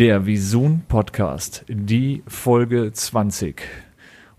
[0.00, 3.60] Der Visun Podcast, die Folge 20.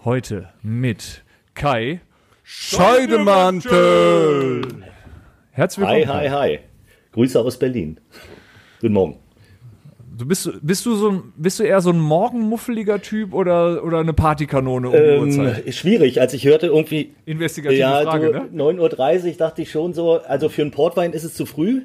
[0.03, 2.01] Heute mit Kai
[2.41, 4.63] Scheidemantel.
[5.51, 6.19] Herzlich Hi, willkommen.
[6.19, 6.57] hi, hi.
[7.11, 7.99] Grüße aus Berlin.
[8.81, 9.19] Guten Morgen.
[10.17, 13.99] Du bist, bist, du so, ein- bist du eher so ein morgenmuffeliger Typ oder, oder
[13.99, 15.71] eine Partykanone um Ähm, Uhrzeit?
[15.75, 18.63] schwierig, als ich hörte irgendwie, Investigative ja, Frage, du, ne?
[18.63, 21.83] 9.30 Uhr dachte ich schon so, also für einen Portwein ist es zu früh.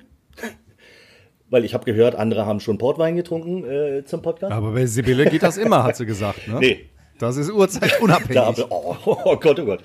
[1.50, 4.52] Weil ich habe gehört, andere haben schon Portwein getrunken äh, zum Podcast.
[4.52, 6.48] Aber bei Sibylle geht das immer, hat sie gesagt.
[6.48, 6.59] Ne?
[6.60, 6.87] Nee,
[7.20, 8.34] Das ist uhrzeitunabhängig.
[8.34, 9.80] da oh, oh Gott, oh Gott.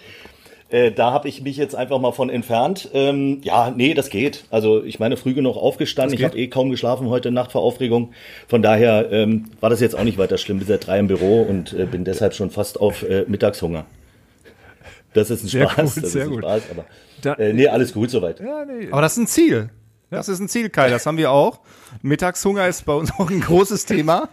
[0.69, 2.89] Äh, da habe ich mich jetzt einfach mal von entfernt.
[2.93, 4.45] Ähm, ja, nee, das geht.
[4.49, 6.17] Also ich meine, früh genug aufgestanden.
[6.17, 8.13] Ich habe eh kaum geschlafen heute Nacht vor Aufregung.
[8.47, 10.59] Von daher ähm, war das jetzt auch nicht weiter schlimm.
[10.59, 13.85] Bis seit drei im Büro und äh, bin deshalb schon fast auf äh, Mittagshunger.
[15.13, 15.93] Das ist ein Sehr Spaß.
[15.95, 16.43] gut, das sehr ist ein gut.
[16.43, 16.85] Spaß, aber
[17.21, 18.39] Da- äh, nee, alles gut soweit.
[18.39, 18.87] Ja, nee.
[18.91, 19.69] Aber das ist ein Ziel.
[20.11, 20.89] Das ist ein Ziel, Kai.
[20.89, 21.61] Das haben wir auch.
[22.01, 24.27] Mittagshunger ist bei uns auch ein großes Thema.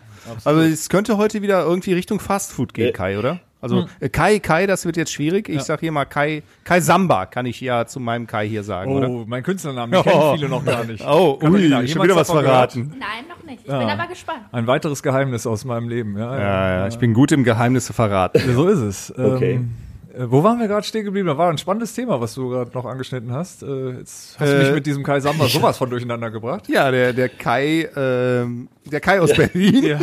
[0.44, 3.40] Also es könnte heute wieder irgendwie Richtung Fastfood gehen, Äh, Kai, oder?
[3.60, 5.48] Also äh, Kai, Kai, das wird jetzt schwierig.
[5.48, 8.92] Ich sag hier mal Kai, Kai Samba, kann ich ja zu meinem Kai hier sagen,
[8.92, 9.08] oder?
[9.08, 11.04] Oh, mein Künstlernamen, den kennen viele noch gar nicht.
[11.04, 12.72] Oh, ui, Katharina, schon wieder was davon gehört?
[12.72, 12.96] verraten.
[12.98, 13.60] Nein, noch nicht.
[13.60, 14.42] Ich bin aber gespannt.
[14.52, 16.38] Ein weiteres Geheimnis aus meinem Leben, ja.
[16.38, 18.40] Ja, ja, ich bin gut im Geheimnisse verraten.
[18.54, 19.10] So ist es.
[19.18, 19.54] Okay.
[19.54, 19.87] Ähm, äh,
[20.26, 21.26] wo waren wir gerade stehen geblieben?
[21.28, 23.62] Da war ein spannendes Thema, was du gerade noch angeschnitten hast.
[23.62, 26.68] Äh, jetzt hast du mich Äh, mit diesem Kai Samba sowas von durcheinander gebracht.
[26.68, 29.84] Ja, der, der Kai, ähm, der Kai aus Berlin.
[29.84, 29.98] Ja.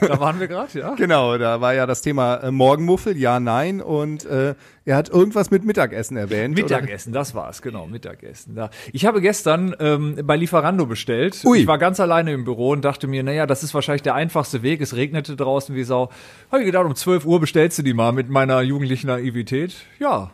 [0.00, 0.94] Da waren wir gerade, ja.
[0.94, 3.80] Genau, da war ja das Thema äh, Morgenmuffel, ja, nein.
[3.80, 4.54] Und äh,
[4.84, 6.54] er hat irgendwas mit Mittagessen erwähnt.
[6.54, 8.54] Mittagessen, das war's, genau, Mittagessen.
[8.54, 8.70] Da.
[8.92, 11.42] Ich habe gestern ähm, bei Lieferando bestellt.
[11.44, 11.58] Ui.
[11.58, 14.62] Ich war ganz alleine im Büro und dachte mir, naja, das ist wahrscheinlich der einfachste
[14.62, 14.80] Weg.
[14.80, 16.10] Es regnete draußen wie Sau.
[16.50, 19.74] Habe ich gedacht, um 12 Uhr bestellst du die mal mit meiner jugendlichen Naivität.
[19.98, 20.30] Ja.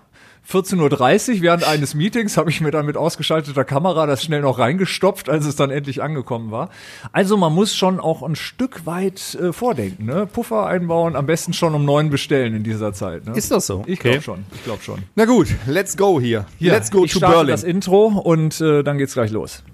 [0.51, 4.61] 14.30 Uhr während eines Meetings habe ich mir dann mit ausgeschalteter Kamera das schnell noch
[4.61, 6.71] reingestopft, als es dann endlich angekommen war.
[7.11, 10.27] Also man muss schon auch ein Stück weit äh, vordenken, ne?
[10.27, 13.27] Puffer einbauen, am besten schon um neun bestellen in dieser Zeit.
[13.27, 13.33] Ne?
[13.37, 13.83] Ist das so?
[13.87, 14.11] Ich Okay.
[14.11, 15.03] glaube schon, ich glaube schon.
[15.17, 16.47] Na gut, let's go hier.
[16.61, 17.51] Ja, let's go ich to starte Berlin.
[17.51, 19.65] das Intro und äh, dann geht's gleich los.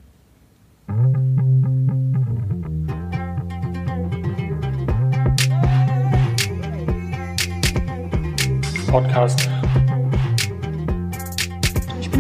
[8.91, 9.49] Podcast.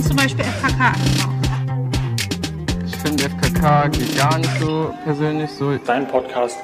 [0.02, 0.94] Ich bin zum Beispiel FKK.
[2.84, 5.76] Ich finde FKK geht gar nicht so persönlich so.
[5.86, 6.58] Dein Podcast.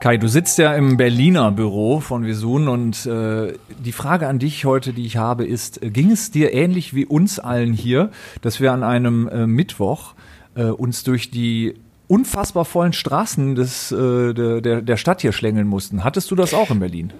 [0.00, 4.64] Kai, du sitzt ja im Berliner Büro von Visun und äh, die Frage an dich
[4.64, 8.10] heute, die ich habe, ist, äh, ging es dir ähnlich wie uns allen hier,
[8.42, 10.14] dass wir an einem äh, Mittwoch
[10.56, 11.74] äh, uns durch die
[12.08, 16.04] unfassbar vollen Straßen des, äh, der, der, Stadt hier schlängeln mussten?
[16.04, 17.12] Hattest du das auch in Berlin?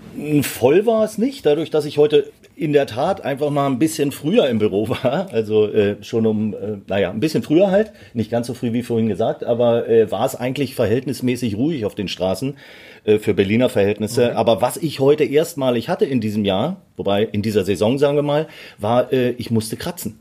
[0.43, 4.13] Voll war es nicht, dadurch, dass ich heute in der Tat einfach mal ein bisschen
[4.13, 5.29] früher im Büro war.
[5.35, 7.93] Also äh, schon um, äh, naja, ein bisschen früher halt.
[8.13, 11.95] Nicht ganz so früh wie vorhin gesagt, aber äh, war es eigentlich verhältnismäßig ruhig auf
[11.95, 12.57] den Straßen
[13.05, 14.37] äh, für Berliner Verhältnisse.
[14.37, 18.23] Aber was ich heute erstmalig hatte in diesem Jahr, wobei in dieser Saison, sagen wir
[18.23, 18.47] mal,
[18.79, 20.19] war, äh, ich musste kratzen.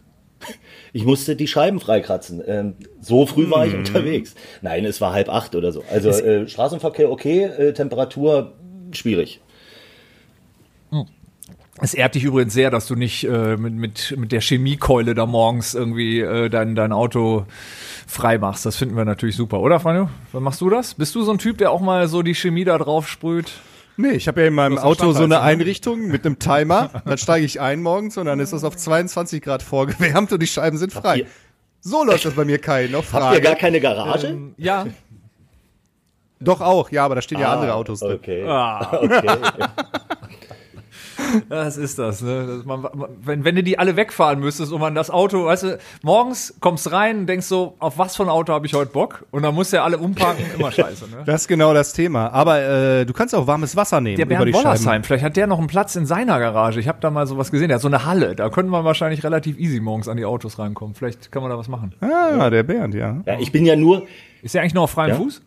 [0.93, 2.41] Ich musste die Scheiben freikratzen.
[2.45, 4.35] Ähm, so früh war ich unterwegs.
[4.61, 5.83] Nein, es war halb acht oder so.
[5.91, 8.53] Also äh, Straßenverkehr okay, äh, Temperatur
[8.91, 9.41] schwierig.
[11.81, 15.25] Es ehrt dich übrigens sehr, dass du nicht äh, mit, mit, mit der Chemiekeule da
[15.25, 17.47] morgens irgendwie äh, dein, dein Auto
[18.05, 18.65] frei machst.
[18.65, 20.07] Das finden wir natürlich super, oder, Franjo?
[20.33, 20.93] Machst du das?
[20.93, 23.51] Bist du so ein Typ, der auch mal so die Chemie da drauf sprüht?
[23.95, 25.41] Nee, ich habe ja in meinem Auto so eine ne?
[25.41, 26.89] Einrichtung mit einem Timer.
[27.05, 30.47] Dann steige ich ein morgens und dann ist das auf 22 Grad vorgewärmt und die
[30.47, 31.25] Scheiben sind frei.
[31.81, 32.87] So läuft das bei mir, Kai.
[32.87, 33.41] Noch Habt ihr Frage.
[33.41, 34.27] gar keine Garage?
[34.27, 34.87] Ähm, ja.
[36.39, 38.13] Doch auch, ja, aber da stehen ja Ah, andere Autos drin.
[38.13, 38.43] Okay.
[38.47, 39.27] Ah, okay.
[41.49, 42.45] das ist das, ne?
[42.47, 45.63] Das, man, man, wenn, wenn du die alle wegfahren müsstest und man das Auto, weißt
[45.63, 48.91] du, morgens kommst rein und denkst so, auf was für ein Auto habe ich heute
[48.91, 49.25] Bock?
[49.31, 51.23] Und dann musst du ja alle umparken, immer scheiße, ne?
[51.25, 52.29] Das ist genau das Thema.
[52.31, 54.65] Aber äh, du kannst auch warmes Wasser nehmen Der über Bernd die Scheiben.
[54.65, 56.79] Wollersheim, vielleicht hat der noch einen Platz in seiner Garage.
[56.79, 57.69] Ich habe da mal sowas gesehen.
[57.69, 58.35] Der hat so eine Halle.
[58.35, 60.95] Da könnte man wahrscheinlich relativ easy morgens an die Autos reinkommen.
[60.95, 61.93] Vielleicht kann man da was machen.
[62.01, 63.21] Ah, der Bernd, ja.
[63.25, 64.03] Ja, ich bin ja nur,
[64.41, 65.15] Ist der eigentlich noch auf freiem Ja.
[65.15, 65.41] Fuß?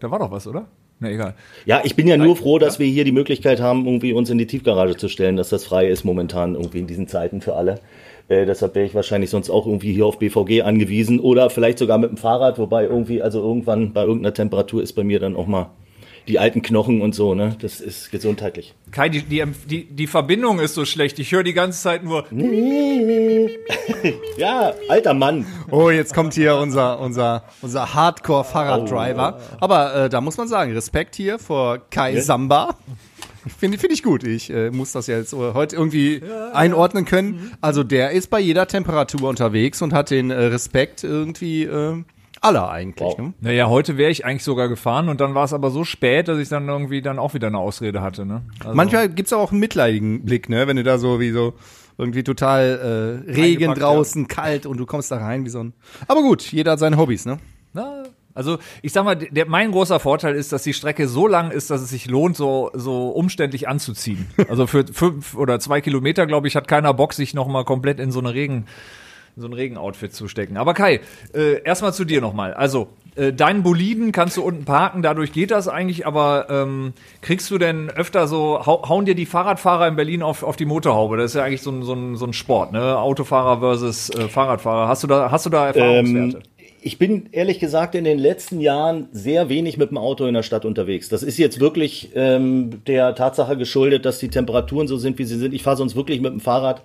[0.00, 0.66] Da war doch was, oder?
[1.02, 1.34] Na egal.
[1.66, 4.38] ja, ich bin ja nur froh, dass wir hier die Möglichkeit haben, irgendwie uns in
[4.38, 7.80] die Tiefgarage zu stellen, dass das frei ist momentan irgendwie in diesen Zeiten für alle.
[8.28, 11.98] Äh, deshalb wäre ich wahrscheinlich sonst auch irgendwie hier auf BVG angewiesen oder vielleicht sogar
[11.98, 15.48] mit dem Fahrrad, wobei irgendwie, also irgendwann bei irgendeiner Temperatur ist bei mir dann auch
[15.48, 15.70] mal
[16.28, 17.56] die alten Knochen und so, ne?
[17.60, 18.74] Das ist gesundheitlich.
[18.90, 21.18] Kai, die, die, die, die Verbindung ist so schlecht.
[21.18, 22.26] Ich höre die ganze Zeit nur.
[24.36, 25.46] Ja, alter Mann.
[25.70, 29.38] Oh, jetzt kommt hier unser, unser, unser Hardcore-Fahrraddriver.
[29.60, 32.22] Aber äh, da muss man sagen, Respekt hier vor Kai Ja.
[32.22, 32.76] Samba.
[33.58, 34.24] Finde find ich gut.
[34.24, 36.22] Ich äh, muss das jetzt äh, heute irgendwie
[36.52, 37.52] einordnen können.
[37.60, 42.02] Also der ist bei jeder Temperatur unterwegs und hat den äh, Respekt irgendwie äh,
[42.42, 43.08] aller eigentlich.
[43.08, 43.18] Wow.
[43.18, 43.34] Ne?
[43.40, 46.38] Naja, heute wäre ich eigentlich sogar gefahren und dann war es aber so spät, dass
[46.38, 48.26] ich dann irgendwie dann auch wieder eine Ausrede hatte.
[48.26, 48.42] Ne?
[48.60, 50.66] Also, Manchmal gibt's auch einen mitleidigen Blick, ne?
[50.66, 51.54] Wenn du da so wie so
[51.98, 55.72] irgendwie total äh, Regen draußen, kalt und du kommst da rein wie so ein.
[56.08, 57.38] Aber gut, jeder hat seine Hobbys, ne?
[57.72, 58.04] Na,
[58.34, 61.70] also ich sag mal, der, mein großer Vorteil ist, dass die Strecke so lang ist,
[61.70, 64.26] dass es sich lohnt, so, so umständlich anzuziehen.
[64.48, 68.00] Also für fünf oder zwei Kilometer, glaube ich, hat keiner Bock, sich noch mal komplett
[68.00, 68.66] in so eine Regen,
[69.36, 70.56] so ein Regenoutfit zu stecken.
[70.56, 71.00] Aber Kai,
[71.34, 72.54] äh, erstmal zu dir nochmal.
[72.54, 77.50] Also, äh, deinen Boliden kannst du unten parken, dadurch geht das eigentlich, aber ähm, kriegst
[77.50, 81.16] du denn öfter so, hau, hauen dir die Fahrradfahrer in Berlin auf, auf die Motorhaube?
[81.16, 82.98] Das ist ja eigentlich so ein, so ein, so ein Sport, ne?
[82.98, 84.88] Autofahrer versus äh, Fahrradfahrer.
[84.88, 86.38] Hast du da, hast du da Erfahrungswerte?
[86.38, 86.42] Ähm,
[86.84, 90.42] ich bin ehrlich gesagt in den letzten Jahren sehr wenig mit dem Auto in der
[90.42, 91.08] Stadt unterwegs.
[91.08, 95.38] Das ist jetzt wirklich ähm, der Tatsache geschuldet, dass die Temperaturen so sind, wie sie
[95.38, 95.54] sind.
[95.54, 96.82] Ich fahre sonst wirklich mit dem Fahrrad.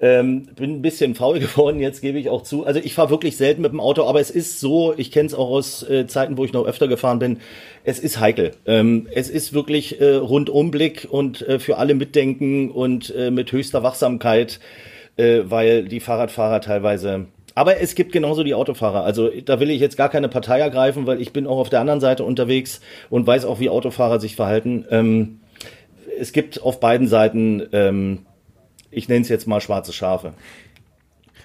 [0.00, 2.64] Ähm, bin ein bisschen faul geworden, jetzt gebe ich auch zu.
[2.64, 5.34] Also ich fahre wirklich selten mit dem Auto, aber es ist so, ich kenne es
[5.34, 7.38] auch aus äh, Zeiten, wo ich noch öfter gefahren bin,
[7.84, 8.52] es ist heikel.
[8.66, 13.82] Ähm, es ist wirklich äh, Rundumblick und äh, für alle mitdenken und äh, mit höchster
[13.82, 14.60] Wachsamkeit,
[15.16, 17.26] äh, weil die Fahrradfahrer teilweise
[17.58, 19.02] aber es gibt genauso die Autofahrer.
[19.02, 21.80] Also da will ich jetzt gar keine Partei ergreifen, weil ich bin auch auf der
[21.80, 22.80] anderen Seite unterwegs
[23.10, 24.84] und weiß auch, wie Autofahrer sich verhalten.
[24.92, 25.40] Ähm,
[26.20, 28.20] es gibt auf beiden Seiten, ähm,
[28.90, 30.32] ich nenne es jetzt mal schwarze Schafe.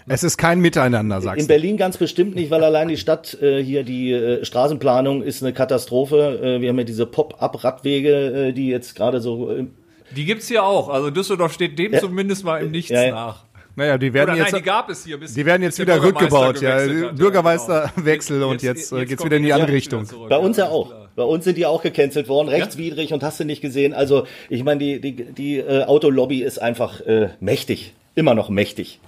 [0.05, 1.53] Es ist kein Miteinander, sagst In du.
[1.53, 5.53] Berlin ganz bestimmt nicht, weil allein die Stadt äh, hier, die äh, Straßenplanung ist eine
[5.53, 6.39] Katastrophe.
[6.43, 9.49] Äh, wir haben ja diese Pop-up-Radwege, äh, die jetzt gerade so.
[9.51, 9.67] Äh,
[10.15, 10.89] Die gibt's hier auch.
[10.89, 11.99] Also Düsseldorf steht dem Ja.
[11.99, 13.11] zumindest mal im Nichts Ja, ja.
[13.11, 13.43] nach.
[13.75, 14.51] Naja, die werden Oder jetzt.
[14.51, 15.17] nein, die gab es hier.
[15.19, 16.77] Bis, die werden jetzt wieder rückgebaut, ja.
[17.11, 18.51] Bürgermeisterwechsel genau.
[18.51, 20.05] und jetzt, äh, geht's kommt wieder in die andere Richtung.
[20.05, 20.29] zurück.
[20.29, 20.91] bei uns ja auch.
[21.15, 23.93] Bei uns sind die auch gecancelt worden, rechtswidrig und hast du nicht gesehen.
[23.93, 27.93] Also ich meine, die, die, die äh, Autolobby ist einfach äh, mächtig.
[28.15, 28.99] Immer noch mächtig.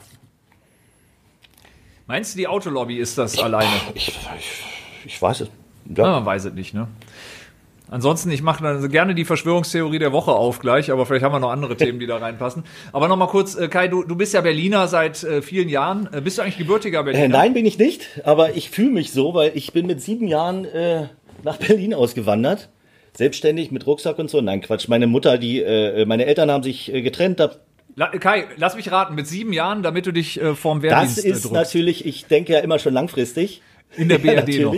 [2.07, 3.69] Meinst du, die Autolobby ist das alleine?
[3.96, 4.16] Ich, ich,
[5.06, 5.50] ich weiß es.
[5.96, 6.06] Ja.
[6.06, 6.12] Ja.
[6.12, 6.88] man weiß es nicht, ne?
[7.90, 11.40] Ansonsten, ich mache dann gerne die Verschwörungstheorie der Woche auf gleich, aber vielleicht haben wir
[11.40, 12.63] noch andere Themen, die da reinpassen.
[12.92, 16.10] Aber nochmal kurz, äh, Kai, du, du bist ja Berliner seit äh, vielen Jahren.
[16.12, 17.25] Äh, bist du eigentlich gebürtiger Berliner?
[17.25, 20.28] Äh, nein, bin ich nicht, aber ich fühle mich so, weil ich bin mit sieben
[20.28, 21.07] Jahren äh,
[21.45, 22.69] nach Berlin ausgewandert.
[23.13, 24.42] Selbstständig mit Rucksack und so.
[24.42, 24.89] Nein, Quatsch.
[24.89, 27.39] Meine Mutter, die, äh, meine Eltern haben sich äh, getrennt.
[27.39, 27.51] Da,
[27.95, 31.24] La Kai, lass mich raten, mit sieben Jahren, damit du dich äh, vorm das Wehrdienst
[31.24, 31.53] äh, ist drückst.
[31.53, 33.62] natürlich, ich denke ja immer schon langfristig.
[33.95, 34.75] In der Ja, BRD noch.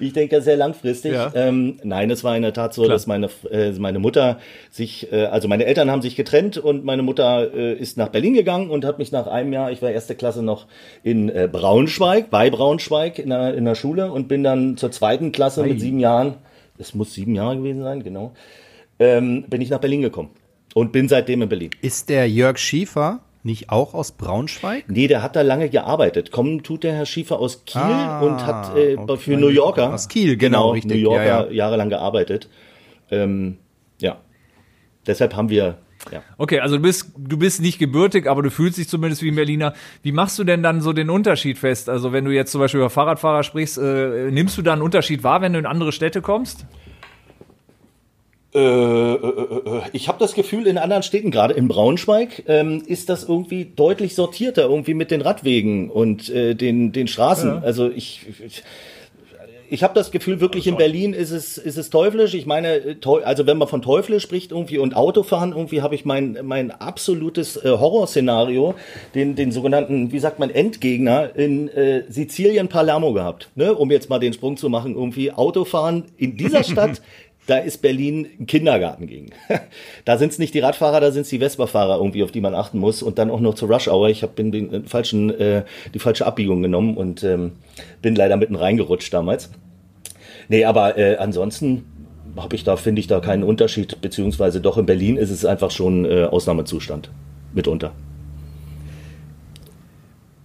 [0.00, 1.12] Ich denke sehr langfristig.
[1.12, 1.30] Ja.
[1.34, 2.94] Ähm, nein, es war in der Tat so, Klar.
[2.94, 4.38] dass meine, äh, meine Mutter
[4.70, 8.34] sich, äh, also meine Eltern haben sich getrennt und meine Mutter äh, ist nach Berlin
[8.34, 10.66] gegangen und hat mich nach einem Jahr, ich war erste Klasse noch
[11.02, 15.32] in äh, Braunschweig, bei Braunschweig in der, in der Schule und bin dann zur zweiten
[15.32, 16.34] Klasse mit sieben Jahren,
[16.78, 18.32] es muss sieben Jahre gewesen sein, genau,
[18.98, 20.30] ähm, bin ich nach Berlin gekommen
[20.74, 21.70] und bin seitdem in Berlin.
[21.82, 24.84] Ist der Jörg Schiefer nicht auch aus Braunschweig?
[24.88, 26.30] Nee, der hat da lange gearbeitet.
[26.30, 29.16] Kommen tut der Herr Schiefer aus Kiel Ah, und hat äh, okay.
[29.16, 29.94] für New Yorker.
[29.94, 30.92] Aus Kiel, genau, richtig.
[30.92, 31.50] New Yorker Ja, ja.
[31.50, 32.48] jahrelang gearbeitet.
[33.10, 33.56] Ähm,
[34.00, 34.18] ja.
[35.06, 35.78] Deshalb haben wir,
[36.12, 36.22] ja.
[36.38, 39.34] Okay, also du bist, du bist nicht gebürtig, aber du fühlst dich zumindest wie ein
[39.36, 39.72] Berliner.
[40.02, 41.88] Wie machst du denn dann so den Unterschied fest?
[41.88, 45.24] Also wenn du jetzt zum Beispiel über Fahrradfahrer sprichst, äh, nimmst du da einen Unterschied
[45.24, 46.66] wahr, wenn du in andere Städte kommst?
[48.52, 53.08] Äh, äh, äh, ich habe das Gefühl, in anderen Städten, gerade in Braunschweig, ähm, ist
[53.08, 57.48] das irgendwie deutlich sortierter, irgendwie mit den Radwegen und äh, den, den Straßen.
[57.62, 58.64] Also ich, ich,
[59.72, 62.34] ich habe das Gefühl, wirklich in Berlin ist es, ist es teuflisch.
[62.34, 66.04] Ich meine, teu- also wenn man von teuflisch spricht irgendwie und Autofahren, irgendwie habe ich
[66.04, 68.74] mein, mein absolutes äh, Horrorszenario,
[69.14, 73.48] den, den sogenannten, wie sagt man, Endgegner in äh, Sizilien, Palermo gehabt.
[73.54, 73.72] Ne?
[73.72, 77.00] Um jetzt mal den Sprung zu machen, irgendwie Autofahren in dieser Stadt.
[77.50, 79.30] Da ist Berlin ein Kindergarten gegen.
[80.04, 82.54] da sind es nicht die Radfahrer, da sind es die Vespa-Fahrer irgendwie, auf die man
[82.54, 83.02] achten muss.
[83.02, 84.08] Und dann auch noch zur Rush Hour.
[84.08, 87.54] Ich habe bin den falschen, äh, die falsche Abbiegung genommen und ähm,
[88.02, 89.50] bin leider mitten reingerutscht damals.
[90.48, 91.86] Nee, aber äh, ansonsten
[92.36, 95.72] habe ich da, finde ich da keinen Unterschied, beziehungsweise doch in Berlin ist es einfach
[95.72, 97.10] schon äh, Ausnahmezustand.
[97.52, 97.90] Mitunter.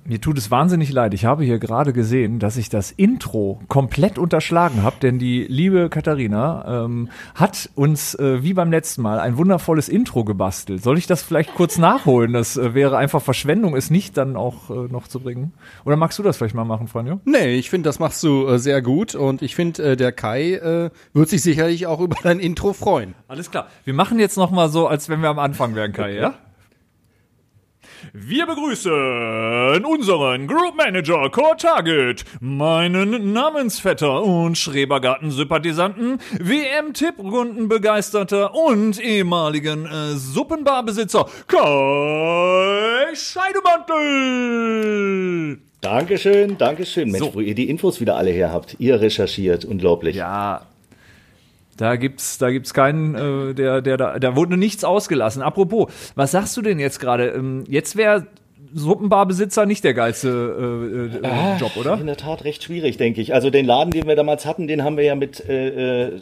[0.08, 1.16] Mir tut es wahnsinnig leid.
[1.16, 5.90] Ich habe hier gerade gesehen, dass ich das Intro komplett unterschlagen habe, denn die liebe
[5.90, 10.84] Katharina ähm, hat uns äh, wie beim letzten Mal ein wundervolles Intro gebastelt.
[10.84, 12.34] Soll ich das vielleicht kurz nachholen?
[12.34, 15.54] Das äh, wäre einfach Verschwendung, es nicht dann auch äh, noch zu bringen.
[15.86, 17.20] Oder magst du das vielleicht mal machen, Franjo?
[17.26, 20.54] Nee, ich finde, das machst du äh, sehr gut und ich finde, äh, der Kai
[20.54, 23.16] äh, wird sich sicherlich auch über dein Intro freuen.
[23.28, 23.70] Alles klar.
[23.86, 26.36] Wir machen jetzt noch mal so, als wenn wir am Anfang wären, Kai, ja?
[28.14, 40.14] Wir begrüßen unseren Group Manager Core Target, meinen Namensvetter und Schrebergarten-Sympathisanten, WM-Tipprundenbegeisterter und ehemaligen äh,
[40.16, 45.60] Suppenbarbesitzer Kai Scheidemantel.
[45.82, 47.12] Dankeschön, Dankeschön.
[47.12, 47.36] Mensch, So.
[47.36, 48.76] wo ihr die Infos wieder alle her habt.
[48.80, 50.16] Ihr recherchiert, unglaublich.
[50.16, 50.62] Ja,
[51.78, 55.42] da gibt's, da gibt's keinen, äh, der, der, da, da wurde nichts ausgelassen.
[55.42, 57.30] Apropos, was sagst du denn jetzt gerade?
[57.30, 58.28] Ähm, jetzt wäre
[58.74, 61.98] Suppenbarbesitzer nicht der geilste äh, äh, Job, oder?
[61.98, 63.34] In der Tat recht schwierig, denke ich.
[63.34, 66.22] Also den Laden, den wir damals hatten, den haben wir ja mit, äh, äh,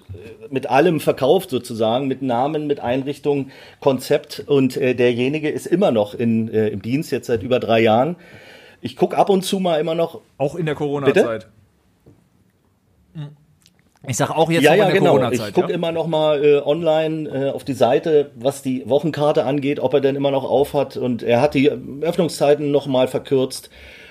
[0.51, 6.13] mit allem verkauft sozusagen, mit Namen, mit Einrichtung, Konzept und äh, derjenige ist immer noch
[6.13, 8.17] in, äh, im Dienst, jetzt seit über drei Jahren.
[8.81, 10.21] Ich guck ab und zu mal immer noch.
[10.37, 11.47] Auch in der Corona-Zeit.
[14.05, 15.11] Ich sag auch jetzt ja, auch ja, in der genau.
[15.11, 15.49] Corona-Zeit.
[15.49, 15.75] Ich gucke ja?
[15.75, 20.01] immer noch mal äh, online äh, auf die Seite, was die Wochenkarte angeht, ob er
[20.01, 20.97] denn immer noch auf hat.
[20.97, 23.69] Und er hat die Öffnungszeiten noch mal verkürzt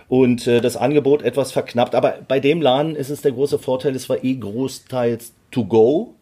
[0.08, 1.94] und äh, das Angebot etwas verknappt.
[1.94, 6.14] Aber bei dem Laden ist es der große Vorteil, es war eh großteils to go.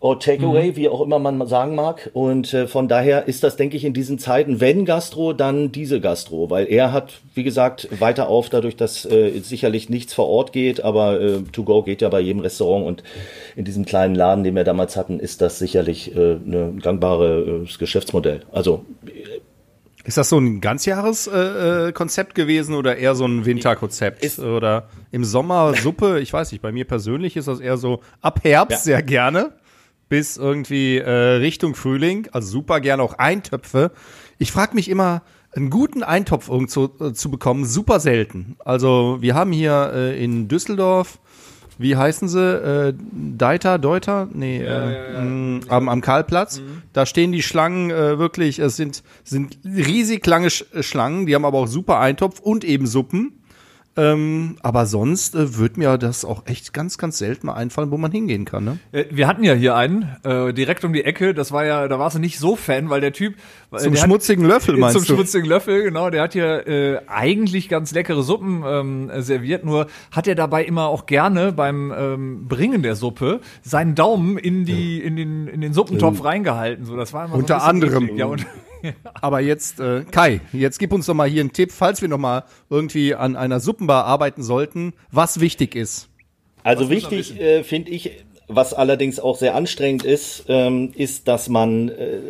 [0.00, 2.10] Or Takeaway, wie auch immer man sagen mag.
[2.12, 6.00] Und äh, von daher ist das, denke ich, in diesen Zeiten, wenn Gastro, dann diese
[6.00, 6.50] Gastro.
[6.50, 10.84] Weil er hat, wie gesagt, weiter auf, dadurch, dass äh, sicherlich nichts vor Ort geht,
[10.84, 12.86] aber äh, To Go geht ja bei jedem Restaurant.
[12.86, 13.02] Und
[13.56, 18.42] in diesem kleinen Laden, den wir damals hatten, ist das sicherlich äh, ein gangbares Geschäftsmodell.
[18.52, 18.84] Also
[20.04, 24.24] Ist das so ein Ganzjahreskonzept äh, Konzept gewesen oder eher so ein Winterkonzept?
[24.24, 26.20] Ist- Oder im Sommer Suppe?
[26.20, 28.92] Ich weiß nicht, bei mir persönlich ist das eher so ab Herbst Ja.
[28.94, 29.52] sehr gerne
[30.08, 32.28] bis irgendwie äh, Richtung Frühling.
[32.32, 33.92] Also super gerne auch Eintöpfe.
[34.38, 35.22] Ich frage mich immer,
[35.54, 38.56] einen guten Eintopf irgendwo äh, zu bekommen, super selten.
[38.64, 41.18] Also wir haben hier äh, in Düsseldorf,
[41.78, 42.40] wie heißen sie?
[42.40, 44.28] Äh, Deiter, Deuter?
[44.32, 46.60] Nee, äh, mh, Am, am Karlplatz.
[46.92, 51.44] Da stehen die Schlangen äh, wirklich, es sind, sind riesig lange Sch Schlangen, die haben
[51.44, 53.37] aber auch super Eintopf und eben Suppen.
[53.98, 57.96] Ähm, aber sonst äh, wird mir das auch echt ganz, ganz selten mal einfallen, wo
[57.98, 58.64] man hingehen kann.
[58.64, 58.78] Ne?
[58.92, 61.34] Äh, Wir hatten ja hier einen, äh, direkt um die Ecke.
[61.34, 63.34] Das war ja, da warst du nicht so Fan, weil der Typ.
[63.72, 65.14] äh, Zum der schmutzigen Löffel Hat, meinst zum du?
[65.14, 66.10] schmutzigen Löffel, genau.
[66.10, 70.86] Der hat hier äh, eigentlich ganz leckere Suppen ähm, serviert, nur hat er dabei immer
[70.86, 75.72] auch gerne beim ähm, Bringen der Suppe seinen Daumen in die in den in den
[75.72, 76.84] Suppentopf reingehalten.
[76.84, 78.16] So, das war immer Unter so anderem.
[78.16, 78.46] Ja, und,
[79.14, 82.18] Aber jetzt, äh, Kai, jetzt gib uns doch mal hier einen Tipp, falls wir noch
[82.18, 86.08] mal irgendwie an einer Suppenbar arbeiten sollten, was wichtig ist.
[86.62, 91.90] Also wichtig äh, finde ich, was allerdings auch sehr anstrengend ist, ähm, ist, dass man
[91.90, 92.20] äh,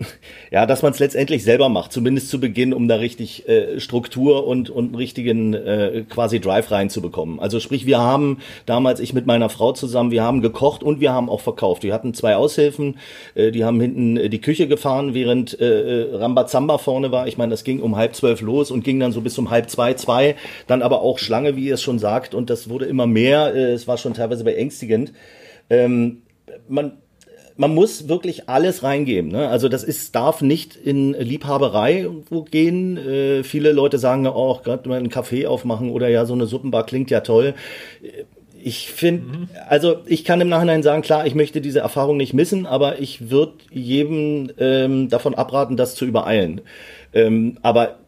[0.50, 4.46] ja, dass man es letztendlich selber macht, zumindest zu Beginn, um da richtig äh, Struktur
[4.46, 7.40] und und einen richtigen äh, quasi Drive reinzubekommen.
[7.40, 11.12] Also sprich, wir haben damals ich mit meiner Frau zusammen, wir haben gekocht und wir
[11.12, 11.82] haben auch verkauft.
[11.82, 12.98] Wir hatten zwei Aushilfen,
[13.34, 17.28] äh, die haben hinten äh, die Küche gefahren, während äh, äh, Rambazamba vorne war.
[17.28, 19.68] Ich meine, das ging um halb zwölf los und ging dann so bis um halb
[19.68, 23.06] zwei, zwei, dann aber auch Schlange, wie ihr es schon sagt, und das wurde immer
[23.06, 23.54] mehr.
[23.54, 25.12] Äh, es war schon teilweise beängstigend.
[25.68, 26.22] Ähm,
[26.68, 26.92] man
[27.60, 29.30] man muss wirklich alles reingeben.
[29.30, 29.46] Ne?
[29.48, 32.96] Also das ist, darf nicht in Liebhaberei irgendwo gehen.
[32.96, 36.86] Äh, viele Leute sagen, oh, gerade mal einen Kaffee aufmachen oder ja, so eine Suppenbar
[36.86, 37.52] klingt ja toll.
[38.62, 42.64] Ich finde, also ich kann im Nachhinein sagen, klar, ich möchte diese Erfahrung nicht missen,
[42.64, 46.62] aber ich würde jedem ähm, davon abraten, das zu übereilen.
[47.12, 47.98] Ähm, aber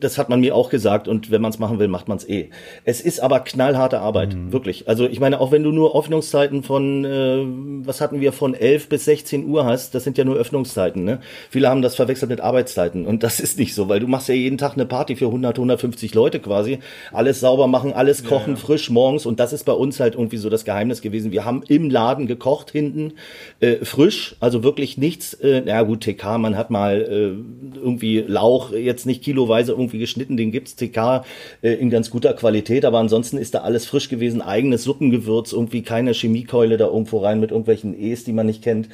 [0.00, 2.28] das hat man mir auch gesagt und wenn man es machen will, macht man es
[2.28, 2.50] eh.
[2.84, 4.88] Es ist aber knallharte Arbeit, wirklich.
[4.88, 7.44] Also ich meine, auch wenn du nur Öffnungszeiten von, äh,
[7.86, 11.04] was hatten wir, von 11 bis 16 Uhr hast, das sind ja nur Öffnungszeiten.
[11.04, 11.20] Ne?
[11.50, 14.34] Viele haben das verwechselt mit Arbeitszeiten und das ist nicht so, weil du machst ja
[14.34, 16.78] jeden Tag eine Party für 100, 150 Leute quasi.
[17.12, 20.50] Alles sauber machen, alles kochen, frisch morgens und das ist bei uns halt irgendwie so
[20.50, 21.32] das Geheimnis gewesen.
[21.32, 23.14] Wir haben im Laden gekocht hinten,
[23.60, 28.72] äh, frisch, also wirklich nichts, äh, na gut, TK, man hat mal äh, irgendwie Lauch,
[28.72, 31.24] jetzt nicht kiloweise irgendwie geschnitten, den gibt's TK
[31.62, 35.82] äh, in ganz guter Qualität, aber ansonsten ist da alles frisch gewesen, eigenes Suppengewürz, irgendwie
[35.82, 38.88] keine Chemiekeule da irgendwo rein mit irgendwelchen E's, die man nicht kennt.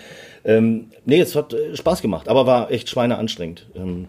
[0.44, 3.66] Ähm, nee, es hat äh, Spaß gemacht, aber war echt schweineanstrengend.
[3.74, 4.06] Ähm,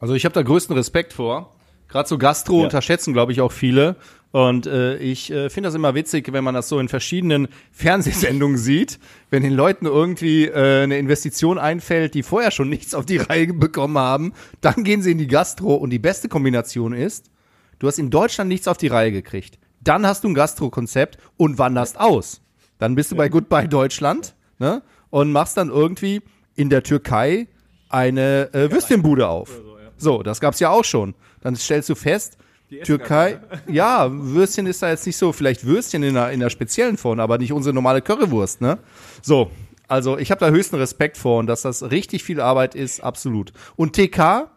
[0.00, 1.52] Also ich habe da größten Respekt vor.
[1.88, 2.64] Gerade so Gastro Ja.
[2.64, 3.96] unterschätzen, glaube ich, auch viele.
[4.30, 8.58] Und äh, ich äh, finde das immer witzig, wenn man das so in verschiedenen Fernsehsendungen
[8.58, 8.98] sieht,
[9.30, 13.52] wenn den Leuten irgendwie äh, eine Investition einfällt, die vorher schon nichts auf die Reihe
[13.54, 17.30] bekommen haben, dann gehen sie in die Gastro und die beste Kombination ist,
[17.78, 19.58] du hast in Deutschland nichts auf die Reihe gekriegt.
[19.80, 22.42] Dann hast du ein Gastro-Konzept und wanderst aus.
[22.78, 24.82] Dann bist du bei Goodbye Deutschland ne?
[25.10, 26.20] und machst dann irgendwie
[26.54, 27.46] in der Türkei
[27.88, 29.60] eine äh, Würstchenbude auf.
[29.96, 31.14] So, das gab's ja auch schon.
[31.40, 32.36] Dann stellst du fest,
[32.84, 36.96] Türkei, ja, Würstchen ist da jetzt nicht so, vielleicht Würstchen in einer, in einer speziellen
[36.96, 38.78] Form, aber nicht unsere normale Currywurst, ne?
[39.22, 39.50] So,
[39.88, 43.52] also ich habe da höchsten Respekt vor und dass das richtig viel Arbeit ist, absolut.
[43.76, 44.50] Und TK,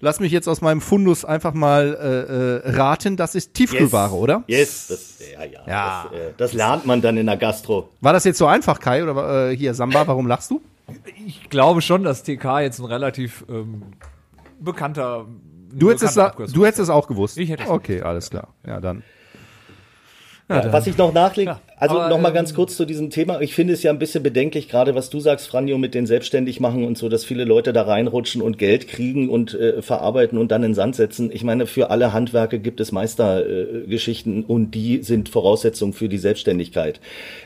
[0.00, 4.44] lass mich jetzt aus meinem Fundus einfach mal äh, äh, raten, das ist Tiefkühlware, oder?
[4.46, 5.60] Yes, das, ja, ja.
[5.66, 6.08] Ja.
[6.10, 7.90] Das, äh, das lernt man dann in der Gastro.
[8.00, 9.02] War das jetzt so einfach, Kai?
[9.02, 10.62] Oder äh, hier, Samba, warum lachst du?
[11.26, 13.82] Ich glaube schon, dass TK jetzt ein relativ ähm,
[14.58, 15.26] bekannter.
[15.72, 17.38] Du hättest, es, du hättest es auch gewusst.
[17.38, 18.48] Ich hätte es Okay, alles klar.
[18.66, 19.02] Ja, dann.
[20.48, 23.40] Was ich noch nachlege, also aber, noch mal ähm, ganz kurz zu diesem Thema.
[23.40, 26.60] Ich finde es ja ein bisschen bedenklich, gerade was du sagst, Franjo, mit den selbstständig
[26.60, 30.52] machen und so, dass viele Leute da reinrutschen und Geld kriegen und äh, verarbeiten und
[30.52, 31.30] dann in den Sand setzen.
[31.32, 36.18] Ich meine, für alle Handwerke gibt es Meistergeschichten äh, und die sind Voraussetzung für die
[36.18, 37.00] Selbstständigkeit.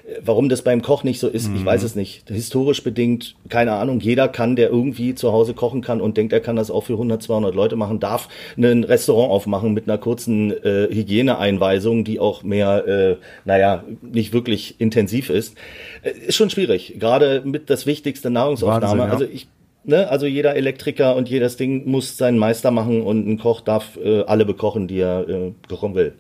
[0.05, 2.29] Äh, Warum das beim Koch nicht so ist, ich weiß es nicht.
[2.29, 4.01] Historisch bedingt, keine Ahnung.
[4.01, 6.95] Jeder kann, der irgendwie zu Hause kochen kann und denkt, er kann das auch für
[6.95, 12.43] 100, 200 Leute machen, darf ein Restaurant aufmachen mit einer kurzen äh, Hygieneeinweisung, die auch
[12.43, 15.57] mehr, äh, naja, nicht wirklich intensiv ist.
[16.03, 16.97] Äh, ist schon schwierig.
[16.99, 18.83] Gerade mit das wichtigste Nahrungsaufnahme.
[18.83, 19.13] Wahnsinn, ja.
[19.13, 19.49] Also ich
[19.87, 23.99] Ne, also jeder Elektriker und jedes Ding muss seinen Meister machen und ein Koch darf
[24.03, 26.15] äh, alle bekochen, die er äh, kochen will.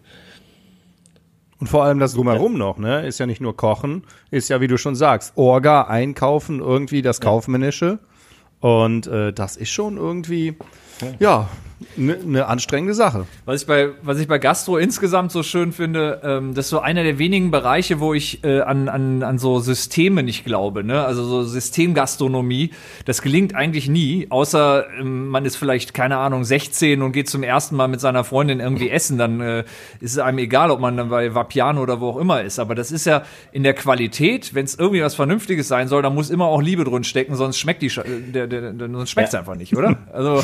[1.60, 3.06] Und vor allem das drumherum noch, ne?
[3.06, 7.22] Ist ja nicht nur Kochen, ist ja, wie du schon sagst, Orga, Einkaufen, irgendwie das
[7.22, 8.00] Kaufmännische.
[8.60, 10.56] Und äh, das ist schon irgendwie,
[11.18, 11.48] ja,
[11.96, 13.26] eine ne anstrengende Sache.
[13.44, 16.80] Was ich bei, was ich bei Gastro insgesamt so schön finde, ähm, das ist so
[16.80, 20.84] einer der wenigen Bereiche, wo ich äh, an, an, an so Systeme nicht glaube.
[20.84, 21.04] Ne?
[21.04, 22.70] Also so Systemgastronomie,
[23.04, 27.42] das gelingt eigentlich nie, außer ähm, man ist vielleicht, keine Ahnung, 16 und geht zum
[27.42, 29.18] ersten Mal mit seiner Freundin irgendwie essen.
[29.18, 29.64] Dann äh,
[30.00, 32.58] ist es einem egal, ob man dann bei Vapiano oder wo auch immer ist.
[32.58, 33.22] Aber das ist ja
[33.52, 36.84] in der Qualität, wenn es irgendwie was Vernünftiges sein soll, dann muss immer auch Liebe
[36.84, 39.40] drin stecken, sonst schmeckt die, äh, der, der, der, sonst schmeckt's Ja.
[39.40, 39.98] einfach nicht, oder?
[40.12, 40.42] Also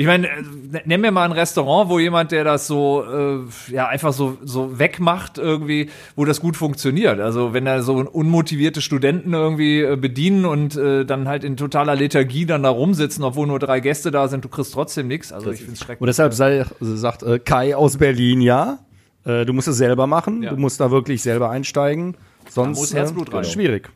[0.00, 0.42] ich meine, äh,
[0.84, 4.78] nenn mir mal ein Restaurant, wo jemand, der das so äh, ja einfach so so
[4.78, 7.18] wegmacht irgendwie, wo das gut funktioniert.
[7.18, 11.96] Also wenn da so unmotivierte Studenten irgendwie äh, bedienen und äh, dann halt in totaler
[11.96, 15.32] Lethargie dann da rumsitzen, obwohl nur drei Gäste da sind, du kriegst trotzdem nichts.
[15.32, 16.00] Also ich finde es schrecklich.
[16.00, 18.78] Und deshalb sei, sagt äh, Kai aus Berlin, ja,
[19.24, 20.50] äh, du musst es selber machen, Ja.
[20.50, 22.16] du musst da wirklich selber einsteigen,
[22.48, 23.44] sonst muss Herzblut äh, rein.
[23.44, 23.88] schwierig.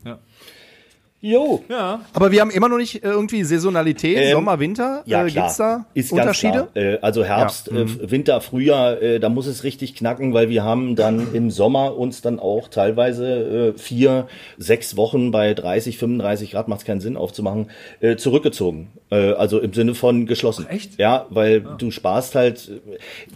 [1.25, 1.63] Jo.
[1.69, 2.01] Ja.
[2.15, 5.03] Aber wir haben immer noch nicht äh, irgendwie Saisonalität, Ähm, Sommer, Winter.
[5.07, 5.45] Ja, äh, klar.
[5.45, 6.67] Gibt's da Ist Unterschiede?
[6.75, 7.85] Äh, also Herbst, Ja.
[7.85, 8.01] Mhm.
[8.03, 11.97] äh, Winter, Frühjahr, äh, da muss es richtig knacken, weil wir haben dann im Sommer
[11.97, 14.27] uns dann auch teilweise äh, vier,
[14.59, 18.91] sechs Wochen bei 30, 35 Grad, macht es keinen Sinn aufzumachen, äh, zurückgezogen.
[19.11, 20.67] Also im Sinne von geschlossen.
[20.71, 20.99] Echt?
[20.99, 22.81] Ja, weil du sparst halt.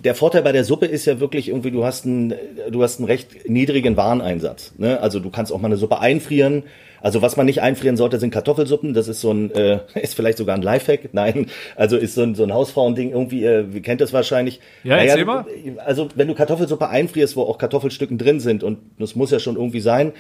[0.02, 2.32] Der Vorteil bei der Suppe ist ja wirklich irgendwie, du hast einen,
[2.70, 4.72] du hast einen recht niedrigen Wareneinsatz.
[4.78, 4.98] Ne?
[5.00, 6.62] Also du kannst auch mal eine Suppe einfrieren.
[7.00, 8.94] Also was man nicht einfrieren sollte, sind Kartoffelsuppen.
[8.94, 11.12] Das ist so ein, äh, ist vielleicht sogar ein Lifehack.
[11.12, 13.44] Nein, also ist so ein, so ein Hausfrauending irgendwie.
[13.44, 14.60] Äh, ihr kennt das wahrscheinlich.
[14.84, 15.46] Ja, erzähl mal.
[15.84, 19.56] Also wenn du Kartoffelsuppe einfrierst, wo auch Kartoffelstücken drin sind und das muss ja schon
[19.56, 20.12] irgendwie sein,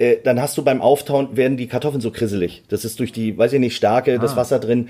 [0.00, 2.62] äh, dann hast du beim Auftauen werden die Kartoffeln so krisselig.
[2.68, 4.18] Das ist durch die, weiß ich nicht, Stärke, Ah.
[4.18, 4.88] das Wasser drin.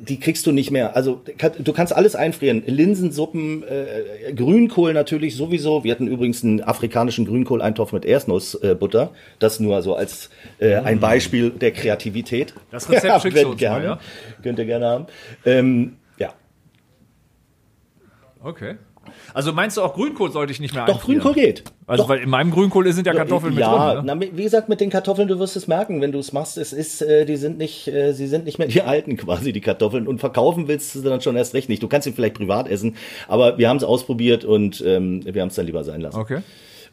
[0.00, 0.96] Die kriegst du nicht mehr.
[0.96, 1.20] Also
[1.58, 2.62] du kannst alles einfrieren.
[2.66, 5.84] Linsensuppen, äh, Grünkohl natürlich sowieso.
[5.84, 9.02] Wir hatten übrigens einen afrikanischen Grünkohleintopf mit Erdnussbutter.
[9.12, 12.54] Äh, das nur so als äh, ein Beispiel der Kreativität.
[12.70, 14.00] Das Rezept schickst du könnt uns gerne, mal, ja?
[14.42, 15.06] Könnt ihr gerne haben.
[15.44, 16.32] Ähm, ja.
[18.42, 18.76] Okay.
[19.36, 21.20] Also meinst du auch Grünkohl sollte ich nicht mehr Doch, einfrieren?
[21.20, 21.64] Grünkohl geht.
[21.86, 22.08] Also Doch.
[22.08, 24.06] weil in meinem Grünkohl sind ja Kartoffeln mit ja, drin.
[24.06, 24.16] Ne?
[24.16, 26.72] na, wie gesagt, mit den Kartoffeln, du wirst es merken, wenn du es machst, es
[26.72, 30.08] ist, äh, die sind nicht, äh, sie sind nicht mehr die alten quasi, die Kartoffeln.
[30.08, 31.82] Und verkaufen willst du sie dann schon erst recht nicht.
[31.82, 32.96] Du kannst sie vielleicht privat essen,
[33.28, 36.16] aber wir haben es ausprobiert und ähm, wir haben es dann lieber sein lassen.
[36.18, 36.38] Okay.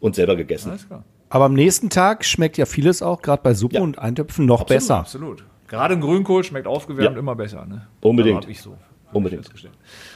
[0.02, 0.72] Und selber gegessen.
[0.72, 1.06] Alles klar.
[1.30, 3.82] Aber am nächsten Tag schmeckt ja vieles auch, gerade bei Suppe Ja.
[3.82, 4.98] und Eintöpfen, noch besser.
[4.98, 5.46] Absolut.
[5.70, 7.20] Gerade ein Grünkohl schmeckt aufgewärmt Ja.
[7.20, 7.66] immer besser.
[7.66, 7.88] Ne?
[8.02, 8.36] Unbedingt.
[8.36, 8.76] Also hab ich so.
[9.14, 9.50] Unbedingt.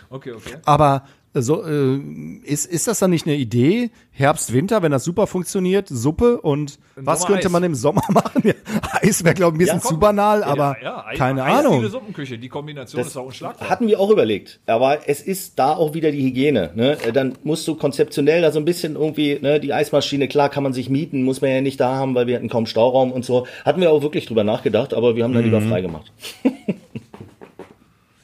[0.10, 0.56] Okay, okay.
[0.66, 1.04] Aber
[1.42, 1.98] so, äh,
[2.44, 3.90] ist, ist das dann nicht eine Idee?
[4.12, 7.52] Herbst, Winter, wenn das super funktioniert, Suppe und was Sommer könnte Eis.
[7.52, 8.42] man im Sommer machen?
[8.44, 8.54] Ja,
[9.02, 11.88] Eis wäre, glaube ich, ein bisschen Ja, zu banal, aber ja, ja, keine eisdiele Ahnung.
[11.90, 13.70] Suppenküche, die Kombination ist auch unschlagbar.
[13.70, 16.72] Hatten wir auch überlegt, aber es ist da auch wieder die Hygiene.
[16.76, 16.98] Ne?
[17.14, 20.74] Dann musst du konzeptionell da so ein bisschen irgendwie, ne, die Eismaschine, klar kann man
[20.74, 23.46] sich mieten, muss man ja nicht da haben, weil wir hatten kaum Stauraum und so.
[23.66, 25.54] Hatten wir auch wirklich drüber nachgedacht, aber wir haben dann Mhm.
[25.54, 26.12] lieber frei gemacht.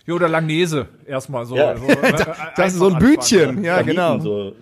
[0.06, 1.56] Ja, oder Langnese erstmal so.
[1.56, 1.78] Ja.
[1.78, 2.14] so äh,
[2.56, 4.20] Das ist so ein Bütchen, anfangen, ja, genau.
[4.20, 4.56] So,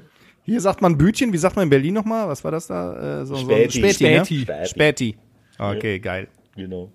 [0.44, 2.28] Hier sagt man Bütchen, wie sagt man in Berlin nochmal?
[2.28, 3.22] Was war das da?
[3.22, 3.80] Äh, so, Späti.
[3.80, 4.26] So ein Späti, ne?
[4.26, 4.40] Späti.
[4.46, 4.68] Späti.
[4.68, 5.18] Späti.
[5.58, 6.28] Okay, geil.
[6.56, 6.92] genau.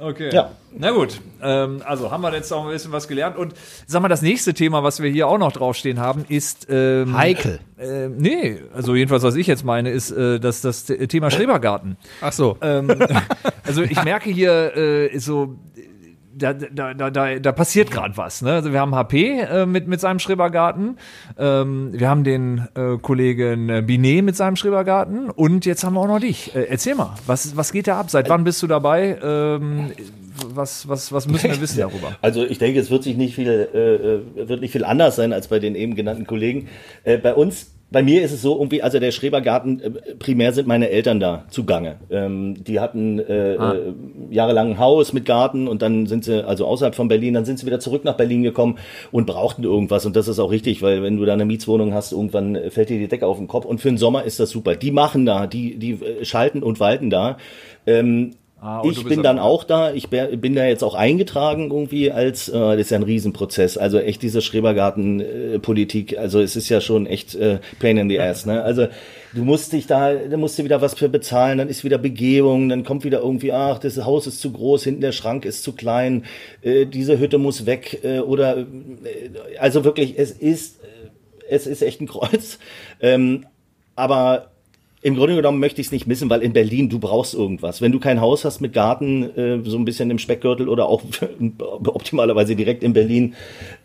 [0.00, 0.30] Okay.
[0.32, 0.52] Ja.
[0.76, 1.20] Na gut.
[1.42, 3.36] Ähm, also haben wir jetzt auch ein bisschen was gelernt.
[3.36, 3.54] Und
[3.86, 6.68] sag mal, das nächste Thema, was wir hier auch noch draufstehen haben, ist.
[6.70, 7.60] Ähm, Heikel.
[7.78, 11.98] Äh, nee, also jedenfalls, was ich jetzt meine, ist äh, das, das Thema Schrebergarten.
[12.22, 12.56] Ach so.
[12.62, 12.88] Ähm,
[13.64, 15.56] also ich merke hier äh, so.
[16.40, 18.42] Da, da, da, da, da passiert gerade was.
[18.42, 18.52] Ne?
[18.52, 20.96] Also wir haben HP äh, mit, mit seinem Schrebergarten,
[21.38, 26.00] ähm, wir haben den äh, Kollegen äh, Binet mit seinem Schrebergarten und jetzt haben wir
[26.00, 26.54] auch noch dich.
[26.54, 28.10] Äh, erzähl mal, was, was geht da ab?
[28.10, 29.18] Seit wann bist du dabei?
[29.22, 29.92] Ähm,
[30.46, 32.16] was, was, was müssen wir wissen darüber?
[32.22, 35.32] Also ich denke, es wird sich nicht viel, äh, äh, wird nicht viel anders sein
[35.32, 36.68] als bei den eben genannten Kollegen.
[37.04, 40.68] Äh, bei uns, bei mir ist es so irgendwie, also der Schrebergarten, äh, primär sind
[40.68, 41.96] meine Eltern da zugange.
[42.10, 43.74] Ähm, die hatten äh, Ah.
[43.74, 43.92] äh,
[44.30, 47.58] jahrelang ein Haus mit Garten und dann sind sie, also außerhalb von Berlin, dann sind
[47.58, 48.78] sie wieder zurück nach Berlin gekommen
[49.10, 50.06] und brauchten irgendwas.
[50.06, 52.90] Und das ist auch richtig, weil wenn du da eine Mietswohnung hast, irgendwann äh, fällt
[52.90, 53.64] dir die Decke auf den Kopf.
[53.64, 54.76] Und für den Sommer ist das super.
[54.76, 57.38] Die machen da, die, die äh, schalten und walten da.
[57.86, 59.94] Ähm, Ah, du ich bin dann auch da.
[59.94, 63.78] Ich bin da jetzt auch eingetragen irgendwie als, äh, das ist ja ein Riesenprozess.
[63.78, 66.18] Also echt diese Schrebergarten-Politik.
[66.18, 68.44] Also es ist ja schon echt äh, Pain in the Ass.
[68.44, 68.62] Ne?
[68.62, 68.88] Also
[69.32, 71.56] du musst dich da, da musst du wieder was für bezahlen.
[71.56, 72.68] Dann ist wieder Begehung.
[72.68, 75.72] Dann kommt wieder irgendwie, ach, das Haus ist zu groß, hinten der Schrank ist zu
[75.72, 76.26] klein.
[76.60, 78.00] Äh, diese Hütte muss weg.
[78.04, 78.66] Äh, oder äh,
[79.58, 81.08] also wirklich, es ist, äh,
[81.48, 82.58] es ist echt ein Kreuz.
[83.00, 83.46] Ähm,
[83.96, 84.50] aber
[85.02, 87.80] im Grunde genommen möchte ich es nicht missen, weil in Berlin du brauchst irgendwas.
[87.80, 91.02] Wenn du kein Haus hast mit Garten, äh, so ein bisschen im Speckgürtel oder auch
[91.86, 93.34] optimalerweise direkt in Berlin,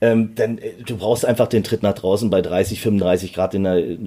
[0.01, 3.63] ähm, dann äh, du brauchst einfach den Tritt nach draußen bei 30, 35 Grad in
[3.63, 3.97] der, äh,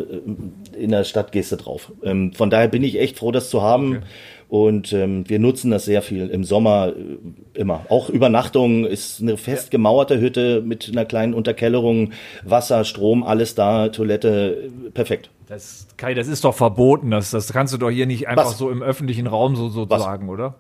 [0.78, 1.92] in der Stadt gehst du drauf.
[2.02, 4.02] Ähm, von daher bin ich echt froh, das zu haben.
[4.48, 7.84] Und ähm, wir nutzen das sehr viel im Sommer äh, immer.
[7.90, 12.12] Auch Übernachtung ist eine fest gemauerte Hütte mit einer kleinen Unterkellerung,
[12.44, 15.28] Wasser, Strom, alles da, Toilette, äh, perfekt.
[15.48, 17.10] Das, Kai, das ist doch verboten.
[17.10, 18.58] Das, das kannst du doch hier nicht einfach Was?
[18.58, 20.02] so im öffentlichen Raum so, so Was?
[20.02, 20.54] sagen, oder?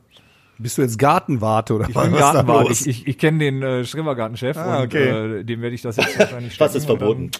[0.58, 2.68] Bist du jetzt Gartenwarte oder Ich was bin ist da Gartenwart.
[2.68, 2.80] los?
[2.82, 5.38] Ich, ich, ich kenne den äh, Schrebergartenchef Ah, und okay.
[5.38, 7.30] äh, dem werde ich das jetzt wahrscheinlich Was ist stecken und verboten?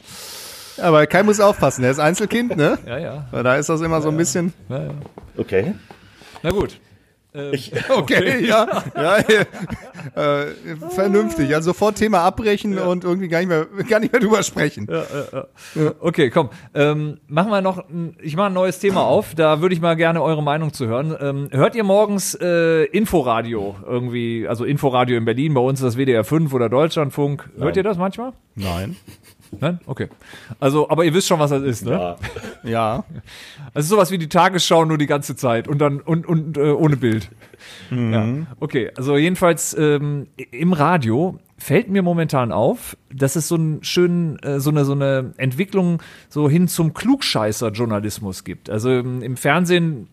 [0.80, 2.78] Aber Kai muss aufpassen, er ist Einzelkind, ne?
[2.86, 4.54] Ja, ja, Weil da ist das immer so ein bisschen.
[4.70, 4.90] ja, ja.
[5.36, 5.74] Okay.
[6.42, 6.80] Na gut.
[7.90, 10.46] Okay, ja, ja, ja äh,
[10.90, 11.54] vernünftig.
[11.54, 14.88] Also sofort Thema abbrechen und irgendwie gar nicht mehr, gar nicht mehr drüber sprechen.
[16.00, 16.50] Okay, komm.
[16.74, 19.34] Ähm, machen wir noch, ein, ich mache ein neues Thema auf.
[19.34, 21.14] Da würde ich mal gerne eure Meinung zu hören.
[21.20, 25.96] Ähm, hört ihr morgens äh, Inforadio irgendwie, also Inforadio in Berlin, bei uns ist das
[25.96, 27.50] WDR 5 oder Deutschlandfunk.
[27.58, 28.32] Hört ihr das manchmal?
[28.54, 28.96] Nein.
[29.60, 29.80] Nein?
[29.86, 30.08] Okay.
[30.60, 31.92] Also, aber ihr wisst schon, was das ist, ne?
[31.92, 32.16] Ja.
[32.64, 33.04] Ja.
[33.74, 36.96] Ist sowas wie die Tagesschau nur die ganze Zeit und dann und, und äh, ohne
[36.96, 37.30] Bild.
[37.90, 38.26] Ja.
[38.60, 44.38] Okay, also jedenfalls ähm, im Radio fällt mir momentan auf, dass es so einen schönen,
[44.40, 48.70] äh, so eine so eine Entwicklung so hin zum Klugscheißer-Journalismus gibt.
[48.70, 50.08] Also im, im Fernsehen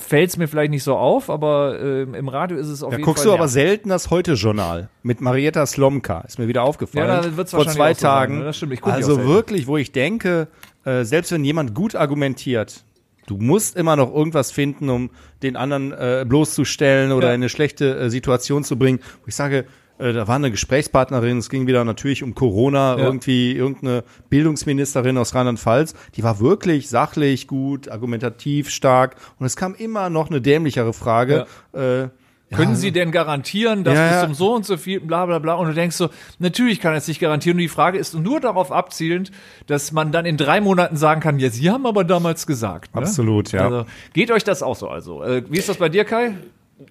[0.00, 2.96] fällt es mir vielleicht nicht so auf, aber ähm, im Radio ist es auf Da
[2.96, 3.32] jeden guckst Fall.
[3.32, 6.20] du aber selten das Heute-Journal mit Marietta Slomka.
[6.22, 7.06] Ist mir wieder aufgefallen.
[7.08, 8.38] Ja, da wird's Vor wahrscheinlich zwei so Tagen.
[8.38, 8.44] ne?
[8.44, 10.48] Das stimmt, ich guck also wirklich, wo ich denke,
[10.84, 12.82] äh, selbst wenn jemand gut argumentiert,
[13.26, 15.10] du musst immer noch irgendwas finden, um
[15.42, 17.34] den anderen äh, bloßzustellen oder Ja.
[17.34, 18.98] in eine schlechte äh, Situation zu bringen.
[19.22, 19.66] Wo ich sage,
[20.00, 23.04] äh, da war eine Gesprächspartnerin, es ging wieder natürlich um Corona, Ja.
[23.04, 29.74] irgendwie irgendeine Bildungsministerin aus Rheinland-Pfalz, die war wirklich sachlich, gut, argumentativ, stark und es kam
[29.74, 31.46] immer noch eine dämlichere Frage.
[31.72, 32.08] Äh,
[32.52, 34.24] Können Sie denn garantieren, dass Ja, bis ja.
[34.24, 35.54] zum so und so viel, bla bla bla.
[35.54, 36.08] Und du denkst so,
[36.40, 37.56] natürlich kann er es nicht garantieren.
[37.58, 39.30] Und die Frage ist nur darauf abzielend,
[39.68, 42.92] dass man dann in drei Monaten sagen kann, ja, Sie haben aber damals gesagt.
[42.96, 43.02] Ne?
[43.02, 43.66] Absolut, ja.
[43.66, 45.22] Also, geht euch das auch so also?
[45.22, 46.34] Äh, wie ist das bei dir, Kai?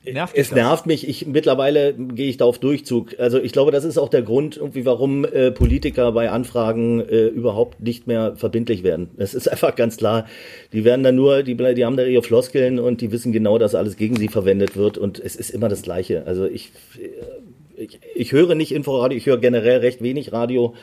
[0.05, 1.07] Nervt Es nervt mich.
[1.07, 3.19] Ich mittlerweile gehe ich da auf Durchzug.
[3.19, 7.25] Also ich glaube, das ist auch der Grund, irgendwie, warum äh, Politiker bei Anfragen äh,
[7.25, 9.09] überhaupt nicht mehr verbindlich werden.
[9.17, 10.27] Es ist einfach ganz klar.
[10.73, 13.73] Die werden dann nur, die, die haben da ihre Floskeln und die wissen genau, dass
[13.73, 16.25] alles gegen sie verwendet wird und es ist immer das Gleiche.
[16.27, 20.75] Also ich, äh, ich, ich höre nicht Inforadio, ich höre generell recht wenig Radio.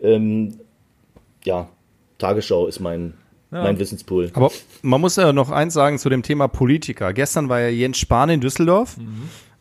[0.00, 0.58] Ähm,
[1.44, 1.68] ja,
[2.18, 3.14] Tagesschau ist mein
[3.52, 4.30] mein Wissenspool.
[4.34, 4.50] Aber
[4.82, 7.12] man muss ja noch eins sagen zu dem Thema Politiker.
[7.12, 8.96] Gestern war ja Jens Spahn in Düsseldorf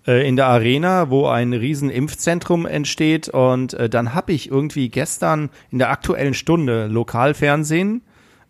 [0.07, 3.29] äh, in der Arena, wo ein riesen Impfzentrum entsteht.
[3.29, 8.01] Und äh, dann habe ich irgendwie gestern in der aktuellen Stunde Lokalfernsehen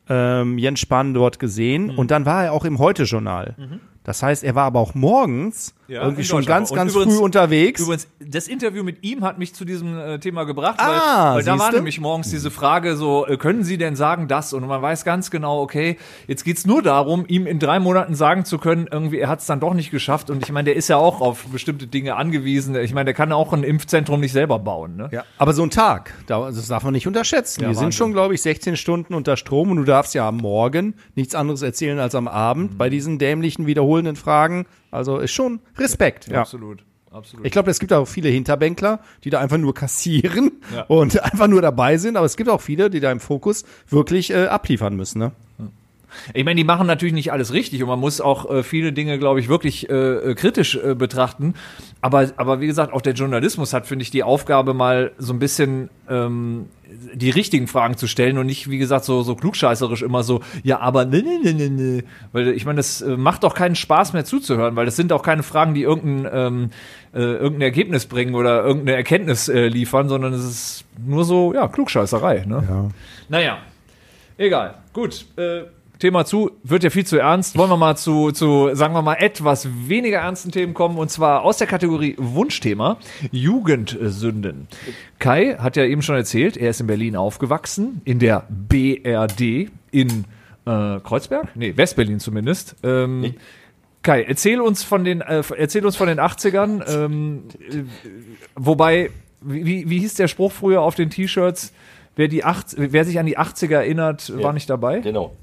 [0.10, 1.90] ähm, Jens Spahn dort gesehen.
[1.90, 3.56] Und dann war er auch im Heute-Journal.
[4.04, 7.24] Das heißt, er war aber auch morgens Ja, irgendwie in schon ganz, ganz übrigens- früh
[7.24, 7.82] unterwegs.
[7.82, 11.44] Übrigens, das Interview mit ihm hat mich zu diesem äh, Thema gebracht, Ah, weil, weil
[11.44, 14.54] da war nämlich morgens diese Frage so, äh, können Sie denn sagen das?
[14.54, 18.44] Und man weiß ganz genau, okay, jetzt geht's nur darum, ihm in drei Monaten sagen
[18.46, 20.32] zu können, irgendwie, er hat es dann doch nicht geschafft.
[20.32, 22.76] Und ich meine, der ist ja auch auf bestimmte Dinge angewiesen.
[22.76, 24.96] Ich meine, der kann auch ein Impfzentrum nicht selber bauen.
[24.96, 25.10] Ne?
[25.12, 27.62] Ja, aber so ein Tag, da- das darf man nicht unterschätzen.
[27.62, 30.38] Ja, Wir sind schon, glaube ich, 16 Stunden unter Strom und du darfst ja am
[30.38, 34.66] Morgen nichts anderes erzählen als am Abend bei diesen dämlichen, wiederholenden Fragen.
[34.90, 36.28] Also ist schon Respekt.
[36.28, 36.42] Ja.
[36.42, 36.84] Absolut.
[37.12, 37.46] Absolut.
[37.46, 40.84] Ich glaube, es gibt auch viele Hinterbänkler, die da einfach nur kassieren Ja.
[40.88, 42.16] und einfach nur dabei sind.
[42.16, 45.20] Aber es gibt auch viele, die da im Fokus wirklich äh, abliefern müssen.
[45.20, 45.32] Ne?
[46.34, 49.20] Ich meine, die machen natürlich nicht alles richtig und man muss auch äh, viele Dinge,
[49.20, 51.54] glaube ich, wirklich äh, äh, kritisch äh, betrachten.
[52.00, 55.40] Aber, aber wie gesagt, auch der Journalismus hat, finde ich, die Aufgabe, mal so ein
[55.40, 56.68] bisschen ähm,
[57.14, 60.80] die richtigen Fragen zu stellen und nicht, wie gesagt, so, so klugscheißerisch immer so, ja,
[60.80, 62.04] aber ne, ne, ne, ne, ne.
[62.32, 65.24] Weil ich meine, das äh, macht doch keinen Spaß mehr zuzuhören, weil das sind auch
[65.24, 66.70] keine Fragen, die irgendein, ähm,
[67.14, 71.68] äh, irgendein Ergebnis bringen oder irgendeine Erkenntnis äh, liefern, sondern es ist nur so, ja,
[71.68, 72.46] Klugscheißerei.
[72.46, 72.64] Ne?
[72.68, 72.90] Ja.
[73.30, 73.58] Naja,
[74.38, 74.76] egal.
[74.94, 75.64] Gut, äh,
[76.02, 77.58] Thema zu, wird ja viel zu ernst.
[77.58, 81.44] Wollen wir mal zu, zu, sagen wir mal, etwas weniger ernsten Themen kommen und zwar
[81.44, 82.98] aus der Kategorie Wunschthema
[83.32, 84.68] Jugendsünden.
[85.20, 90.26] Kai hat ja eben schon erzählt, er ist in Berlin aufgewachsen, in der BRD in
[90.66, 91.56] äh, Kreuzberg?
[91.56, 92.76] Nee, Westberlin zumindest.
[92.84, 93.36] Ähm,
[94.04, 97.84] Kai, erzähl uns von den, äh, erzähl uns von den 80ern, ähm, äh,
[98.56, 99.12] wobei,
[99.42, 101.74] wie, wie hieß der Spruch früher auf den T-Shirts?
[102.16, 105.00] Wer, die acht, wer sich an die 80er erinnert, war nicht dabei.
[105.00, 105.36] Genau.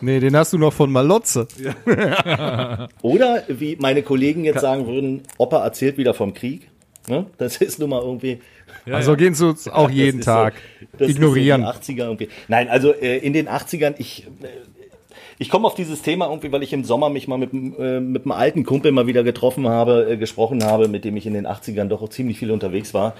[0.00, 1.46] Nee, den hast du noch von Malotze.
[3.02, 6.68] Oder wie meine Kollegen jetzt sagen würden, Opa erzählt wieder vom Krieg.
[7.08, 7.26] Ne?
[7.38, 8.40] Das ist nun mal irgendwie.
[8.90, 11.62] also gehen sie uns auch jeden Tag So, das ignorieren.
[11.62, 12.28] Ist so die 80er irgendwie.
[12.48, 14.26] Nein, also äh, in den 80ern, ich.
[15.38, 18.24] Ich komme auf dieses Thema irgendwie, weil ich im Sommer mich mal mit, äh, mit
[18.24, 21.46] einem alten Kumpel mal wieder getroffen habe, äh, gesprochen habe, mit dem ich in den
[21.46, 23.14] 80ern doch auch ziemlich viel unterwegs war.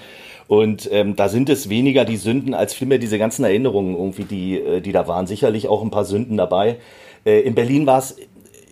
[0.47, 4.59] Und ähm, da sind es weniger die Sünden als vielmehr diese ganzen Erinnerungen irgendwie, die,
[4.59, 5.27] äh, die da waren.
[5.27, 6.77] Sicherlich auch ein paar Sünden dabei.
[7.23, 8.17] Äh, in Berlin war es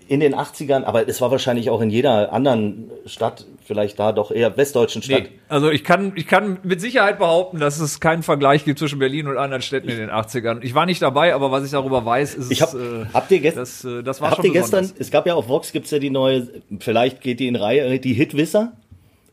[0.08, 4.32] in den 80ern, aber es war wahrscheinlich auch in jeder anderen Stadt, vielleicht da doch
[4.32, 5.24] eher westdeutschen Stadt.
[5.24, 9.00] Nee, also ich kann, ich kann mit Sicherheit behaupten, dass es keinen Vergleich gibt zwischen
[9.00, 10.60] Berlin und anderen Städten in den 80ern.
[10.62, 13.40] Ich war nicht dabei, aber was ich darüber weiß, ist Ich hab, äh, habt ihr
[13.40, 15.92] gestern, das, äh, das war habt schon ihr gestern, es gab ja auf Vox, gibt's
[15.92, 16.48] ja die neue,
[16.80, 18.74] vielleicht geht die in Reihe, die Hitwisser.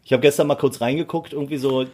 [0.04, 1.86] Ich habe gestern mal kurz reingeguckt, irgendwie so.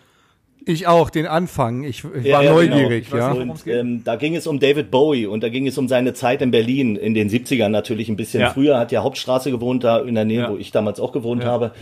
[0.67, 1.85] Ich auch, den Anfang.
[1.85, 3.33] Ich, ich Ja, war ja, neugierig, genau.
[3.33, 3.43] Ich ja.
[3.43, 6.43] Und ähm, da ging es um David Bowie und da ging es um seine Zeit
[6.43, 8.51] in Berlin in den 70ern natürlich ein bisschen Ja.
[8.51, 8.79] früher.
[8.79, 10.51] Hat ja Hauptstraße gewohnt, da in der Nähe, Ja.
[10.51, 11.49] wo ich damals auch gewohnt Ja.
[11.51, 11.73] habe.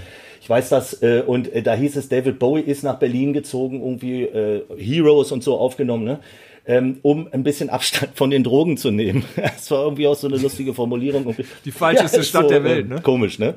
[0.41, 1.03] Ich weiß das.
[1.03, 5.33] Äh, und äh, da hieß es, David Bowie ist nach Berlin gezogen, irgendwie äh, Heroes
[5.33, 6.21] und so aufgenommen, ne?
[6.69, 9.25] Ähm, um ein bisschen Abstand von den Drogen zu nehmen.
[9.37, 11.35] Das war irgendwie auch so eine lustige Formulierung.
[11.65, 13.01] Die falscheste ist Stadt der Welt, äh, ne?
[13.03, 13.55] Komisch, ne?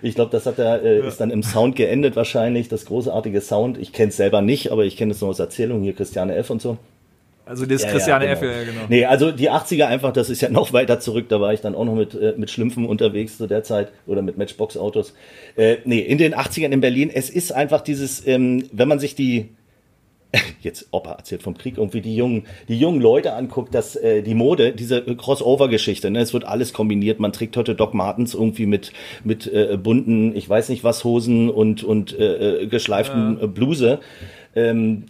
[0.00, 3.78] Ich glaube, das hat er, äh, ist dann im Sound geendet wahrscheinlich, das großartige Sound.
[3.78, 6.50] Ich kenne es selber nicht, aber ich kenne es nur aus Erzählungen, hier Christiane F.
[6.50, 6.78] und so.
[7.44, 8.42] Also das Ja, Christiane ja, F.
[8.42, 8.82] Ja, genau.
[8.88, 11.28] Nee, also die 80er einfach, das ist ja noch weiter zurück.
[11.28, 14.22] Da war ich dann auch noch mit, äh, mit Schlümpfen unterwegs zu der Zeit oder
[14.22, 15.14] mit Matchbox-Autos.
[15.56, 19.14] Äh, nee, in den 80ern in Berlin, es ist einfach dieses, ähm, wenn man sich
[19.14, 19.48] die,
[20.60, 24.34] jetzt Opa erzählt vom Krieg, irgendwie die jungen, die jungen Leute anguckt, dass äh, die
[24.34, 27.20] Mode, diese Crossover-Geschichte, ne, es wird alles kombiniert.
[27.20, 28.92] Man trägt heute Doc Martens irgendwie mit
[29.24, 34.00] mit äh, bunten, ich weiß nicht was Hosen und und äh, äh, geschleiften äh, Bluse.
[34.56, 35.04] Ähm,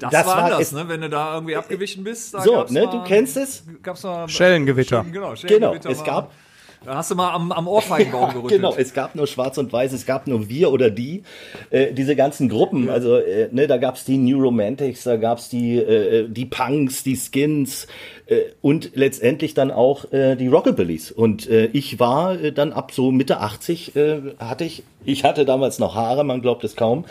[0.00, 0.84] Das, das war anders, es- ne?
[0.88, 2.32] Wenn du da irgendwie abgewichen bist.
[2.34, 3.64] Da so, gab's ne, mal, du kennst es?
[3.82, 5.04] Gab's mal, Schellengewitter.
[5.04, 6.04] Genau, Genau, Schellengewitter es mal.
[6.06, 6.30] gab
[6.84, 8.60] Da hast du mal am, am Ohrfeigenbaum gerüttelt.
[8.60, 11.22] Genau, es gab nur Schwarz und Weiß, es gab nur wir oder die.
[11.70, 15.76] Äh, diese ganzen Gruppen, also äh, ne, da gab's die New Romantics, da gab's die
[15.76, 17.86] äh, die Punks, die Skins
[18.26, 21.10] äh, und letztendlich dann auch äh, die Rockabillys.
[21.10, 25.44] Und äh, ich war äh, dann ab so Mitte 80 äh, hatte ich, ich hatte
[25.44, 27.04] damals noch Haare, man glaubt es kaum.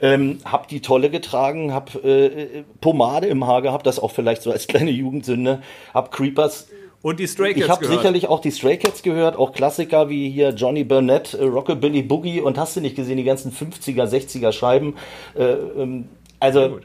[0.00, 4.42] Ähm, hab die Tolle getragen, hab äh, äh, Pomade im Haar gehabt, das auch vielleicht
[4.42, 5.62] so als kleine Jugendsünde,
[5.94, 6.68] hab Creepers
[7.06, 10.28] Und die Stray Cats ich habe sicherlich auch die Stray Cats gehört, auch Klassiker wie
[10.28, 14.50] hier Johnny Burnett, äh, Rockabilly Boogie und hast du nicht gesehen, die ganzen 50er, 60er
[14.50, 14.96] Scheiben.
[15.38, 16.08] Äh, ähm,
[16.40, 16.80] also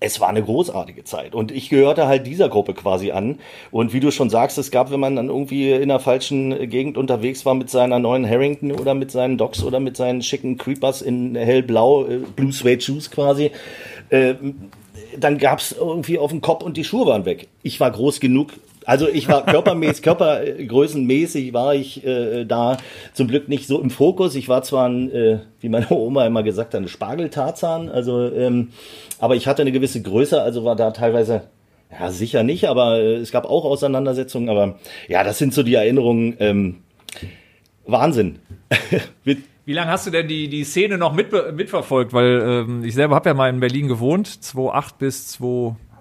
[0.00, 4.00] es war eine großartige Zeit und ich gehörte halt dieser Gruppe quasi an und wie
[4.00, 7.54] du schon sagst, es gab, wenn man dann irgendwie in einer falschen Gegend unterwegs war
[7.54, 12.06] mit seiner neuen Harrington oder mit seinen Docs oder mit seinen schicken Creepers in hellblau,
[12.06, 13.50] äh, Blue Suede Shoes quasi,
[14.08, 14.32] äh,
[15.20, 17.48] dann gab's irgendwie auf den Kopf und die Schuhe waren weg.
[17.62, 18.52] Ich war groß genug.
[18.86, 22.78] Also ich war körpermäßig, körpergrößenmäßig war ich äh, da
[23.14, 24.34] zum Glück nicht so im Fokus.
[24.34, 28.68] Ich war zwar ein, äh, wie meine Oma immer gesagt hat, ein Spargeltarzan, also ähm,
[29.18, 31.42] aber ich hatte eine gewisse Größe, also war da teilweise
[31.90, 34.48] ja sicher nicht, aber äh, es gab auch Auseinandersetzungen.
[34.48, 36.36] Aber ja, das sind so die Erinnerungen.
[36.38, 36.76] Ähm,
[37.86, 38.38] Wahnsinn.
[39.64, 42.12] Wie lange hast du denn die, die Szene noch mit, mitverfolgt?
[42.12, 45.40] Weil ähm, ich selber habe ja mal in Berlin gewohnt, 2008 bis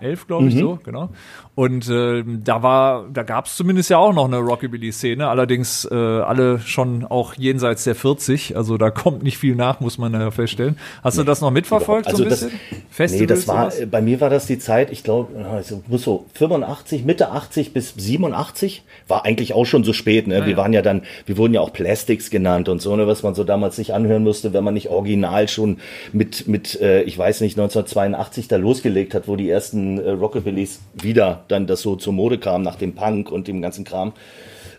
[0.01, 1.09] 2011, glaube ich, so, genau.
[1.53, 5.95] Und ähm, da war, da gab es zumindest ja auch noch eine Rockabilly-Szene, allerdings äh,
[5.95, 10.31] alle schon auch jenseits der 40, also da kommt nicht viel nach, muss man ja
[10.31, 10.77] feststellen.
[11.03, 12.59] Hast du das noch mitverfolgt Also so ein das, bisschen?
[12.71, 13.79] nee, Festivals, das war, sowas?
[13.81, 17.73] äh, bei mir war das die Zeit, ich glaube, also muss so 85, Mitte 80
[17.73, 20.45] bis 87, war eigentlich auch schon so spät, ne?
[20.45, 20.57] wir ja.
[20.57, 23.43] waren ja dann, wir wurden ja auch Plastics genannt und so, ne, was man so
[23.43, 25.77] damals sich anhören musste, wenn man nicht original schon
[26.13, 30.81] mit, mit, äh, ich weiß nicht, 1982 da losgelegt hat, wo die ersten äh, Rockabillys
[30.93, 34.13] wieder dann das so zur Mode kam nach dem Punk und dem ganzen Kram.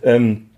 [0.03, 0.51] Ähm,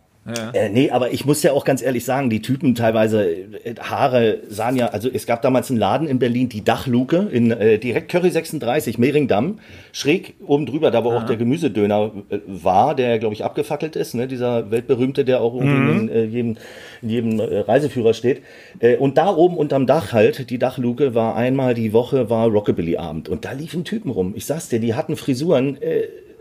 [0.54, 4.38] Äh, nee, aber ich muss ja auch ganz ehrlich sagen, die Typen teilweise, äh, Haare
[4.48, 8.10] sahen ja, also es gab damals einen Laden in Berlin, die Dachluke, in äh, direkt
[8.10, 9.58] Curry 36, Mehringdamm,
[9.92, 14.14] schräg oben drüber, da wo auch der Gemüsedöner äh, war, der, glaube ich, abgefackelt ist,
[14.14, 16.56] ne, dieser weltberühmte, der auch irgendwie in äh, jedem,
[17.02, 18.42] in jedem äh, Reiseführer steht.
[18.78, 23.28] Äh, und da oben unterm Dach halt, die Dachluke, war einmal die Woche, war Rockabilly-Abend.
[23.28, 24.32] Und da liefen Typen rum.
[24.36, 25.78] Ich sag's dir, die hatten Frisuren,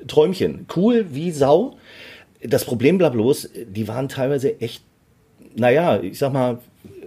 [0.08, 0.68] Träumchen.
[0.76, 1.76] Cool wie Sau.
[2.44, 4.84] Das Problem war bloß, die waren teilweise echt,
[5.56, 6.60] naja, ich sag mal,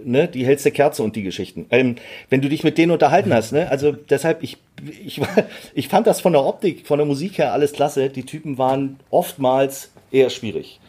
[0.03, 1.67] ne, die hellste Kerze und die Geschichten.
[1.69, 1.95] Ähm,
[2.29, 4.57] wenn du dich mit denen unterhalten hast, ne, also deshalb, ich,
[5.05, 5.21] ich,
[5.73, 8.09] ich fand das von der Optik, von der Musik her alles klasse.
[8.09, 10.79] Die Typen waren oftmals eher schwierig.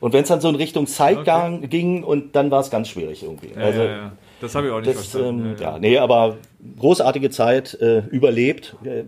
[0.00, 3.24] Und wenn es dann so in Richtung Zeitgang ging und dann war es ganz schwierig
[3.24, 3.50] irgendwie.
[3.56, 4.12] also, ja, ja.
[4.40, 5.56] Das habe ich auch nicht das, verstanden.
[5.56, 6.36] ähm, ja, nee, aber
[6.78, 8.76] großartige Zeit, äh, überlebt.
[8.84, 9.02] Äh,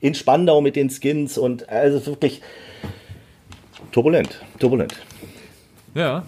[0.00, 2.40] in Spandau mit den Skins und also wirklich
[3.98, 4.94] turbulent, turbulent.
[5.94, 6.22] Ja.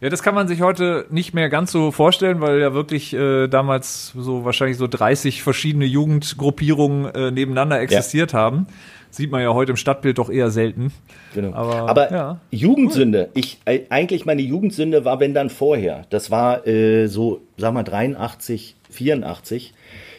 [0.00, 3.48] Ja, das kann man sich heute nicht mehr ganz so vorstellen, weil ja wirklich äh,
[3.48, 8.68] damals so wahrscheinlich so 30 verschiedene Jugendgruppierungen äh, nebeneinander existiert haben.
[9.10, 10.92] Sieht man ja heute im Stadtbild doch eher selten.
[11.34, 11.52] Genau.
[11.52, 12.38] Aber, Aber ja.
[12.52, 16.04] Jugendsünde, ich äh, eigentlich meine Jugendsünde war, wenn dann vorher.
[16.10, 19.74] Das war äh, so, sag mal 83, 84,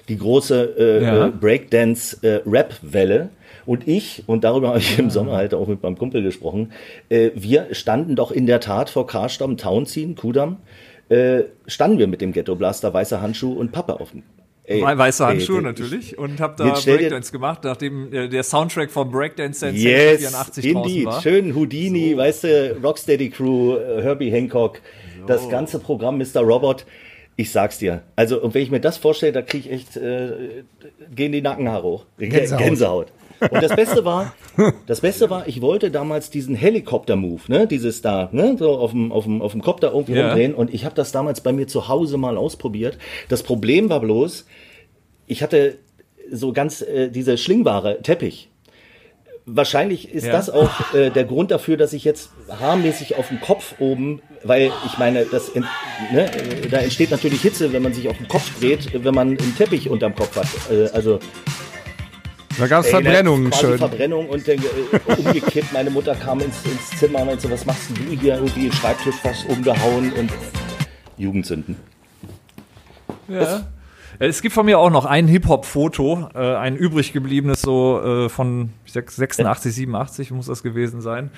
[0.09, 1.27] die große äh, Ja.
[1.29, 3.29] Breakdance-Rap-Welle.
[3.65, 6.71] Und ich, und darüber habe ich im Sommer halt auch mit meinem Kumpel gesprochen,
[7.09, 10.57] äh, wir standen doch in der Tat vor Karstamm, Townsien, Kudamm,
[11.09, 14.23] äh, standen wir mit dem Ghetto Blaster, weißer Handschuh und Pappe auf dem.
[14.63, 19.11] Ey, Weiße Handschuhe ey, natürlich und habe da Breakdance gemacht, nachdem äh, der Soundtrack vom
[19.11, 21.05] Breakdance Dance Yes, 84 draußen indeed.
[21.07, 21.21] war.
[21.21, 24.79] Schön Houdini, weißt du, Rocksteady Crew, äh, Herbie Hancock,
[25.27, 26.41] das ganze Programm Mr.
[26.41, 26.85] Robot.
[27.35, 28.03] Ich sag's dir.
[28.15, 30.63] Also, und wenn ich mir das vorstelle, da kriege ich echt, äh,
[31.13, 32.05] gehen die Nackenhaare hoch.
[32.17, 32.63] Gänsehaut.
[32.63, 33.07] Gänsehaut.
[33.49, 34.33] Und das Beste war,
[34.85, 39.11] das Beste war, ich wollte damals diesen Helikopter-Move, ne, dieses da, ne, so auf dem,
[39.11, 40.27] auf dem, auf dem Kopter irgendwie Ja.
[40.27, 40.53] rumdrehen.
[40.53, 42.97] Und ich habe das damals bei mir zu Hause mal ausprobiert.
[43.29, 44.45] Das Problem war bloß,
[45.27, 45.77] ich hatte
[46.31, 48.49] so ganz äh, diese schlingbare Teppich.
[49.47, 50.33] Wahrscheinlich ist Ja.
[50.33, 54.71] das auch äh, der Grund dafür, dass ich jetzt haarmäßig auf dem Kopf oben, weil
[54.85, 55.65] ich meine, das ent,
[56.13, 56.29] ne,
[56.69, 59.89] da entsteht natürlich Hitze, wenn man sich auf den Kopf dreht, wenn man einen Teppich
[59.89, 60.47] unterm Kopf hat.
[60.71, 61.19] Äh, also
[62.61, 63.77] Da gab es Verbrennungen quasi schön.
[63.79, 64.55] Verbrennung und äh,
[65.17, 65.73] umgekippt.
[65.73, 68.35] Meine Mutter kam ins, ins Zimmer und meinte so, was machst du hier?
[68.35, 70.31] Irgendwie Schreibtisch fast umgehauen und
[71.17, 71.75] Jugendsünden.
[73.27, 73.65] Ja.
[74.19, 78.69] Es gibt von mir auch noch ein Hip-Hop-Foto, äh, ein übrig gebliebenes so äh, von
[78.85, 81.31] 86, 87 muss das gewesen sein.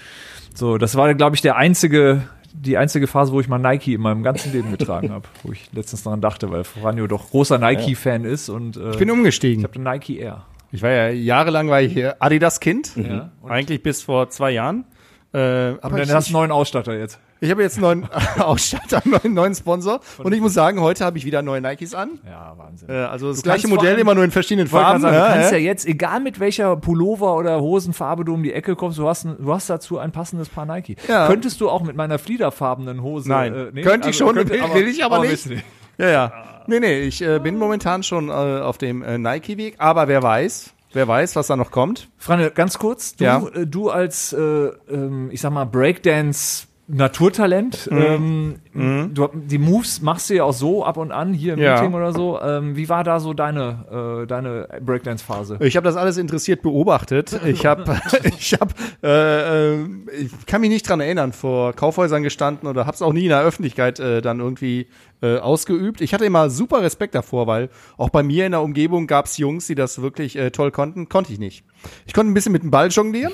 [0.53, 4.01] So, das war, glaube ich, der einzige, die einzige Phase, wo ich mal Nike in
[4.01, 8.25] meinem ganzen Leben getragen habe, wo ich letztens daran dachte, weil Franjo doch großer Nike-Fan
[8.25, 9.59] ist und äh, Ich bin umgestiegen.
[9.59, 10.43] ich habe den Nike Air.
[10.73, 12.95] Ich war ja jahrelang war ich hier Adidas-Kind.
[12.95, 13.31] Ja.
[13.41, 14.85] Und, Eigentlich bis vor zwei Jahren.
[15.33, 17.19] Äh, aber und dann ich, hast du neuen Ausstatter jetzt.
[17.41, 18.09] ich habe jetzt einen neuen
[18.39, 19.99] Ausstatter, einen neuen, neuen Sponsor.
[20.23, 22.19] Und ich muss sagen, heute habe ich wieder neue Nikes an.
[22.25, 22.89] Ja, Wahnsinn.
[22.89, 25.01] Äh, also das Du gleiche Modell, allem- immer nur in verschiedenen Farben.
[25.01, 25.63] sagen, du kannst ja ja.
[25.63, 29.53] jetzt, egal mit welcher Pullover oder Hosenfarbe du um die Ecke kommst, du hast, du
[29.53, 30.95] hast dazu ein passendes Paar Nike.
[31.07, 31.27] Ja.
[31.27, 33.29] Könntest du auch mit meiner fliederfarbenen Hose?
[33.29, 33.53] Nein.
[33.55, 35.29] äh, nee, Könnte ich schon, könnte- will- will ich aber nicht.
[35.29, 35.55] willst du
[35.97, 36.33] Ja, ja.
[36.67, 40.73] Nee, nee, ich äh, bin momentan schon äh, auf dem äh, Nike-Weg, aber wer weiß,
[40.93, 42.09] wer weiß, was da noch kommt.
[42.17, 43.43] Franne, ganz kurz, du, Ja.
[43.53, 47.97] äh, du als, äh, ähm, ich sag mal, Breakdance Naturtalent, Mhm.
[48.01, 51.75] ähm, du, die Moves machst du ja auch so ab und an hier im Ja.
[51.75, 52.39] Meeting oder so.
[52.41, 55.57] Ähm, wie war da so deine, äh, deine Breakdance-Phase?
[55.61, 57.39] Ich habe das alles interessiert beobachtet.
[57.45, 57.83] Ich habe,
[58.37, 59.85] ich habe, äh, äh,
[60.21, 63.29] ich kann mich nicht dran erinnern, vor Kaufhäusern gestanden oder habe es auch nie in
[63.29, 64.87] der Öffentlichkeit äh, dann irgendwie
[65.21, 66.01] äh, ausgeübt.
[66.01, 69.37] Ich hatte immer super Respekt davor, weil auch bei mir in der Umgebung gab es
[69.37, 71.09] Jungs, die das wirklich äh, toll konnten.
[71.09, 71.63] Konnte ich nicht.
[72.05, 73.33] Ich konnte ein bisschen mit dem Ball jonglieren.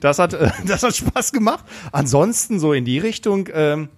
[0.00, 1.64] Das hat, äh, das hat Spaß gemacht.
[1.92, 3.48] Ansonsten so in die Richtung.
[3.52, 3.88] Ähm,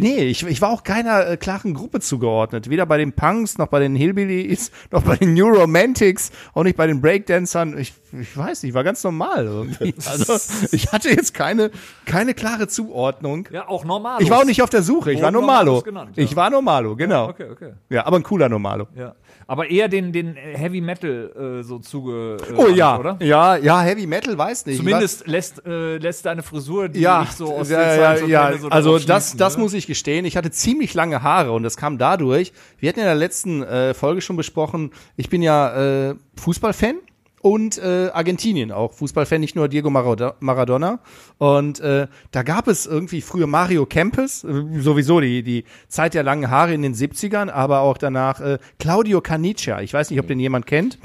[0.00, 2.70] Nee, ich, ich war auch keiner äh, klaren Gruppe zugeordnet.
[2.70, 6.76] Weder bei den Punks, noch bei den Hillbillies, noch bei den New Romantics, auch nicht
[6.76, 7.76] bei den Breakdancern.
[7.78, 9.94] Ich, ich weiß nicht, ich war ganz normal irgendwie.
[10.08, 10.38] Also
[10.72, 11.70] ich hatte jetzt keine,
[12.06, 13.48] keine klare Zuordnung.
[13.52, 14.22] Ja, auch normal.
[14.22, 15.82] Ich war auch nicht auf der Suche, ich war Wurden Normalo.
[15.82, 16.22] Genannt, ja.
[16.22, 17.28] Ich war Normalo, genau.
[17.28, 17.72] Okay, okay.
[17.90, 18.86] Ja, aber ein cooler Normalo.
[18.96, 19.14] Ja.
[19.50, 22.36] Aber eher den, den Heavy Metal äh, so zuge.
[22.50, 23.16] Äh, Oh ja, oder?
[23.22, 24.76] ja, ja, Heavy Metal, weiß nicht.
[24.76, 28.48] Zumindest lässt, äh, lässt deine Frisur, die ja, ich so aus ja, ja, ja.
[28.48, 29.62] kenne, so also das, das ne?
[29.62, 30.26] muss ich gestehen.
[30.26, 32.52] Ich hatte ziemlich lange Haare und das kam dadurch.
[32.78, 34.90] Wir hatten in der letzten äh, Folge schon besprochen.
[35.16, 36.96] Ich bin ja äh, Fußballfan.
[37.40, 38.92] Und äh, Argentinien auch.
[38.94, 40.98] Fußballfan nicht nur Diego Marado- Maradona.
[41.38, 46.22] Und äh, da gab es irgendwie früher Mario Kempes, äh, sowieso die, die Zeit der
[46.24, 49.80] langen Haare in den 70ern, aber auch danach äh, Claudio Canicia.
[49.80, 50.98] Ich weiß nicht, ob den jemand kennt.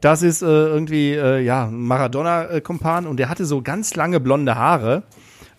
[0.00, 4.54] Das ist äh, irgendwie, äh, ja, ein Maradona-Kumpan und der hatte so ganz lange blonde
[4.54, 5.02] Haare.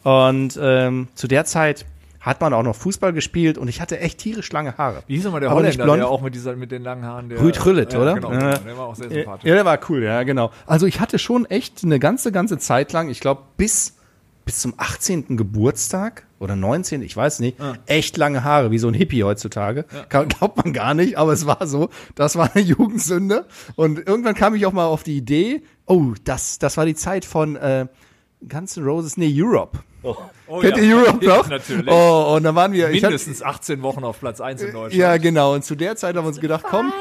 [0.03, 1.85] Und ähm, zu der Zeit
[2.21, 5.03] hat man auch noch Fußball gespielt und ich hatte echt tierisch lange Haare.
[5.07, 5.99] Wie hieß nochmal der Aber Holländer, blond.
[5.99, 7.29] der auch mit, dieser, mit den langen Haaren?
[7.29, 8.13] Der, Ruud Gullit, ja, oder?
[8.13, 8.39] Genau, Ja.
[8.39, 9.49] genau, der war auch sehr sympathisch.
[9.49, 10.51] Ja, der war cool, ja, genau.
[10.67, 13.97] Also ich hatte schon echt eine ganze, ganze Zeit lang, ich glaube bis,
[14.45, 15.35] bis zum 18.
[15.35, 19.85] Geburtstag oder 19., ich weiß nicht, echt lange Haare, wie so ein Hippie heutzutage.
[20.09, 21.89] Ka- Glaubt man gar nicht, aber es war so.
[22.15, 23.45] Das war eine Jugendsünde.
[23.75, 27.25] Und irgendwann kam ich auch mal auf die Idee, oh, das, das war die Zeit
[27.25, 27.87] von äh,
[28.47, 29.79] Guns N' Roses, nee, Europe.
[30.03, 30.15] Oh.
[30.51, 30.83] Oh, Kennt ja.
[30.83, 31.47] ihr Europe noch?
[31.47, 31.87] natürlich.
[31.89, 34.93] Oh, und dann waren wir, ich hatte, Mindestens 18 Wochen auf Platz 1 in Deutschland.
[34.93, 35.53] ja, genau.
[35.53, 36.91] Und zu der Zeit haben wir uns gedacht, komm,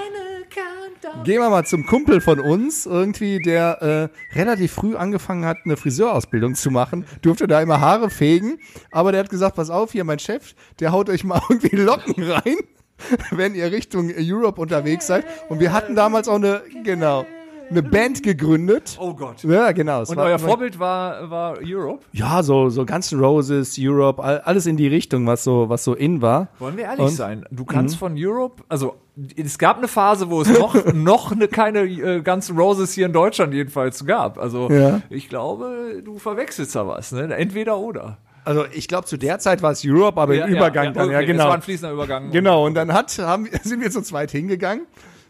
[1.25, 5.77] gehen wir mal zum Kumpel von uns, irgendwie, der äh, relativ früh angefangen hat, eine
[5.77, 7.05] Friseurausbildung zu machen.
[7.23, 8.59] Durfte da immer Haare fegen.
[8.93, 12.31] Aber der hat gesagt, pass auf, hier mein Chef, der haut euch mal irgendwie Locken
[12.31, 12.57] rein,
[13.33, 15.25] wenn ihr Richtung Europe unterwegs seid.
[15.49, 17.27] Und wir hatten damals auch eine, genau,
[17.71, 18.97] eine Band gegründet.
[19.01, 19.43] Oh Gott.
[19.45, 20.03] Ja, genau.
[20.03, 22.05] es Und euer Vorbild war, war Europe?
[22.13, 25.85] Ja, so, so Guns N' Roses, Europe, all- alles in die Richtung, was so, was
[25.85, 26.49] so in war.
[26.59, 27.45] Wollen wir ehrlich Und- sein?
[27.51, 28.97] Du kannst von Europe, also
[29.37, 33.07] es gab eine Phase, wo es noch, noch eine, keine äh, Guns N' Roses hier
[33.07, 34.39] in Deutschland jedenfalls gab.
[34.39, 35.03] Also Ja.
[35.11, 37.13] ich glaube, du verwechselst da was.
[37.13, 37.35] Ne?
[37.35, 38.19] Entweder oder.
[38.43, 41.27] Also ich glaube, zu der Zeit war es Europe, aber im Übergang dann, ja okay,
[41.27, 41.45] Es genau.
[41.49, 42.31] war ein fließender Übergang.
[42.31, 44.87] Genau, und dann hat, haben, sind wir zu zweit hingegangen,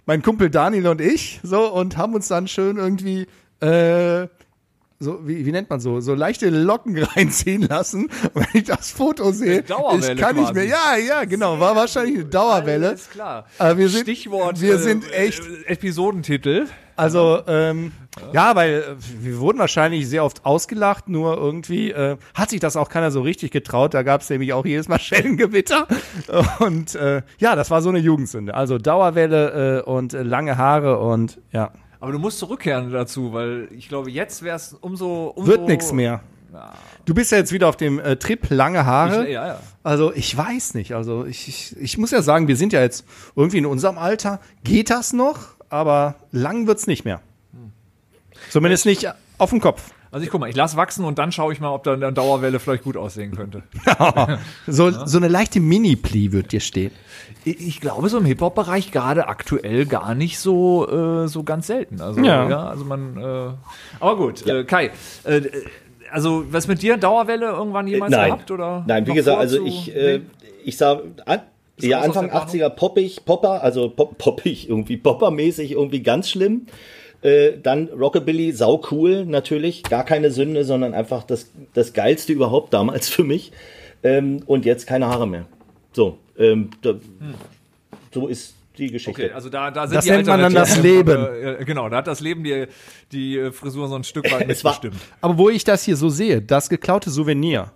[0.07, 3.27] mein Kumpel Daniel und ich, so, und haben uns dann schön irgendwie,
[3.61, 4.27] äh,
[5.03, 8.11] so, wie, wie nennt man so, so leichte Locken reinziehen lassen.
[8.35, 11.07] Und wenn ich das Foto sehe, Dauerwelle ich kann nicht mehr, quasi.
[11.07, 12.89] ja, ja, genau, war wahrscheinlich eine Dauerwelle.
[12.91, 13.47] Alles klar.
[13.59, 16.67] Aber wir sind- Stichwort wir äh, sind echt- äh, Episodentitel.
[17.01, 17.93] Also, ähm,
[18.35, 22.77] ja, weil äh, wir wurden wahrscheinlich sehr oft ausgelacht, nur irgendwie äh, hat sich das
[22.77, 23.95] auch keiner so richtig getraut.
[23.95, 25.87] Da gab es nämlich auch jedes Mal Schellengewitter.
[26.59, 28.53] Und äh, ja, das war so eine Jugendsünde.
[28.53, 33.89] Also Dauerwelle äh, und lange Haare und ja, Aber du musst zurückkehren dazu, weil ich
[33.89, 35.51] glaube, jetzt wäre es umso, umso.
[35.51, 36.21] wird nichts mehr.
[37.07, 39.27] Du bist ja jetzt wieder auf dem äh, Trip lange Haare.
[39.27, 39.61] Ich, ja, ja.
[39.83, 40.95] Also ich weiß nicht.
[40.95, 44.41] Also ich, ich, ich muss ja sagen, wir sind ja jetzt irgendwie in unserem Alter.
[44.65, 45.60] Geht das noch?
[45.71, 47.21] Aber lang wird's nicht mehr.
[48.51, 49.07] Zumindest nicht
[49.39, 49.93] auf dem Kopf.
[50.13, 52.13] Also ich guck mal, ich lass wachsen und dann schaue ich mal, ob da eine
[52.13, 53.63] Dauerwelle vielleicht gut aussehen könnte.
[54.67, 56.91] So, so eine leichte Mini-Pli wird dir stehen.
[57.45, 60.89] Ich, ich glaube, so im Hip-Hop-Bereich gerade aktuell gar nicht so,
[61.25, 62.01] äh, so ganz selten.
[62.01, 62.49] Also, Ja.
[62.49, 63.51] ja, also man, äh,
[64.01, 64.91] aber gut, äh, Kai,
[65.25, 65.43] äh,
[66.11, 68.33] also was mit dir, Dauerwelle irgendwann jemals Nein.
[68.33, 68.51] gehabt?
[68.51, 70.25] Oder Nein, wie gesagt, also ich, äh, Nee?
[70.65, 71.01] ich sah
[71.89, 72.49] ja, Anfang der Planung?
[72.49, 76.67] 80er poppig, Popper, also pop, poppig irgendwie, Poppermäßig irgendwie ganz schlimm.
[77.23, 82.73] Äh, dann Rockabilly, sau cool natürlich, gar keine Sünde, sondern einfach das, das geilste überhaupt
[82.73, 83.53] damals für mich.
[84.03, 85.45] Ähm, und jetzt keine Haare mehr.
[85.93, 86.95] So, ähm, da,
[88.15, 89.25] so ist die Geschichte.
[89.25, 91.99] Okay, also da, da sind Das die nennt man dann das Alternativen, äh, genau, da
[91.99, 92.67] hat das Leben die,
[93.13, 94.97] die äh, Frisur so ein Stück weit Es war- mitbestimmt.
[95.21, 97.71] Aber wo ich das hier so sehe, das geklaute Souvenir,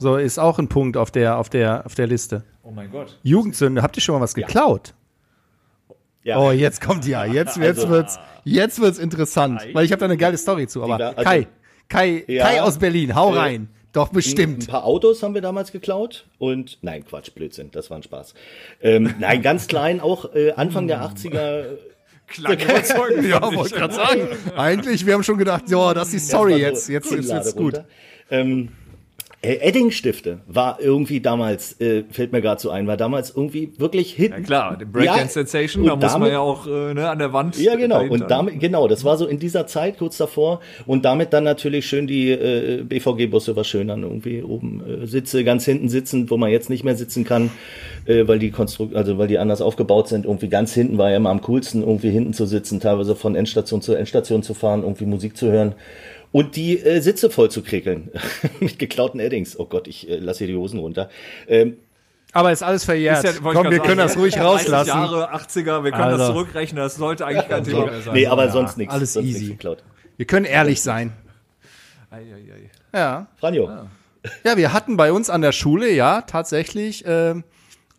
[0.00, 2.42] so ist auch ein Punkt auf der, auf der, auf der Liste.
[2.64, 3.18] Oh mein Gott.
[3.22, 4.94] Jugendsünde, habt ihr schon mal was geklaut?
[6.22, 6.38] Ja.
[6.38, 10.06] Oh, jetzt kommt ja, jetzt, jetzt Also- wird's, jetzt wird's interessant, weil ich habe da
[10.06, 10.82] eine geile Story zu.
[10.82, 11.46] Aber also- Kai,
[11.88, 12.44] Kai, Ja.
[12.46, 14.68] Kai aus Berlin, hau Äh, rein, doch Ein bestimmt.
[14.68, 18.34] paar Autos haben wir damals geklaut und nein, Quatsch, Blödsinn, das war ein Spaß.
[18.82, 21.64] Ähm, nein, ganz klein, auch äh, Anfang der 80er.
[22.28, 23.26] Klang überzeugend.
[23.26, 23.58] Ja, fand ich.
[23.58, 24.28] wollte gerade sagen.
[24.56, 27.82] Eigentlich, wir haben schon gedacht, ja, das ist die Story jetzt, jetzt, jetzt wird's gut.
[28.30, 28.68] Ähm, äh,
[29.42, 34.32] Edding-Stifte war irgendwie damals, äh, fällt mir gerade so ein, war damals irgendwie wirklich Hit.
[34.32, 37.18] Ja klar, den Breakdance Ja, Sensation, und da muss man ja auch äh, ne, an
[37.18, 37.56] der Wand.
[37.58, 37.96] Ja, genau.
[38.00, 40.60] dahinter- Und damit, genau, das war so in dieser Zeit kurz davor.
[40.86, 45.42] Und damit dann natürlich schön die äh, BVG-Busse war schön dann irgendwie oben äh, Sitze,
[45.42, 47.50] ganz hinten sitzen, wo man jetzt nicht mehr sitzen kann,
[48.04, 50.26] äh, weil die Konstrukt, also weil die anders aufgebaut sind.
[50.26, 53.80] Irgendwie ganz hinten war ja immer am coolsten, irgendwie hinten zu sitzen, teilweise von Endstation
[53.80, 55.74] zu Endstation zu fahren, irgendwie Musik zu hören.
[56.32, 58.10] Und die äh, Sitze voll zu krickeln.
[58.60, 59.58] Mit geklauten Eddings.
[59.58, 61.10] Oh Gott, ich äh, lasse hier die Hosen runter.
[61.48, 61.76] Ähm,
[62.32, 63.24] Aber ist alles verjährt.
[63.24, 64.88] Ist ja- Komm, wir grad können sagen, das ruhig 30 rauslassen.
[64.88, 66.26] Jahre, 80er, wir können das Alter.
[66.26, 68.14] zurückrechnen, das sollte eigentlich kein Thema mehr sein.
[68.14, 68.94] nee, aber sonst nichts.
[68.94, 69.46] alles sonst easy.
[69.48, 69.82] geklaut.
[70.16, 71.12] Wir können ehrlich sein.
[72.10, 72.22] Ei, ei,
[72.94, 72.98] ei.
[72.98, 73.26] Ja.
[73.38, 73.70] Franjo.
[74.44, 77.42] Ja, wir hatten bei uns an der Schule, ja, tatsächlich, ähm,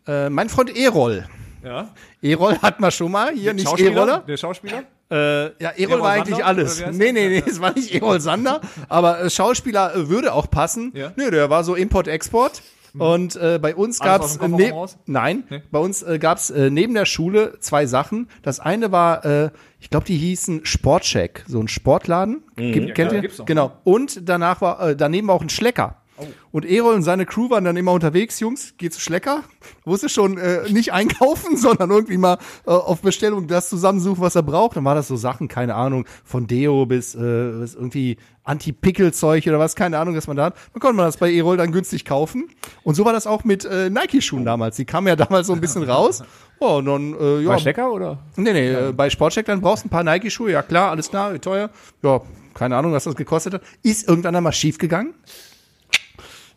[0.06, 1.26] äh, mein Freund Erol.
[1.64, 1.90] Ja?
[2.22, 3.90] Erol hatten wir schon mal, hier nicht Schauspieler?
[3.96, 4.24] Eroller.
[4.26, 4.84] Der Schauspieler?
[5.12, 6.46] Äh, ja, Erol Erol war eigentlich Sander?
[6.46, 6.80] alles.
[6.80, 10.32] Wer ist Nee, nee, nee, es war nicht Erol Sander, aber äh, Schauspieler äh, würde
[10.32, 10.92] auch passen.
[10.94, 11.12] Ja.
[11.16, 12.62] Nö, der war so Import-Export.
[12.98, 15.62] Und äh, bei uns Alles gab's Kofferraum ne nein, Nee.
[15.70, 18.28] bei uns äh, gab's äh, neben der Schule zwei Sachen.
[18.42, 19.50] Das eine war, äh,
[19.80, 22.42] ich glaube, die hießen Sportcheck, so ein Sportladen.
[22.56, 23.30] Gibt, kennt klar, ihr?
[23.46, 23.72] Genau.
[23.84, 26.01] Und danach war äh, daneben war auch ein Schlecker.
[26.50, 29.44] Und Erol und seine Crew waren dann immer unterwegs, Jungs, geht zu Schlecker.
[29.84, 34.42] Wusste schon äh, nicht einkaufen, sondern irgendwie mal äh, auf Bestellung das zusammensuchen, was er
[34.42, 34.76] braucht.
[34.76, 37.18] Dann war das so Sachen, keine Ahnung, von Deo bis, äh,
[37.60, 40.56] bis irgendwie Anti-Pickel-Zeug oder was, keine Ahnung, was man da hat.
[40.72, 42.48] Dann konnte man das bei Erol dann günstig kaufen.
[42.82, 44.76] Und so war das auch mit äh, Nike-Schuhen damals.
[44.76, 46.22] Die kamen ja damals so ein bisschen raus.
[46.64, 47.48] Oh, und dann, äh, ja.
[47.48, 48.18] Bei Stecker oder?
[48.36, 50.52] Nee, nee, äh, bei Sportcheck dann brauchst du ein paar Nike-Schuhe.
[50.52, 51.70] Ja klar, alles klar, wie teuer.
[52.04, 52.20] Ja,
[52.54, 53.62] keine Ahnung, was das gekostet hat.
[53.82, 55.12] Ist irgendwann einmal schief gegangen.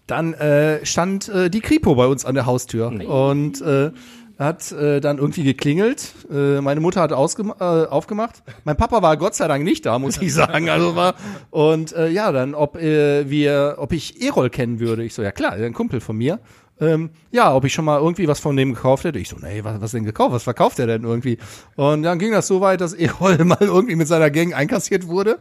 [0.08, 3.91] Dann äh, stand äh, die Kripo bei uns an der Haustür und äh,
[4.38, 6.14] hat äh, dann irgendwie geklingelt.
[6.32, 8.43] Äh, meine Mutter hat äh, aufgemacht.
[8.66, 10.70] Mein Papa war Gott sei Dank nicht da, muss ich sagen.
[10.70, 11.16] Also war
[11.51, 15.03] und äh, ja, dann ob äh, wir, ob ich Erol kennen würde.
[15.03, 16.39] Ich so ja klar, ein Kumpel von mir.
[16.78, 19.18] Ähm, ja, ob ich schon mal irgendwie was von dem gekauft hätte.
[19.18, 20.34] Ich so, nee, was, was denn gekauft?
[20.34, 21.38] Was verkauft er denn irgendwie?
[21.78, 25.39] Und dann ging das so weit, dass Erol mal irgendwie mit seiner Gang einkassiert wurde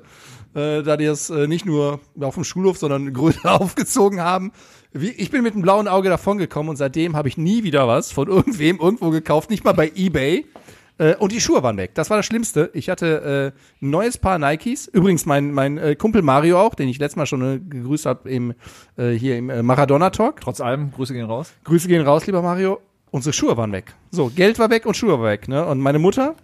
[0.55, 4.53] äh, da die das äh, nicht nur auf dem Schulhof, sondern größer aufgezogen haben.
[4.93, 8.13] Wie, ich bin mit einem blauen Auge davongekommen und seitdem habe ich nie wieder was
[8.13, 10.47] von irgendwem irgendwo gekauft, nicht mal bei Ebay.
[10.99, 11.93] Äh, und die Schuhe waren weg.
[11.95, 12.71] Das war das Schlimmste.
[12.73, 14.87] Ich hatte äh, ein neues Paar Nikes.
[14.87, 18.31] Übrigens mein, mein äh, Kumpel Mario auch, den ich letztes Mal schon äh, gegrüßt habe
[18.31, 18.55] im,
[18.97, 20.41] äh, hier im äh, Maradona-Talk.
[20.41, 21.53] Trotz allem, Grüße gehen raus.
[21.65, 22.81] Grüße gehen raus, lieber Mario.
[23.11, 23.95] Unsere Schuhe waren weg.
[24.11, 25.49] So, Geld war weg und Schuhe war weg.
[25.49, 25.65] Ne?
[25.65, 26.37] Und meine Mutter,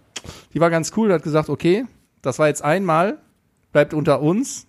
[0.53, 1.85] die war ganz cool, hat gesagt, okay,
[2.21, 3.17] das war jetzt einmal,
[3.71, 4.67] bleibt unter uns,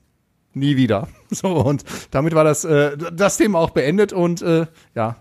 [0.54, 1.08] nie wieder.
[1.34, 5.16] So, und damit war das, äh, das Thema auch beendet und äh, ja.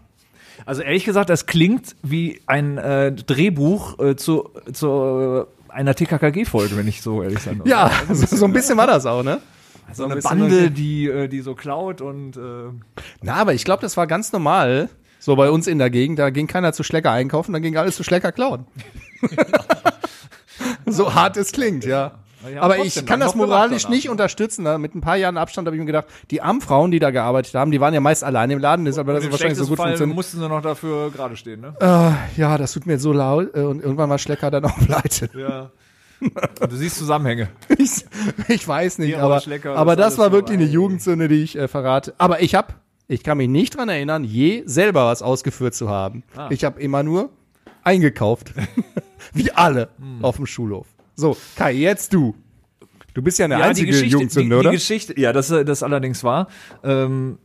[0.66, 6.76] Also ehrlich gesagt, das klingt wie ein äh, Drehbuch äh, zu, zu äh, einer TKKG-Folge,
[6.76, 7.68] wenn ich so ehrlich sein darf.
[7.68, 9.40] Ja, so, so ein bisschen war das auch, ne?
[9.94, 12.70] so eine ein Bande, die, äh, die so klaut und äh,
[13.22, 14.90] Na, aber ich glaube, das war ganz normal.
[15.20, 17.96] So bei uns in der Gegend, da ging keiner zu Schlecker einkaufen, dann ging alles
[17.96, 18.66] zu Schlecker klauen.
[20.86, 22.20] so hart es klingt, ja.
[22.60, 24.64] Aber ich kann das moralisch nicht unterstützen.
[24.64, 24.78] Ne?
[24.78, 27.54] Mit ein paar Jahren Abstand habe ich mir gedacht, die armen Frauen, die da gearbeitet
[27.56, 29.88] haben, die waren ja meist alleine im Laden, deshalb hat das wahrscheinlich so gut Fall
[29.88, 30.16] funktioniert.
[30.16, 31.74] mussten sie noch dafür gerade stehen, ne?
[31.80, 33.56] Äh, ja, das tut mir so laut.
[33.56, 35.30] Äh, Und irgendwann war Schlecker dann auch pleite.
[35.38, 35.72] Ja.
[36.70, 37.50] Du siehst Zusammenhänge.
[37.78, 38.06] Ich,
[38.48, 41.58] ich weiß nicht, Bier, aber, Schlecker, aber das war wirklich eine ein- Jugendsünde, die ich
[41.58, 42.14] äh, verrate.
[42.20, 42.74] Aber ich habe,
[43.08, 46.24] ich kann mich nicht dran erinnern, je selber was ausgeführt zu haben.
[46.36, 46.48] Ah.
[46.52, 47.30] Ich habe immer nur
[47.84, 48.54] eingekauft.
[49.34, 50.24] Wie alle Hm.
[50.24, 50.86] auf dem Schulhof.
[51.22, 52.36] So, Kai, jetzt du.
[53.14, 54.72] Du bist ja eine ja, einzige Jugendsünde, oder?
[54.72, 56.48] Die Geschichte, ja, das, äh, das allerdings war.
[56.84, 57.38] Ähm,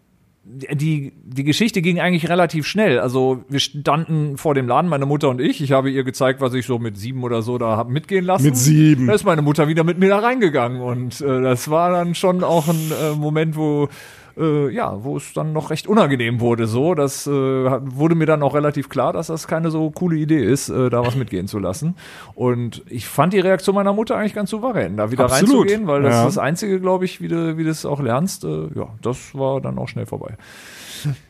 [0.45, 3.01] die, die Geschichte ging eigentlich relativ schnell.
[3.01, 5.61] Also wir standen vor dem Laden, meine Mutter und ich.
[5.61, 8.45] Ich habe ihr gezeigt, was ich so mit sieben oder so da habe mitgehen lassen.
[8.45, 9.09] Mit sieben.
[9.09, 10.81] Da ist meine Mutter wieder mit mir da reingegangen.
[10.81, 13.89] Und äh, das war dann schon auch ein äh, Moment, wo
[14.37, 16.67] äh, ja, wo es dann noch recht unangenehm wurde.
[16.67, 20.45] So, das äh, wurde mir dann auch relativ klar, dass das keine so coole Idee
[20.45, 21.95] ist, äh, da was mitgehen zu lassen.
[22.35, 25.55] Und ich fand die Reaktion meiner Mutter eigentlich ganz souverän, da wieder Absolut.
[25.55, 26.21] reinzugehen, weil das Ja.
[26.27, 28.45] ist das Einzige, glaube ich, wie du, wie du es auch lernst.
[28.45, 30.37] Äh, ja, das war dann auch schnell vorbei.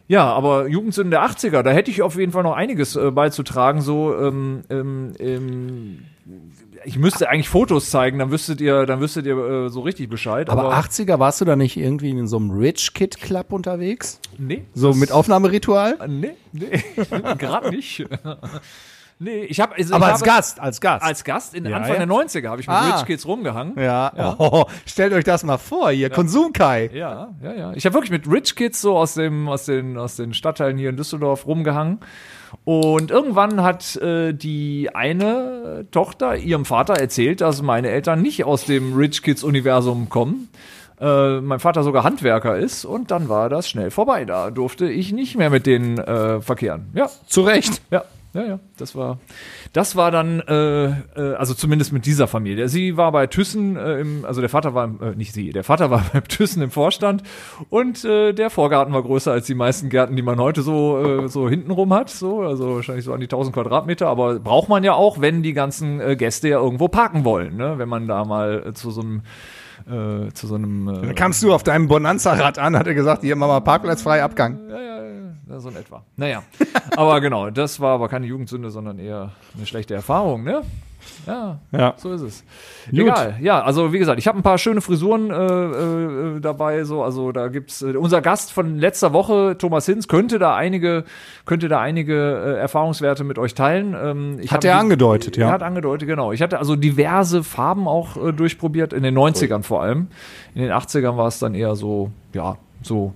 [0.08, 3.80] Ja, aber Jugendsünden der 80er, da hätte ich auf jeden Fall noch einiges äh, beizutragen.
[3.82, 5.98] So, ähm, ähm, ähm,
[6.86, 10.48] ich müsste eigentlich Fotos zeigen, dann wüsstet ihr, dann wüsstet ihr äh, so richtig Bescheid.
[10.48, 14.20] aber 80er warst du da nicht irgendwie in so einem Rich Kid Club unterwegs?
[14.38, 15.98] nee, So mit Aufnahmeritual?
[16.00, 16.82] Äh, Nee, nee,
[17.38, 18.06] gerade nicht.
[19.18, 21.04] Nee, ich habe also Aber ich als habe, Gast, als Gast.
[21.04, 22.06] Als Gast in Ja, Anfang ja.
[22.06, 22.96] der 90er habe ich mit Ah.
[22.96, 23.74] Rich Kids rumgehangen.
[23.80, 24.34] ja.
[24.38, 26.90] Oh, stellt euch das mal vor, hier, Konsumkai.
[26.92, 27.72] Ja, ja, ja.
[27.74, 30.90] Ich habe wirklich mit Rich Kids so aus dem aus den aus den Stadtteilen hier
[30.90, 32.00] in Düsseldorf rumgehangen.
[32.64, 38.64] Und irgendwann hat äh, die eine Tochter ihrem Vater erzählt, dass meine Eltern nicht aus
[38.64, 40.48] dem Rich Kids Universum kommen.
[41.00, 44.24] Äh, mein Vater sogar Handwerker ist und dann war das schnell vorbei.
[44.24, 46.86] Da durfte ich nicht mehr mit denen äh, verkehren.
[46.94, 47.82] Ja, Zu Recht.
[47.90, 48.04] ja,
[48.36, 48.60] ja, ja.
[48.76, 49.18] Das war,
[49.72, 52.68] das war dann, äh, äh, also zumindest mit dieser Familie.
[52.68, 55.64] Sie war bei Thyssen, äh, im, also der Vater war, im, äh, nicht sie, der
[55.64, 57.22] Vater war bei Thyssen im Vorstand
[57.70, 61.28] und äh, der Vorgarten war größer als die meisten Gärten, die man heute so, äh,
[61.28, 62.10] so hintenrum hat.
[62.10, 64.08] So, also wahrscheinlich so an die 1000 Quadratmeter.
[64.08, 67.78] Aber braucht man ja auch, wenn die ganzen äh, Gäste ja irgendwo parken wollen, ne?
[67.78, 69.22] Wenn man da mal äh, zu so einem
[69.86, 73.22] äh, zu so einem äh, Da kamst du auf deinem Bonanza-Rad an, hat er gesagt,
[73.22, 74.58] hier, mach mal Parkplatz frei, Abgang.
[74.68, 75.05] ja, ja, ja,
[75.48, 76.02] so in etwa.
[76.16, 76.42] Naja,
[76.96, 80.62] aber genau, das war aber keine Jugendsünde, sondern eher eine schlechte Erfahrung, ne?
[81.24, 81.94] Ja, Ja.
[81.98, 82.44] so ist es.
[82.92, 85.34] Egal, ja, also wie gesagt, ich habe ein paar schöne Frisuren äh,
[86.36, 90.40] äh, dabei, so, also da gibt's äh, unser Gast von letzter Woche, Thomas Hinz, könnte
[90.40, 91.04] da einige,
[91.44, 93.94] könnte da einige äh, Erfahrungswerte mit euch teilen.
[94.00, 95.46] Ähm, Hat er angedeutet, ja.
[95.46, 96.32] Er hat angedeutet, genau.
[96.32, 100.08] Ich hatte also diverse Farben auch äh, durchprobiert, in den 90ern vor allem.
[100.56, 103.14] In den 80ern war es dann eher so, ja, so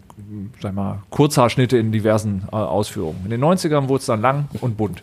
[0.60, 3.20] sag ich mal, Kurzhaarschnitte in diversen äh, Ausführungen.
[3.24, 5.02] In den 90ern wurde es dann lang und bunt.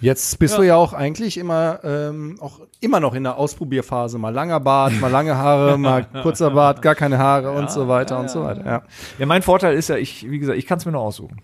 [0.00, 4.18] Jetzt bist du ja auch eigentlich immer, ähm, auch immer noch in der Ausprobierphase.
[4.18, 8.18] Mal langer Bart, mal lange Haare, mal kurzer Bart, gar keine Haare und so weiter
[8.18, 8.64] und so weiter.
[8.66, 8.82] Ja,
[9.18, 11.40] Ja, mein Vorteil ist ja, ich, wie gesagt, ich kann es mir nur aussuchen.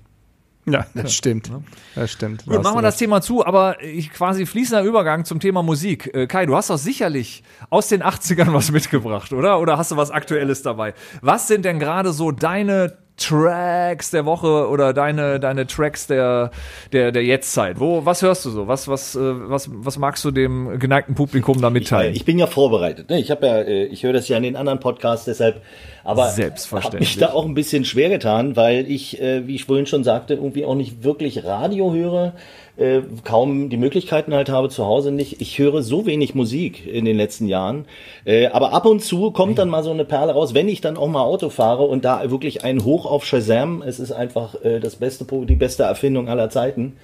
[0.66, 1.50] Ja das stimmt.
[1.94, 2.44] Das stimmt.
[2.46, 6.14] Gut, machen wir das Thema zu, aber ich quasi fließender Übergang zum Thema Musik.
[6.14, 9.60] Äh, Kai, du hast doch sicherlich aus den 80ern was mitgebracht, oder?
[9.60, 10.94] Oder hast du was Aktuelles dabei?
[11.22, 16.50] Was sind denn gerade so deine Tracks der Woche oder deine, deine Tracks der,
[16.92, 17.78] der, der Jetztzeit?
[17.78, 18.66] Wo, was hörst du so?
[18.66, 22.14] Was, was, äh, was, was magst du dem geneigten Publikum da mitteilen?
[22.14, 23.10] Ich bin ja vorbereitet.
[23.10, 23.20] Ne?
[23.20, 25.62] Ich habe ja, äh, ich höre das ja in den anderen Podcasts, deshalb.
[26.02, 27.16] Aber habe Selbstverständlich.
[27.16, 30.34] mich da auch ein bisschen schwer getan, weil ich, äh, wie ich vorhin schon sagte,
[30.34, 32.32] irgendwie auch nicht wirklich Radio höre,
[32.80, 35.40] äh, kaum die Möglichkeiten halt habe zu Hause nicht.
[35.40, 37.84] Ich höre so wenig Musik in den letzten Jahren,
[38.24, 40.96] äh, aber ab und zu kommt dann mal so eine Perle raus, wenn ich dann
[40.96, 43.82] auch mal Auto fahre und da wirklich ein Hoch auf Shazam.
[43.82, 46.96] Es ist einfach äh, das beste, die beste Erfindung aller Zeiten.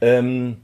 [0.00, 0.58] Ähm,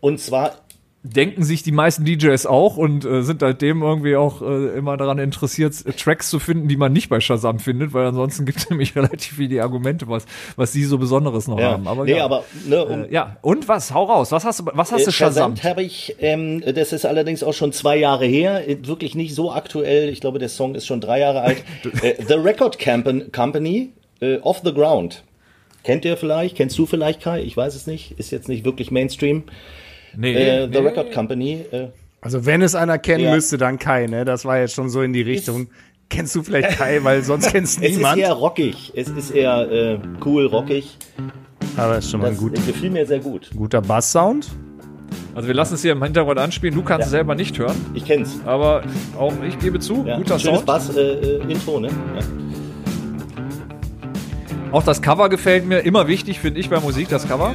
[0.00, 0.63] und zwar
[1.06, 5.18] denken sich die meisten DJs auch und äh, sind seitdem irgendwie auch äh, immer daran
[5.18, 8.70] interessiert, äh, Tracks zu finden, die man nicht bei Shazam findet, weil ansonsten gibt es
[8.70, 10.24] nämlich relativ viele Argumente, was,
[10.56, 11.86] was die so Besonderes noch ja, haben.
[11.86, 12.24] Aber, nee, ja.
[12.24, 13.92] aber ne, um, äh, ja, und was?
[13.92, 14.32] Hau raus.
[14.32, 15.54] Was hast du, was hast du Äh, Shazam?
[15.62, 19.52] habe ich, ähm, das ist allerdings auch schon zwei Jahre her, äh, wirklich nicht so
[19.52, 20.08] aktuell.
[20.08, 21.62] Ich glaube, der Song ist schon drei Jahre alt.
[22.02, 23.90] äh, the Record Camp Company,
[24.20, 25.22] äh, Off the Ground.
[25.82, 26.56] Kennt ihr vielleicht?
[26.56, 27.42] Kennst du vielleicht, Kai?
[27.42, 28.18] Ich weiß es nicht.
[28.18, 29.44] Ist jetzt nicht wirklich Mainstream.
[30.16, 30.86] Nee, Äh, The nee.
[30.88, 31.64] Record Company.
[31.70, 31.88] Äh,
[32.20, 33.34] Also wenn es einer kennen Ja.
[33.34, 34.24] müsste, dann Kai, ne?
[34.24, 35.68] Das war jetzt schon so in die Richtung.
[36.10, 38.18] Kennst du vielleicht Kai, weil sonst kennst es niemand.
[38.18, 38.92] ist eher rockig.
[38.94, 40.96] Es ist eher äh, cool, rockig.
[41.76, 43.50] Aber ist schon mal Das ein gut, äh, gefiel mir sehr gut.
[43.56, 44.48] guter Bass-Sound.
[45.34, 46.74] Also wir lassen es hier im Hintergrund anspielen.
[46.74, 48.38] Du kannst es selber nicht hören, Ich kenn's.
[48.46, 48.82] aber
[49.18, 50.16] auch ich gebe zu, Ja.
[50.16, 50.66] guter Schönes Sound.
[50.66, 51.88] Bass-Intro, äh, Intro, ne?
[51.88, 51.92] Ja.
[54.72, 55.80] Auch das Cover gefällt mir.
[55.80, 57.54] Immer wichtig finde ich bei Musik das Cover.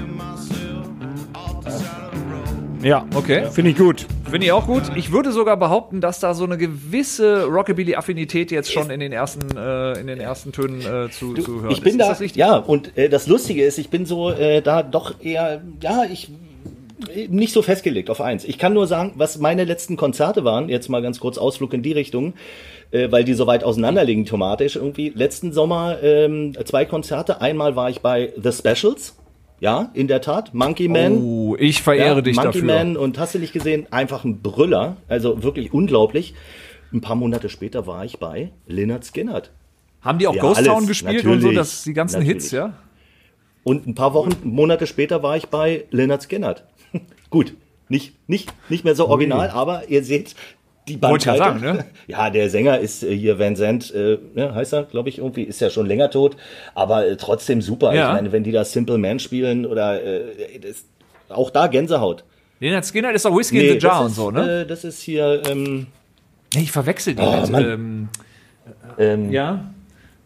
[2.82, 3.44] Ja, Okay.
[3.52, 4.06] finde ich gut.
[4.30, 4.84] Finde ich auch gut.
[4.96, 9.58] Ich würde sogar behaupten, dass da so eine gewisse Rockabilly-Affinität jetzt schon in den ersten,
[9.58, 12.00] äh, in den ersten Tönen äh, zu, zu hören Ich bin ist.
[12.00, 12.40] da, ist das richtig?
[12.40, 16.30] ja, und äh, das Lustige ist, ich bin so äh, da doch eher, ja, ich
[17.30, 18.44] nicht so festgelegt auf eins.
[18.44, 21.82] Ich kann nur sagen, was meine letzten Konzerte waren, jetzt mal ganz kurz Ausflug in
[21.82, 22.34] die Richtung,
[22.92, 25.10] äh, weil die so weit auseinander liegen thematisch irgendwie.
[25.16, 27.42] Letzten Sommer ähm, zwei Konzerte.
[27.42, 29.16] Einmal war ich bei The Specials,
[29.60, 31.18] ja, in der Tat, Monkey Man.
[31.18, 32.76] Oh, ich verehre Ja, dich Monkey dafür.
[32.76, 36.34] Man und hast du nicht gesehen, einfach ein Brüller, also wirklich unglaublich.
[36.92, 39.52] Ein paar Monate später war ich bei Lynyrd Skynyrd.
[40.02, 42.44] Haben die auch Ja, Ghost Town alles, gespielt und so, natürlich, dass die ganzen natürlich.
[42.44, 42.74] Hits, ja?
[43.64, 46.64] Und ein paar Wochen, Monate später war ich bei Lynyrd Skynyrd.
[47.30, 47.54] Gut,
[47.90, 50.36] nicht, nicht, nicht mehr so original, aber ihr seht
[50.90, 51.60] die Wollte ja Bandbreite.
[51.66, 51.86] sagen, ne?
[52.08, 55.44] Ja, der Sänger ist äh, hier Van Zandt, äh, ne, heißt er, glaube ich, irgendwie,
[55.44, 56.36] ist ja schon länger tot,
[56.76, 57.94] aber äh, trotzdem super.
[57.94, 58.08] Ja.
[58.10, 60.84] Ich meine, wenn die da Simple Man spielen oder äh, das,
[61.30, 62.24] auch da Gänsehaut.
[62.60, 64.62] Leonard Skinner ist doch Whiskey in the Jar das und ist, so, ne?
[64.62, 65.88] Äh, das ist hier, ähm,
[66.56, 67.66] Nee, ich verwechsel die Oh, mit.
[67.66, 68.10] Ähm,
[68.98, 69.72] ähm, ja.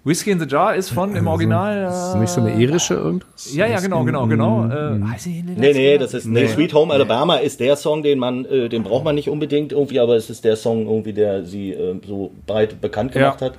[0.05, 1.87] Whiskey in the Jar ist von im Original.
[1.87, 3.53] Ist nicht so eine irische irgendwas?
[3.53, 4.65] Äh, ja, ja, genau, genau, genau.
[4.67, 6.45] Äh, heißt die Nee, nee, das ist nee.
[6.47, 10.01] Sweet Home Alabama ist der Song, den man, äh, den braucht man nicht unbedingt irgendwie,
[10.01, 13.47] aber es ist der Song irgendwie, der sie äh, so breit bekannt gemacht Ja.
[13.47, 13.53] hat.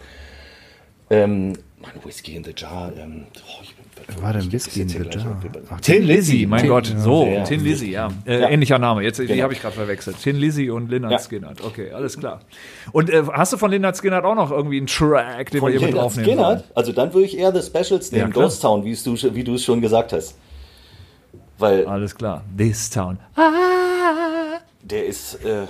[1.08, 2.92] Ähm, Mann, Whiskey in the Jar.
[2.98, 3.73] Ähm, oh, ich bin,
[4.20, 5.40] war denn Whiskey in the Jar?
[5.70, 6.92] Ach, Tin Lizzy, mein Tin- Gott.
[6.98, 7.44] So, Ja.
[7.44, 8.08] Tin Lizzy, ja.
[8.26, 8.48] Äh, Ja.
[8.50, 9.02] Ähnlicher Name.
[9.02, 9.42] Jetzt, die Genau.
[9.44, 10.16] habe ich gerade verwechselt.
[10.22, 11.18] Tin Lizzy und Leonard Ja.
[11.18, 11.52] Skinner.
[11.64, 12.40] Okay, alles klar.
[12.92, 15.78] Und äh, hast du von Leonard Skinner auch noch irgendwie einen Track, den Von wir
[15.78, 16.36] hier mit Lynyrd Skynyrd?
[16.38, 16.62] sollen?
[16.74, 18.32] Also dann würde ich eher The Specials nehmen.
[18.32, 20.36] Ghost Town, wie du, wie du es schon gesagt hast.
[21.58, 22.42] Weil Alles klar.
[22.58, 23.18] This Town.
[24.82, 25.34] der ist.
[25.44, 25.66] Äh,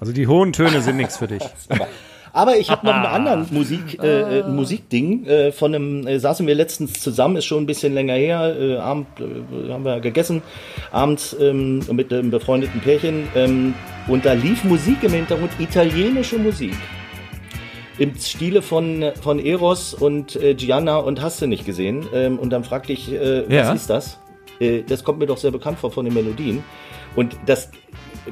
[0.00, 1.42] Also die hohen Töne sind nichts für dich.
[2.34, 6.46] Aber ich habe noch einen anderen Musik, äh, äh, Musikding äh, von einem, äh, saßen
[6.46, 10.42] wir letztens zusammen, ist schon ein bisschen länger her, äh, Abend äh, haben wir gegessen,
[10.90, 13.74] abends ähm, mit einem befreundeten Pärchen ähm,
[14.08, 16.74] und da lief Musik im Hintergrund, italienische Musik.
[17.98, 22.04] Im Stile von, von Eros und äh, Gianna und hast du nicht gesehen.
[22.12, 23.68] Ähm, und dann fragte ich, äh, Ja.
[23.68, 24.18] was ist das?
[24.58, 26.64] Äh, das kommt mir doch sehr bekannt vor von den Melodien.
[27.14, 27.70] Und das,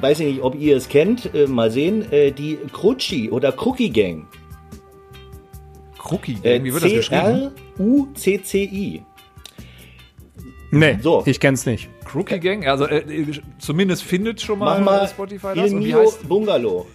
[0.01, 3.91] weiß ich nicht, ob ihr es kennt, äh, mal sehen, äh, die Crucci oder Cookie
[3.91, 4.27] Gang.
[5.99, 7.51] Crookie, Äh, wie wird das geschrieben?
[7.77, 9.03] C-R-U-C-C-I.
[10.71, 11.23] Nee, So.
[11.27, 11.89] ich kenn's nicht.
[12.05, 12.67] Crookie Gang?
[12.67, 13.27] Also äh, äh,
[13.59, 15.71] zumindest findet schon mal, mal Spotify das.
[15.71, 16.87] Il Und wie mio heißt, Bungalow.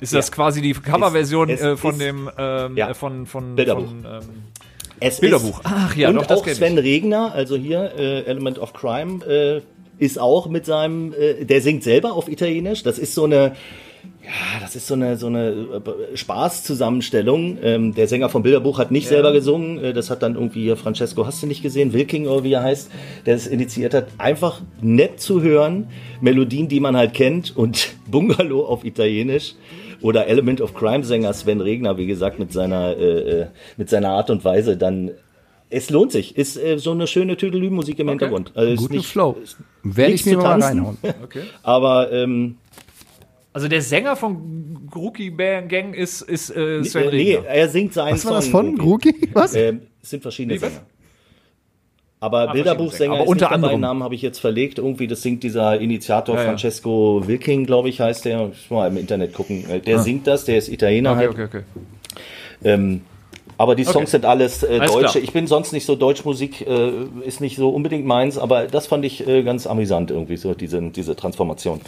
[0.00, 2.92] ist das quasi die Coverversion äh, von ist- dem ähm, Ja.
[2.94, 3.86] von, von, Bilderbuch.
[3.86, 4.20] von ähm,
[5.00, 5.60] Es Bilderbuch.
[5.60, 6.46] Ist, Ach ja, und doch, das auch.
[6.48, 9.62] Sven Regner, also hier äh, Element of Crime, äh,
[9.98, 12.82] ist auch mit seinem, äh, der singt selber auf Italienisch.
[12.82, 13.52] Das ist so eine,
[14.22, 15.48] Ja, das ist so eine, so eine
[16.12, 17.58] äh, Spaßzusammenstellung.
[17.62, 19.82] Ähm, der Sänger vom Bilderbuch hat nicht selber gesungen.
[19.82, 21.92] Äh, Das hat dann irgendwie Francesco, hast du nicht gesehen?
[21.92, 22.90] Wilking oder wie er heißt,
[23.26, 24.06] der es initiiert hat.
[24.18, 25.88] Einfach nett zu hören.
[26.20, 29.54] Melodien, die man halt kennt und Bungalow auf Italienisch.
[30.00, 33.46] Oder Element of Crime Sänger Sven Regner, wie gesagt, mit seiner, äh, äh,
[33.78, 35.12] mit seiner Art und Weise dann.
[35.74, 36.36] Es lohnt sich.
[36.36, 38.52] Ist äh, so eine schöne Tüdelü-Musik im Hintergrund.
[38.54, 39.36] Also ist Guten nicht- Flow.
[39.82, 40.68] Werde ich mir mal tanzen.
[40.68, 40.98] reinhauen.
[41.62, 42.56] Aber ähm,
[43.52, 47.48] Also der Sänger von Gruki Gang ist, ist äh, Sven äh, nee, Regner.
[47.48, 48.52] er singt seinen Was war das Song.
[48.52, 48.78] von?
[48.78, 49.14] Gruki?
[49.32, 49.54] Was?
[49.54, 50.58] Es sind verschiedene?
[50.58, 50.82] Sänger.
[52.20, 53.12] Aber Ah, Bilderbuchsänger.
[53.14, 53.80] Aber ist unter anderem.
[53.80, 54.78] Namen habe ich jetzt verlegt.
[54.78, 56.48] Irgendwie, das singt dieser Initiator Ja, ja.
[56.48, 58.48] Francesco Wilking, glaube ich, heißt der.
[58.52, 59.68] Ich muss mal im Internet gucken.
[59.68, 61.30] Äh, Der singt das, der ist Italiener Okay, halt.
[61.32, 61.62] okay, okay.
[62.62, 63.02] Ähm,
[63.58, 64.06] aber die Songs Okay.
[64.06, 65.10] sind alles äh, Alles deutsche.
[65.12, 65.24] klar.
[65.24, 66.92] Ich bin sonst nicht so Deutschmusik, äh,
[67.24, 70.80] ist nicht so unbedingt meins, aber das fand ich äh, ganz amüsant irgendwie, so diese,
[70.90, 71.80] diese Transformation.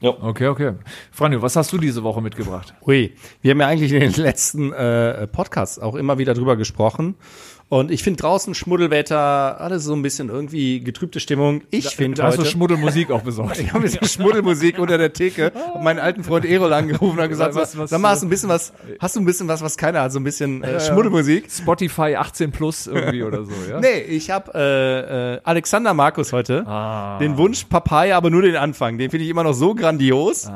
[0.00, 0.72] Okay, okay.
[1.10, 2.72] Franjo, was hast du diese Woche mitgebracht?
[2.86, 7.16] Ui, wir haben ja eigentlich in den letzten äh, Podcasts auch immer wieder drüber gesprochen.
[7.70, 11.60] Und ich finde draußen Schmuddelwetter, alles so ein bisschen irgendwie getrübte Stimmung.
[11.70, 13.58] Ich finde Da hast du heute, Schmuddelmusik auch besorgt.
[13.60, 17.28] ich habe ein bisschen Schmuddelmusik unter der Theke und meinen alten Freund Erol angerufen und
[17.28, 19.48] gesagt, Was- was, was- sag mal, hast du ein bisschen was, hast du ein bisschen
[19.48, 21.50] was, was keiner hat, so ein bisschen äh, Schmuddelmusik?
[21.50, 23.80] Spotify 18 plus irgendwie oder so, ja?
[23.80, 26.64] Nee, ich habe äh, äh, Alexander Markus heute.
[27.20, 28.96] Den Wunsch Papaya, aber nur den Anfang.
[28.96, 30.46] Den finde ich immer noch so grandios.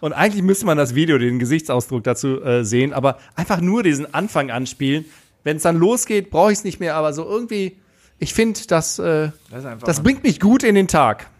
[0.00, 4.14] Und eigentlich müsste man das Video, den Gesichtsausdruck dazu äh, sehen, aber einfach nur diesen
[4.14, 5.04] Anfang anspielen.
[5.44, 7.76] Wenn es dann losgeht, brauche ich es nicht mehr, aber so irgendwie,
[8.18, 11.30] ich finde, das, äh, Das das bringt mich gut in den Tag.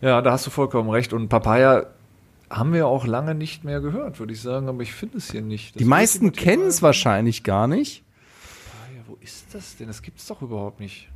[0.00, 1.12] Ja, da hast du vollkommen recht.
[1.12, 1.86] Und Papaya
[2.50, 5.42] haben wir auch lange nicht mehr gehört, würde ich sagen, aber ich finde es hier
[5.42, 5.74] nicht.
[5.74, 8.04] Das Die meisten kennen es wahrscheinlich gar nicht.
[8.70, 9.88] Papaya, wo ist das denn?
[9.88, 11.08] Das gibt es doch überhaupt nicht.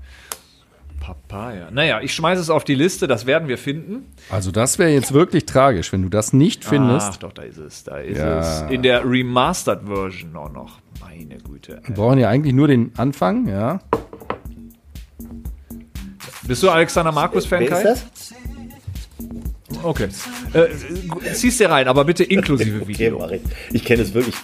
[1.00, 1.70] Papaya.
[1.72, 4.06] Naja, ich schmeiße es auf die Liste, das werden wir finden.
[4.28, 7.08] Also das wäre jetzt wirklich tragisch, wenn du das nicht findest.
[7.12, 8.38] Ach doch, da ist es, da ist Ja.
[8.66, 8.70] es.
[8.70, 10.78] In der Remastered Version auch noch.
[11.00, 11.80] Meine Güte.
[11.84, 13.80] Wir brauchen ja eigentlich nur den Anfang, ja.
[16.46, 17.82] Bist du Alexander Markus-Fan, Wer ist Kai?
[17.84, 18.34] das?
[19.82, 20.08] Okay.
[20.52, 23.18] Äh, ziehst dir rein, aber bitte inklusive Okay, Video.
[23.20, 23.40] mach ich.
[23.72, 24.34] Ich kenne es wirklich.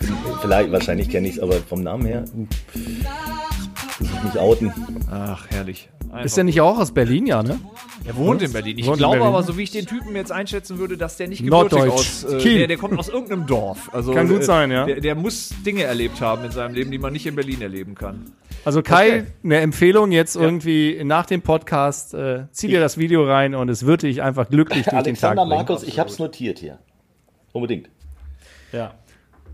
[0.41, 2.25] Vielleicht, wahrscheinlich kenne ich es, aber vom Namen her.
[2.35, 2.49] Muss
[4.01, 4.73] ich mich outen.
[5.11, 5.89] Ach, herrlich.
[6.11, 6.25] Einfach.
[6.25, 7.59] Ist der nicht auch aus Berlin, ja, ne?
[8.05, 8.79] Er wohnt in Berlin.
[8.79, 9.35] Ich Wohnt glaube Berlin.
[9.35, 11.93] aber, so wie ich den Typen jetzt einschätzen würde, dass der nicht gebürtig Norddeutsch.
[12.25, 12.59] aus, äh, Kiel.
[12.59, 13.91] der, der kommt aus irgendeinem Dorf.
[13.93, 14.87] Also, Kann gut äh, sein, ja.
[14.87, 17.95] Der, der muss Dinge erlebt haben in seinem Leben, die man nicht in Berlin erleben
[17.95, 18.33] kann.
[18.65, 19.25] Also Kai, Okay.
[19.45, 23.87] eine Empfehlung jetzt irgendwie nach dem Podcast, äh, zieh dir das Video rein und es
[23.87, 25.57] wird dich einfach glücklich durch den Tag Alexander bringen.
[25.57, 26.79] Markus, ich habe es notiert hier.
[27.53, 27.89] Unbedingt.
[28.73, 28.95] Ja.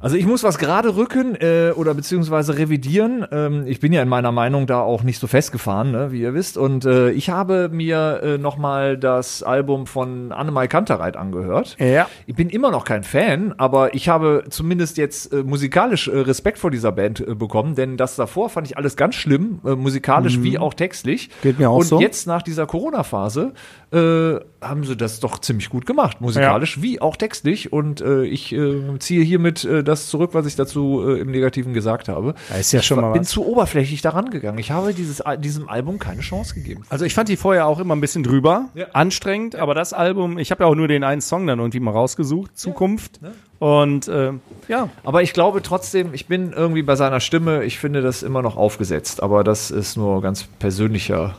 [0.03, 3.25] Also ich muss was gerade rücken äh, oder beziehungsweise revidieren.
[3.31, 6.35] Ähm, ich bin ja in meiner Meinung da auch nicht so festgefahren, ne, wie ihr
[6.35, 6.59] wisst.
[6.59, 11.77] Und äh, ich habe mir äh, nochmal das Album von Annemai Kantereit angehört.
[11.79, 12.09] Ja.
[12.27, 16.59] Ich bin immer noch kein Fan, aber ich habe zumindest jetzt äh, musikalisch äh, Respekt
[16.59, 20.43] vor dieser Band äh, bekommen, denn das davor fand ich alles ganz schlimm, äh, musikalisch
[20.43, 21.29] wie auch textlich.
[21.29, 21.43] Mhm.
[21.43, 22.01] Geht mir auch Und so.
[22.01, 23.53] jetzt nach dieser Corona-Phase
[23.93, 27.73] äh, haben sie das doch ziemlich gut gemacht, musikalisch wie auch textlich.
[27.73, 31.73] Und äh, ich äh, ziehe hiermit äh, das zurück, was ich dazu äh, im Negativen
[31.75, 32.35] gesagt habe.
[32.49, 33.29] Da ist ja schon ich mal bin was.
[33.29, 34.59] zu oberflächlich daran gegangen.
[34.59, 36.83] Ich habe dieses, diesem Album keine Chance gegeben.
[36.89, 38.87] Also ich fand die vorher auch immer ein bisschen drüber, Ja.
[38.93, 41.93] anstrengend, aber das Album, ich habe ja auch nur den einen Song dann irgendwie mal
[41.93, 43.21] rausgesucht, Zukunft.
[43.59, 44.33] Und äh,
[44.69, 48.43] ja, Aber ich glaube trotzdem, ich bin irgendwie bei seiner Stimme, ich finde das immer
[48.43, 49.23] noch aufgesetzt.
[49.23, 51.37] Aber das ist nur ganz persönlicher,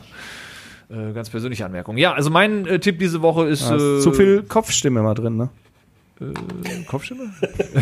[0.88, 1.96] äh, ganz persönliche Anmerkung.
[1.98, 5.36] Ja, also mein äh, Tipp diese Woche ist äh, ist zu viel Kopfstimme mal drin,
[5.36, 5.50] ne?
[6.86, 7.32] Kopfstimme?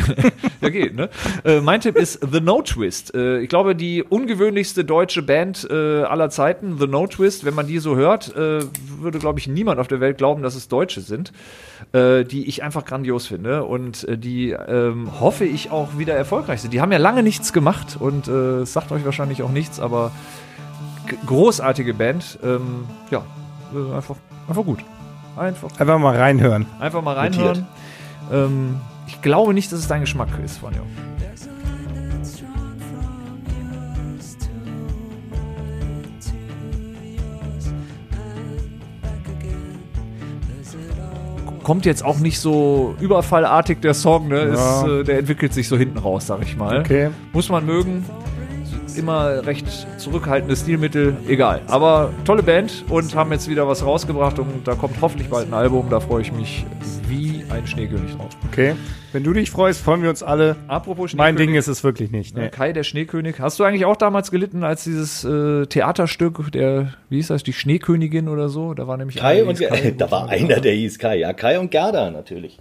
[0.63, 1.11] ja, geht, ne?
[1.45, 3.15] Äh, mein Tipp ist The No Twist.
[3.15, 7.67] Äh, ich glaube, die ungewöhnlichste deutsche Band äh, aller Zeiten, The No Twist, wenn man
[7.67, 8.61] die so hört, äh,
[8.99, 11.33] würde, glaube ich, niemand auf der Welt glauben, dass es Deutsche sind,
[11.93, 16.63] äh, die ich einfach grandios finde und äh, die ähm, hoffe ich auch wieder erfolgreich
[16.63, 16.73] sind.
[16.73, 20.11] Die haben ja lange nichts gemacht und äh, es sagt euch wahrscheinlich auch nichts, aber
[21.27, 22.39] großartige Band.
[22.43, 23.25] Ähm, ja,
[23.75, 24.17] äh, einfach,
[24.49, 24.79] einfach gut.
[25.37, 26.67] Einfach Einfach mal reinhören.
[26.79, 27.67] Einfach mal reinhören.
[28.33, 30.83] Ähm, ich glaube nicht, dass es dein Geschmack ist, Franjo.
[41.63, 44.41] Kommt jetzt auch nicht so überfallartig der Song, ne?
[44.41, 46.81] Ist, äh, der entwickelt sich so hinten raus, sag ich mal.
[46.81, 47.11] Okay.
[47.33, 48.05] Muss man mögen.
[48.97, 49.67] Immer recht
[49.99, 51.61] zurückhaltendes Stilmittel, egal.
[51.67, 55.55] Aber tolle Band und haben jetzt wieder was rausgebracht und da kommt hoffentlich bald ein
[55.55, 55.89] Album.
[55.91, 56.65] Da freue ich mich
[57.09, 58.31] wie ein Schneekönig drauf.
[58.51, 58.75] Okay.
[59.13, 60.57] Wenn du dich freust, freuen wir uns alle.
[60.69, 61.49] Apropos Mein Schneekönig.
[61.53, 62.37] Ding ist es wirklich nicht.
[62.37, 62.49] äh, Nee.
[62.49, 63.41] Kai der Schneekönig.
[63.41, 67.53] Hast du eigentlich auch damals gelitten, als dieses äh, Theaterstück, der, wie hieß das, die
[67.53, 68.73] Schneekönigin oder so?
[68.75, 69.91] Da war nämlich Kai einer, und Kai.
[69.99, 71.17] da war einer, der hieß Kai.
[71.19, 72.59] Ja, Kai und Gerda natürlich.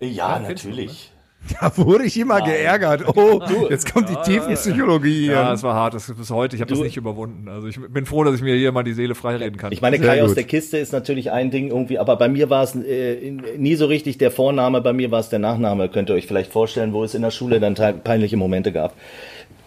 [0.00, 1.12] Ja, kennst du, natürlich.
[1.60, 3.04] Da wurde ich immer geärgert.
[3.16, 3.40] Oh,
[3.70, 5.32] jetzt kommt die Tiefenpsychologie hier.
[5.32, 6.56] Ja, es war hart, das ist bis heute.
[6.56, 7.48] Ich habe das nicht überwunden.
[7.48, 9.72] Also ich bin froh, dass ich mir hier mal die Seele freireden kann.
[9.72, 12.50] Ich meine, Sehr Kai aus der Kiste ist natürlich ein Ding irgendwie, aber bei mir
[12.50, 15.88] war es äh, nie so richtig der Vorname, bei mir war es der Nachname.
[15.88, 18.94] Könnt ihr euch vielleicht vorstellen, wo es in der Schule dann peinliche Momente gab.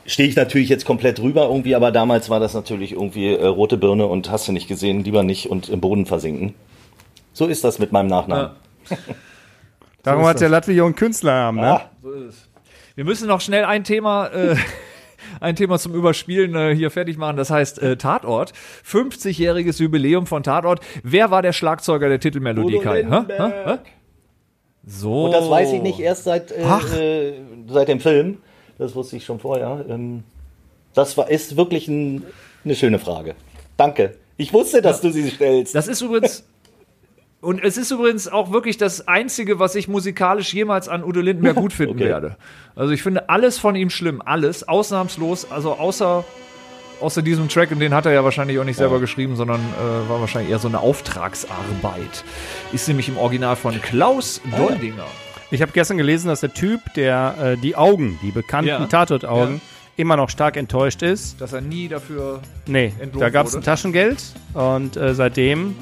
[0.06, 3.78] Stehe ich natürlich jetzt komplett drüber irgendwie, aber damals war das natürlich irgendwie äh, rote
[3.78, 6.54] Birne und hast du nicht gesehen, lieber nicht und im Boden versinken.
[7.34, 8.52] So ist das mit meinem Nachnamen.
[10.04, 11.72] Darum hat der Latvier einen Künstlernamen, ne?
[11.72, 11.90] Ah,
[12.96, 14.56] Wir müssen noch schnell ein Thema, äh,
[15.40, 17.38] ein Thema zum Überspielen äh, hier fertig machen.
[17.38, 18.54] Das heißt äh, Tatort.
[18.86, 20.80] 50-jähriges Jubiläum von Tatort.
[21.04, 23.04] Wer war der Schlagzeuger der Titelmelodie, Kai?
[23.04, 23.22] Hä?
[23.38, 23.78] Hä?
[24.86, 25.26] So.
[25.26, 27.34] Und das weiß ich nicht erst seit, äh, äh,
[27.68, 28.40] seit dem Film.
[28.80, 29.86] Das wusste ich schon vorher.
[29.88, 30.24] Ähm,
[30.96, 32.24] das war, ist wirklich ein,
[32.66, 33.36] eine schöne Frage.
[33.78, 34.16] Danke.
[34.38, 35.76] Ich wusste, dass du sie stellst.
[35.76, 36.44] Das ist übrigens.
[37.42, 41.56] Und es ist übrigens auch wirklich das Einzige, was ich musikalisch jemals an Udo Lindenberg
[41.56, 42.06] gut finden Okay.
[42.06, 42.36] werde.
[42.76, 44.22] Also ich finde alles von ihm schlimm.
[44.24, 44.68] Alles.
[44.68, 45.50] Ausnahmslos.
[45.52, 46.24] Also außer,
[47.00, 50.08] außer diesem Track, und den hat er ja wahrscheinlich auch nicht selber geschrieben, sondern äh,
[50.10, 52.24] war wahrscheinlich eher so eine Auftragsarbeit.
[52.74, 55.06] Ist nämlich im Original von Klaus Doldinger.
[55.50, 58.86] Ich habe gestern gelesen, dass der Typ, der äh, die Augen, die bekannten Ja.
[58.86, 59.62] Tatort-Augen, Ja.
[59.98, 61.42] immer noch stark enttäuscht ist.
[61.42, 62.40] Dass er nie dafür.
[62.68, 64.24] Nee, da gab es ein Taschengeld
[64.54, 65.76] und äh, seitdem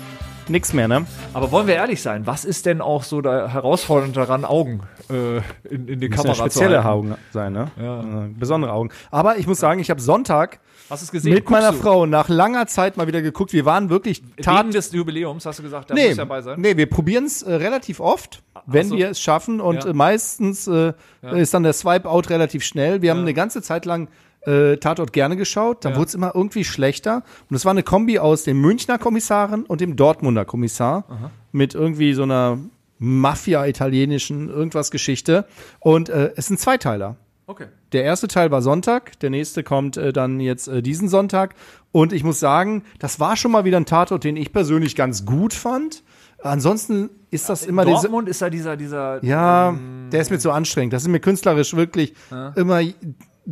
[0.49, 1.05] nichts mehr, ne?
[1.33, 5.37] Aber wollen wir ehrlich sein, was ist denn auch so da herausfordernd daran, Augen äh,
[5.69, 6.87] in, in die Kamera ja spezielle zu halten?
[6.87, 7.71] Augen sein, ne?
[7.79, 8.89] Äh, besondere Augen.
[9.11, 11.33] Aber ich muss sagen, ich habe Sonntag Hast es gesehen?
[11.35, 11.77] mit Guckst meiner du?
[11.77, 13.53] Frau nach langer Zeit mal wieder geguckt.
[13.53, 16.59] Wir waren wirklich Tat Wegen des Jubiläums, hast du gesagt, da Nee, muss dabei sein?
[16.59, 18.97] nee, wir probieren es äh, relativ oft, wenn so.
[18.97, 19.61] wir es schaffen.
[19.61, 19.91] Und Ja.
[19.91, 23.03] äh, meistens äh, ist dann der Swipe-Out relativ schnell.
[23.03, 24.07] Wir haben eine ganze Zeit lang
[24.41, 25.83] äh, Tatort gerne geschaut.
[25.85, 25.97] Dann Ja.
[25.97, 27.23] wurde es immer irgendwie schlechter.
[27.49, 31.31] Und es war eine Kombi aus dem Münchner Kommissarin und dem Dortmunder Kommissar.
[31.51, 32.57] Mit irgendwie so einer
[32.99, 35.45] Mafia-italienischen irgendwas Geschichte.
[35.79, 37.15] Und äh, es sind Zweiteiler.
[37.47, 37.65] Okay.
[37.93, 41.55] Der erste Teil war Sonntag, der nächste kommt äh, dann jetzt äh, diesen Sonntag.
[41.91, 45.25] Und ich muss sagen, das war schon mal wieder ein Tatort, den ich persönlich ganz
[45.25, 46.03] gut fand.
[46.43, 48.01] Ansonsten ist das immer diese.
[48.01, 49.23] Dortmund ist da dieser, dieser.
[49.25, 49.75] Ja,
[50.11, 50.93] der ist mir zu anstrengend.
[50.93, 52.13] Das ist mir künstlerisch wirklich
[52.55, 52.81] immer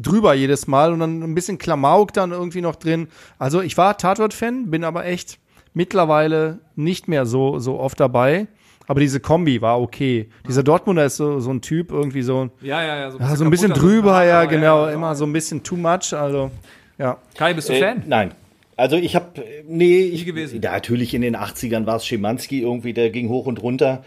[0.02, 3.08] drüber jedes Mal und dann ein bisschen Klamauk dann irgendwie noch drin.
[3.40, 5.40] Also ich war Tatort-Fan, bin aber echt
[5.74, 8.48] mittlerweile nicht mehr so, so oft dabei.
[8.90, 10.30] Aber diese Kombi war okay.
[10.48, 13.12] Dieser Dortmunder ist so, so ein Typ, irgendwie so, Ja, ja, ja.
[13.12, 16.52] So ja, so ein bisschen drüber, ja, genau, immer so ein bisschen too much, also,
[16.98, 17.18] ja.
[17.36, 18.04] Kai, bist du Äh, Fan?
[18.08, 18.32] nein.
[18.78, 20.62] Also ich habe, nee, ich, gewesen.
[20.62, 24.04] Ja, natürlich in den 80ern war es Schimanski irgendwie, der ging hoch und runter.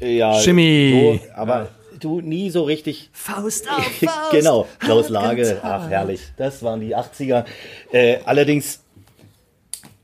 [0.00, 1.20] Äh, Ja, Schimmi.
[1.24, 1.68] So, aber
[2.00, 3.10] du nie so richtig.
[3.12, 6.20] Faust auf genau, Klaus Lage, ach herrlich.
[6.36, 7.44] Das waren die 80er.
[7.92, 8.84] Äh, allerdings,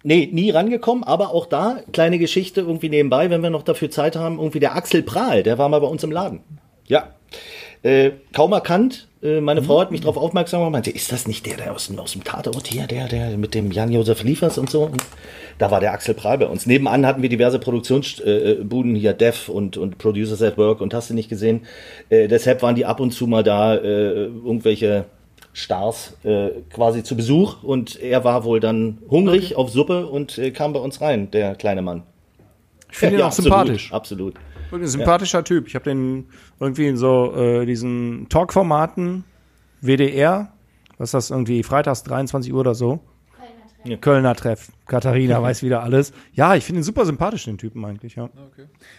[0.03, 4.17] nee, nie rangekommen, aber auch da, kleine Geschichte irgendwie nebenbei, wenn wir noch dafür Zeit
[4.17, 6.41] haben, irgendwie der Axel Prahl, der war mal bei uns im Laden.
[6.87, 7.15] Ja.
[7.83, 9.09] Äh, kaum erkannt.
[9.25, 11.87] Äh, meine Frau hat mich darauf aufmerksam gemacht, meinte, ist das nicht der, der aus
[11.87, 14.85] dem, aus dem Tatort hier, der, der mit dem Jan-Josef Liefers und so?
[14.85, 15.03] Und
[15.59, 16.67] da war der Axel Prahl bei uns.
[16.67, 21.15] Nebenan hatten wir diverse Produktionsbuden hier, Dev und, und Producers at Work und hast du
[21.15, 21.63] nicht gesehen.
[22.11, 25.07] Äh, deshalb waren die ab und zu mal da, äh, irgendwelche
[25.55, 30.51] Stars äh, quasi zu Besuch und er war wohl dann hungrig auf Suppe und äh,
[30.51, 32.03] kam bei uns rein, der kleine Mann.
[32.91, 33.93] Ich finde ihn auch absolut, sympathisch.
[33.93, 34.35] Absolut.
[34.75, 35.67] Wirklich ein sympathischer Typ.
[35.69, 36.27] Ich habe den
[36.61, 39.25] irgendwie in so äh, diesen Talk-Formaten,
[39.81, 40.53] WDR,
[40.99, 43.01] was ist das irgendwie, freitags 23 Uhr oder so.
[44.01, 44.73] Kölner Treff.
[44.87, 46.13] Katharina weiß wieder alles.
[46.33, 48.31] Ja, ich finde ihn super sympathisch, den Typen eigentlich, ja.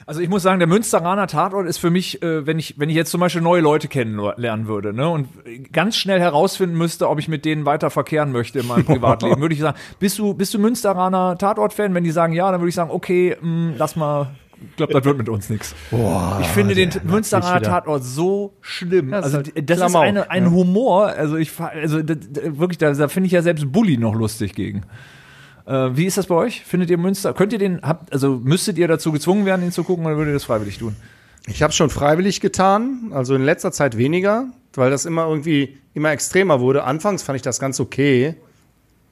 [0.06, 2.96] Also ich muss sagen, der Münsteraner Tatort ist für mich, äh, wenn ich wenn ich
[2.96, 5.28] jetzt zum Beispiel neue Leute kennenlernen würde, ne, und
[5.72, 9.56] ganz schnell herausfinden müsste, ob ich mit denen weiter verkehren möchte in meinem Privatleben, würde
[9.56, 11.94] ich sagen, bist du bist du Münsteraner Tatort-Fan?
[11.96, 14.36] Wenn die sagen ja, dann würde ich sagen, okay, mh, lass mal.
[14.70, 15.76] Ich glaube, das wird mit uns nichts.
[16.42, 17.62] Ich finde den Münsteraner.
[17.62, 19.10] Tatort so schlimm.
[19.10, 20.52] Ja, das also ist halt das ist Klamauk, eine, ein ja.
[20.52, 21.08] Humor.
[21.08, 24.84] Also ich also das- wirklich, da, da finde ich ja selbst Bully noch lustig gegen.
[25.66, 26.64] Äh, wie ist das bei euch?
[26.64, 27.34] Findet ihr Münster?
[27.34, 30.32] Könnt ihr den, habt, also müsstet ihr dazu gezwungen werden, ihn zu gucken oder würdet
[30.32, 30.96] ihr das freiwillig tun?
[31.48, 36.12] Ich habe schon freiwillig getan, also in letzter Zeit weniger, weil das immer irgendwie immer
[36.12, 36.84] extremer wurde.
[36.84, 38.36] Anfangs fand ich das ganz okay.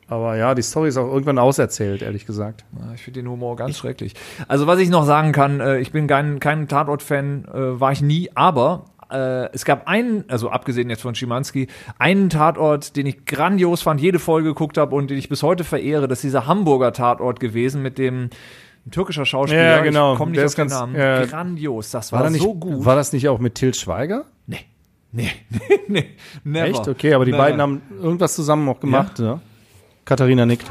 [0.07, 2.65] Aber ja, die Story ist auch irgendwann auserzählt, ehrlich gesagt.
[2.95, 4.13] Ich finde den Humor ganz schrecklich.
[4.47, 8.01] Also was ich noch sagen kann, äh, ich bin kein, kein Tatort-Fan, äh, war ich
[8.01, 11.67] nie, aber äh, es gab einen, also abgesehen jetzt von Schimanski,
[11.99, 15.63] einen Tatort, den ich grandios fand, jede Folge geguckt habe und den ich bis heute
[15.63, 16.07] verehre.
[16.07, 18.29] Das ist dieser Hamburger Tatort gewesen mit dem
[18.85, 19.77] ein türkischer Schauspieler.
[19.77, 20.11] Ja, genau.
[20.13, 20.95] Ich komme nicht Der auf ist den ganz- Namen.
[20.95, 21.25] ja.
[21.25, 22.83] Grandios, das war, da nicht, so gut.
[22.85, 24.25] War das nicht auch mit Till Schweiger?
[24.47, 24.59] nee,
[25.13, 25.29] nee,
[25.87, 26.05] nee,
[26.43, 26.65] never.
[26.67, 26.87] Echt?
[26.89, 29.39] Okay, aber die Nein, beiden haben irgendwas zusammen auch gemacht, ja?
[30.05, 30.65] Katharina nickt.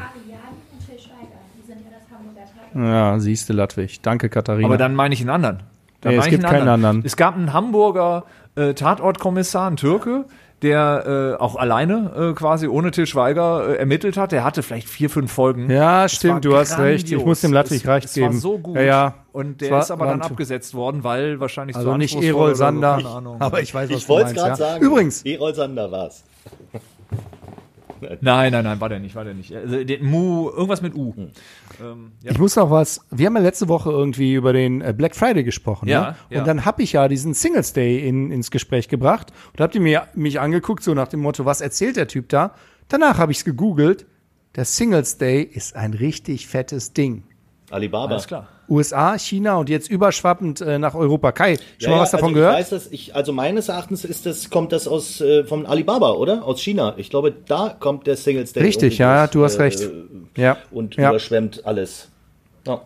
[2.74, 4.00] Ja siehste Latwig.
[4.02, 4.66] Danke, Katharina.
[4.66, 5.62] Aber dann meine ich einen anderen.
[6.00, 7.02] Da Nee, war es ich gibt einen keinen anderen.
[7.04, 8.24] Es gab einen Hamburger
[8.56, 10.24] äh, Tatortkommissar, einen Türke,
[10.62, 14.32] der äh, auch alleine äh, quasi ohne Til Schweiger äh, ermittelt hat.
[14.32, 15.70] Der hatte vielleicht vier, fünf Folgen.
[15.70, 17.04] Ja, Es stimmt, war du hast recht.
[17.04, 17.24] Ich grandios.
[17.26, 18.26] muss dem Latwig Es- recht es geben.
[18.34, 18.76] War so gut.
[18.76, 19.14] Ja, ja.
[19.32, 22.22] Und Es der war- ist aber war dann abgesetzt worden, weil wahrscheinlich Also zu nicht
[22.22, 23.36] Erol so, Sander, keine Ahnung.
[23.40, 24.58] aber ich weiß, was Ich wollte es du meinst.
[24.58, 24.74] gerade ja.
[24.78, 24.84] sagen.
[24.84, 26.24] Übrigens, Erol Sander war's.
[28.20, 29.54] Nein, nein, nein, war der nicht, war der nicht.
[29.54, 31.14] Also, der Mu, irgendwas mit U.
[31.14, 31.30] Hm.
[31.80, 32.32] Ähm, ja.
[32.32, 33.00] ich muss noch was.
[33.10, 35.88] Wir haben ja letzte Woche irgendwie über den äh, Black Friday gesprochen.
[35.88, 36.16] Ja, ne?
[36.30, 36.40] ja.
[36.40, 39.80] Und dann habe ich ja diesen Singles Day in, ins Gespräch gebracht und habt ihr
[39.80, 42.54] mir mich angeguckt so nach dem Motto, was erzählt der Typ da?
[42.88, 44.06] Danach habe ich es gegoogelt.
[44.54, 47.24] Der Singles Day ist ein richtig fettes Ding.
[47.72, 48.12] Alibaba.
[48.12, 48.48] Alles klar.
[48.68, 51.32] USA, China und jetzt überschwappend äh, nach Europa.
[51.32, 52.54] Kai, schon Ja, mal ja, was davon also gehört?
[52.54, 56.12] Ich weiß das, ich, also meines Erachtens ist das, kommt das aus äh, vom Alibaba,
[56.12, 56.44] oder?
[56.44, 56.94] Aus China.
[56.96, 58.62] Ich glaube, da kommt der Singles Day.
[58.62, 59.90] Richtig, ja, du hast äh, recht.
[60.36, 60.56] Ja.
[60.70, 61.10] Und ja.
[61.10, 62.08] überschwemmt alles.
[62.66, 62.82] Ja.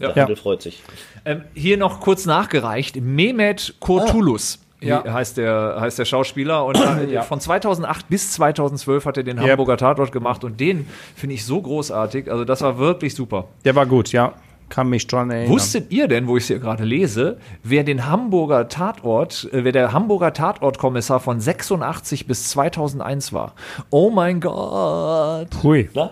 [0.00, 0.36] Der Ja.
[0.36, 0.82] Freut sich.
[1.24, 2.96] Ähm, hier noch kurz nachgereicht.
[2.96, 4.58] Mehmet Kurtulus.
[4.84, 5.04] Ja.
[5.04, 6.64] Wie heißt der, heißt der Schauspieler.
[6.64, 9.50] Und äh, von 2008 bis 2012 hat er den Yep.
[9.50, 10.44] Hamburger Tatort gemacht.
[10.44, 12.30] Und den finde ich so großartig.
[12.30, 13.46] Also, das war wirklich super.
[13.64, 14.34] Der war gut, ja.
[14.70, 15.50] Kann mich dran erinnern.
[15.52, 19.72] Wusstet ihr denn, wo ich es hier gerade lese, wer den Hamburger Tatort, äh, wer
[19.72, 23.52] der Hamburger Tatortkommissar von 86 bis 2001 war?
[23.90, 25.48] Oh mein Gott.
[25.62, 25.88] Hui.
[25.94, 26.10] Na?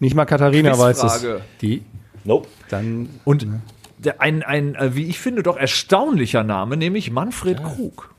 [0.00, 1.26] Nicht mal Katharina weiß es.
[1.60, 1.82] Die,
[2.24, 2.48] Nope.
[2.70, 3.60] dann Und der,
[4.18, 8.15] ein, ein, äh, wie ich finde, doch erstaunlicher Name, nämlich Manfred Krug.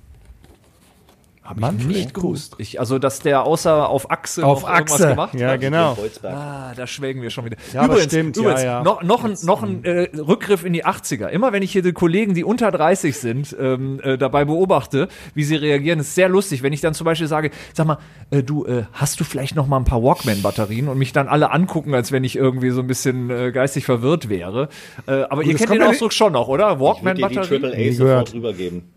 [1.47, 2.55] Hab ich nicht gewusst.
[2.57, 5.07] Ich, also, dass der außer auf Achse auf noch irgendwas Achse.
[5.09, 5.61] gemacht Ja, hat.
[5.61, 5.93] genau.
[5.95, 6.33] Kreuzberg.
[6.35, 7.55] Ah, da schwelgen wir schon wieder.
[7.73, 8.83] Ja, aber stimmt, ja, übrigens ja.
[8.83, 11.27] noch, noch ein, noch ein äh, Rückgriff in die 80er.
[11.27, 15.45] Immer wenn ich hier die Kollegen, die unter 30 sind, ähm, äh, dabei beobachte, wie
[15.45, 16.63] sie reagieren, ist sehr lustig.
[16.63, 17.97] Wenn ich dann zum Beispiel sage, sag mal,
[18.29, 21.51] äh, du, äh, hast du vielleicht noch mal ein paar Walkman-Batterien und mich dann alle
[21.51, 24.67] angucken, als wenn ich irgendwie so ein bisschen äh, geistig verwirrt wäre.
[25.07, 26.73] Äh, aber ihr das kennt den ja Ausdruck schon noch, oder?
[26.73, 27.61] Ich würde dir die Walkman-Batterien?
[27.61, 28.96] Triple A Nie sofort rübergeben.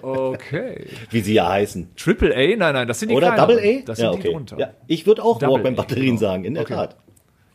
[0.00, 0.86] Okay.
[1.10, 1.90] Wie sie ja heißen.
[1.96, 2.56] Triple A?
[2.56, 3.56] Nein, nein, das sind die Oder kleineren.
[3.56, 3.82] Double A?
[3.84, 4.32] Das sind ja, die okay.
[4.32, 4.58] drunter.
[4.58, 6.20] Ja, ich würde auch Walkman-Batterien genau.
[6.20, 6.74] sagen, in der Okay.
[6.74, 6.96] Tat.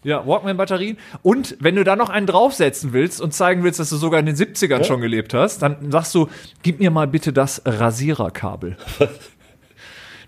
[0.03, 0.97] Ja, Walkman-Batterien.
[1.21, 4.25] Und wenn du da noch einen draufsetzen willst und zeigen willst, dass du sogar in
[4.25, 6.27] den 70ern schon gelebt hast, dann sagst du,
[6.61, 8.75] gib mir mal bitte das Rasiererkabel.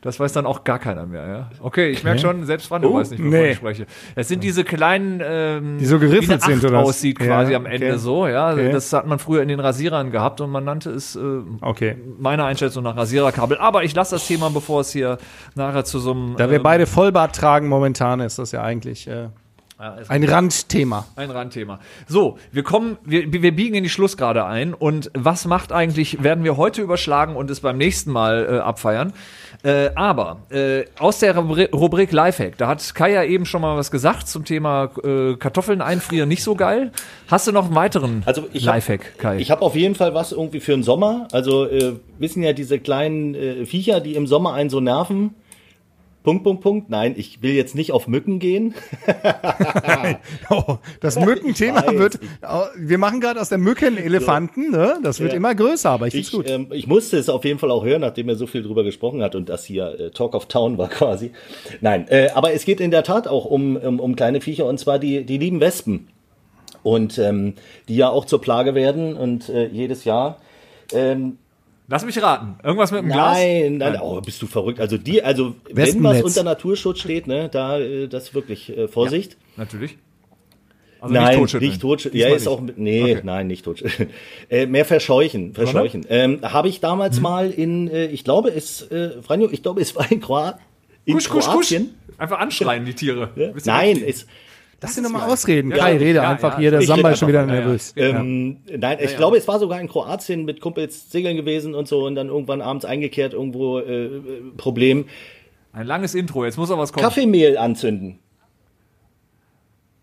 [0.05, 1.49] Das weiß dann auch gar keiner mehr, ja.
[1.59, 3.49] Okay, ich merke schon, selbst Franjo weiß nicht, wovon nee.
[3.49, 3.87] ich spreche.
[4.13, 7.87] Es sind diese kleinen, ähm, Die so geriffelt sind, oder aussieht quasi Ja, am Ende
[7.87, 7.97] okay.
[7.97, 8.53] so, ja.
[8.53, 8.71] Okay.
[8.71, 11.19] Das hat man früher in den Rasierern gehabt und man nannte es, äh,
[11.59, 11.95] Okay.
[12.19, 13.57] meiner Einschätzung nach Rasiererkabel.
[13.57, 15.17] Aber ich lasse das Thema, bevor es hier
[15.55, 19.07] nachher zu so einem, Da wir ähm, beide Vollbart tragen momentan, ist das ja eigentlich
[19.07, 19.29] äh,
[19.77, 21.05] ein Randthema.
[21.17, 21.79] Ein Randthema.
[22.07, 26.43] So, wir kommen, wir, wir biegen in die Schlussgrade ein und was macht eigentlich, werden
[26.45, 29.11] wir heute überschlagen und es beim nächsten Mal äh, abfeiern.
[29.63, 33.75] Äh, aber äh, aus der Rubri- Rubrik Lifehack, da hat Kai ja eben schon mal
[33.75, 36.91] was gesagt zum Thema äh, Kartoffeln einfrieren, nicht so geil.
[37.27, 39.37] Hast du noch einen weiteren Also ich hab- Lifehack, Kai?
[39.39, 41.27] Ich habe auf jeden Fall was irgendwie für den Sommer.
[41.31, 45.33] Also äh, wissen ja diese kleinen äh, Viecher, die im Sommer einen so nerven.
[46.25, 46.89] Punkt, Punkt, Punkt.
[46.89, 48.73] Nein, ich will jetzt nicht auf Mücken gehen.
[50.49, 51.97] Oh, das Mückenthema weiß.
[51.97, 52.19] wird.
[52.43, 54.97] oh, Wir machen gerade aus der Mücke einen Elefanten, ne?
[55.03, 55.37] Das wird Ja.
[55.37, 56.49] immer größer, aber ich find's Ich, gut.
[56.49, 59.21] ähm, ich musste es auf jeden Fall auch hören, nachdem er so viel drüber gesprochen
[59.23, 61.31] hat und das hier äh, Talk of Town war quasi.
[61.81, 64.79] Nein, äh, aber es geht in der Tat auch um, um, um kleine Viecher und
[64.79, 66.07] zwar die, die lieben Wespen.
[66.83, 67.55] Und ähm,
[67.87, 70.37] die ja auch zur Plage werden und äh, jedes Jahr.
[70.93, 71.37] Ähm,
[71.87, 72.55] Lass mich raten.
[72.63, 73.37] Irgendwas mit dem Glas?
[73.37, 74.79] Nein, nein, oh, bist du verrückt.
[74.79, 79.37] Also die, also wenn was unter Naturschutz steht, ne, da äh, das wirklich äh, Vorsicht.
[79.55, 79.97] Natürlich.
[80.99, 81.69] Also nein, totschütteln.
[81.69, 82.19] nicht totschütteln.
[82.19, 82.77] Ja, ist auch nicht.
[82.77, 83.21] mit, nee, Okay.
[83.23, 84.09] nein, nicht totschütteln.
[84.49, 86.05] äh, mehr verscheuchen, verscheuchen.
[86.09, 89.95] Ähm, Habe ich damals mal in, äh, ich glaube, es, äh, Franjo, ich glaube, es
[89.95, 90.57] war in, Kroat
[91.05, 91.53] in Kusch, kusch, kusch.
[91.53, 91.93] Kroatien.
[92.17, 93.29] Einfach anschreien, die Tiere.
[93.35, 94.25] Ihr Nein, es,
[94.81, 95.71] Lass dir nochmal ausreden.
[95.71, 96.59] Ja, Kai, rede ja, einfach ja.
[96.59, 96.71] hier.
[96.71, 97.93] Der Samba ist schon wieder nervös.
[97.95, 102.05] Ähm, nein, ich glaube, es war sogar in Kroatien mit Kumpels segeln gewesen und so
[102.05, 104.21] und dann irgendwann abends eingekehrt irgendwo äh, äh,
[104.57, 105.05] Problem.
[105.73, 107.03] Ein langes Intro, jetzt muss auch was kommen.
[107.03, 108.19] Kaffeemehl anzünden.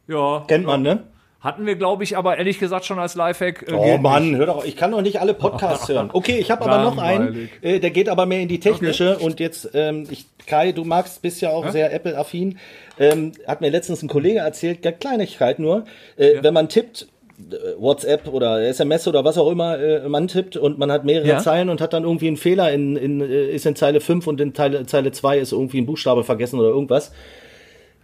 [0.08, 0.44] Ja.
[0.48, 1.04] Kennt man, ne?
[1.42, 3.66] Hatten wir, glaube ich, aber ehrlich gesagt schon als Lifehack.
[3.68, 4.38] äh, Oh Mann, nicht.
[4.38, 6.10] hör doch, ich kann doch nicht alle Podcasts hören.
[6.12, 9.40] Okay, ich habe aber noch einen, äh, der geht aber mehr in die technische und
[9.40, 12.58] jetzt, ähm, ich, Kai, du magst, bist ja auch sehr Apple-affin,
[12.98, 15.84] ähm, hat mir letztens ein Kollege erzählt, ja, Kleinigkeit nur,
[16.16, 17.08] äh, wenn man tippt,
[17.50, 21.26] äh, WhatsApp oder SMS oder was auch immer äh, man tippt und man hat mehrere
[21.26, 21.38] Ja.
[21.38, 24.40] Zeilen und hat dann irgendwie einen Fehler in, in äh, ist in Zeile 5 und
[24.40, 27.10] in Zeile, Zeile 2 ist irgendwie ein Buchstabe vergessen oder irgendwas.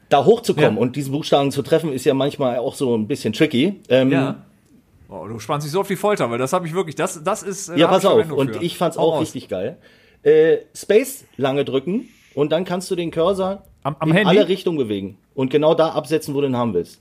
[0.08, 0.80] Da hochzukommen Ja.
[0.80, 3.80] und diesen Buchstaben zu treffen, ist ja manchmal auch so ein bisschen tricky.
[3.88, 4.44] Ähm, Ja.
[5.10, 7.42] Oh, du spannst dich so auf die Folter, weil das habe ich wirklich, das, das
[7.42, 7.68] ist.
[7.70, 8.30] äh, Ja, pass auf.
[8.30, 8.62] Und für.
[8.62, 9.22] ich fand's auch raus.
[9.22, 9.78] richtig geil.
[10.22, 14.28] Äh, Space lange drücken und dann kannst du den Cursor Am- am in Handy?
[14.38, 17.00] alle Richtungen bewegen und genau da absetzen, wo du ihn haben willst.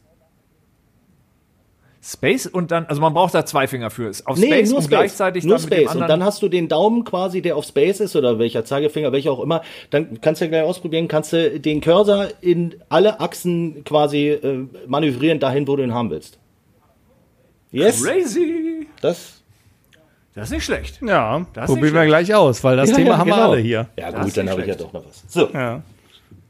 [2.09, 4.09] Space und dann, also man braucht da zwei Finger für.
[4.25, 4.89] Auf Nee, Space nur und Space.
[4.89, 5.87] gleichzeitig nur dann mit dem Space.
[5.89, 6.03] anderen.
[6.03, 9.31] Und dann hast du den Daumen quasi, der auf Space ist oder welcher Zeigefinger, welcher
[9.33, 9.61] auch immer.
[9.89, 14.65] Dann kannst du ja gleich ausprobieren, kannst du den Cursor in alle Achsen quasi äh,
[14.87, 16.39] manövrieren dahin, wo du ihn haben willst.
[17.71, 18.87] Yes, Crazy.
[19.01, 19.33] das.
[20.33, 20.99] Das ist nicht schlecht.
[21.01, 23.51] Ja, Das probieren wir gleich aus, weil das Ja, Thema ja, haben wir genau.
[23.51, 23.87] alle hier.
[23.97, 25.23] Ja gut, dann habe ich ja doch noch was.
[25.27, 25.81] So, Ja.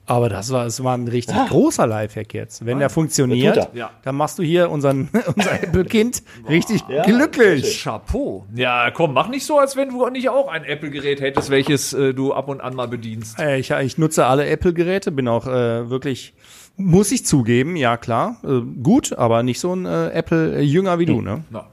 [0.10, 2.66] Aber das war, es war ein richtig großer Lifehack jetzt.
[2.66, 3.70] Wenn der funktioniert, er.
[3.74, 3.92] Ja.
[4.04, 7.84] dann machst du hier unseren, unser Apple-Kind richtig Ja, glücklich.
[7.84, 8.46] Chapeau.
[8.56, 12.14] Ja, komm, mach nicht so, als wenn du nicht auch ein Apple-Gerät hättest, welches äh,
[12.14, 13.38] du ab und an mal bedienst.
[13.38, 16.34] Äh, Ich, ich nutze alle Apple-Geräte, bin auch äh, wirklich,
[16.78, 21.22] muss ich zugeben, ja klar, äh, gut, aber nicht so ein äh, Apple-Jünger wie du,
[21.22, 21.44] ne?
[21.50, 21.68] Na.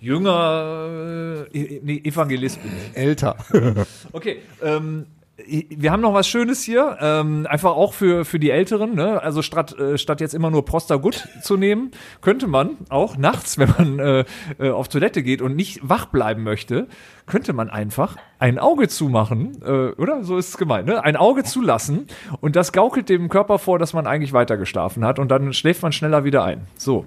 [0.00, 2.96] Jünger, äh, nee, Evangelist bin ich.
[2.96, 3.36] Älter.
[4.12, 5.06] Okay, ähm,
[5.46, 9.22] wir haben noch was Schönes hier, ähm, einfach auch für, für die Älteren, ne?
[9.22, 13.72] also statt, äh, statt jetzt immer nur Prostagut zu nehmen, könnte man auch nachts, wenn
[13.76, 14.24] man äh,
[14.58, 16.88] äh, auf Toilette geht und nicht wach bleiben möchte,
[17.26, 20.24] könnte man einfach ein Auge zumachen, äh, oder?
[20.24, 21.04] So ist es gemeint, ne?
[21.04, 22.06] Ein Auge zulassen
[22.40, 25.82] und das gaukelt dem Körper vor, dass man eigentlich weiter geschlafen hat und dann schläft
[25.82, 26.66] man schneller wieder ein.
[26.76, 27.06] So.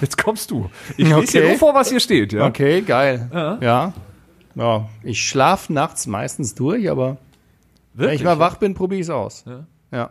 [0.00, 0.70] Jetzt kommst du.
[0.96, 1.48] Ich lese dir Okay.
[1.50, 2.46] nur vor, was hier steht, ja?
[2.46, 3.28] Okay, geil.
[3.60, 3.92] Ja.
[4.56, 4.88] ja.
[5.02, 7.18] Ich schlafe nachts meistens durch, aber
[7.94, 8.20] wenn Wirklich?
[8.20, 9.44] ich mal wach bin, probiere ich es aus.
[9.92, 10.10] Ja.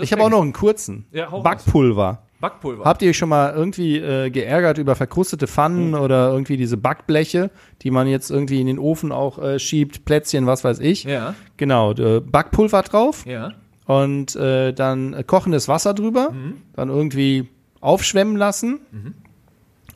[0.00, 1.06] Ich habe auch noch einen kurzen.
[1.12, 1.28] Ja.
[1.30, 2.22] Backpulver.
[2.40, 2.84] Backpulver.
[2.84, 7.50] Habt ihr euch schon mal irgendwie äh, geärgert über verkrustete Pfannen oder irgendwie diese Backbleche,
[7.82, 11.04] die man jetzt irgendwie in den Ofen auch äh, schiebt, Plätzchen, was weiß ich?
[11.04, 11.34] Ja.
[11.56, 13.52] Genau, äh, Backpulver drauf Ja.
[13.86, 16.32] und äh, dann äh, kochendes Wasser drüber,
[16.74, 17.48] dann irgendwie
[17.80, 18.80] aufschwemmen lassen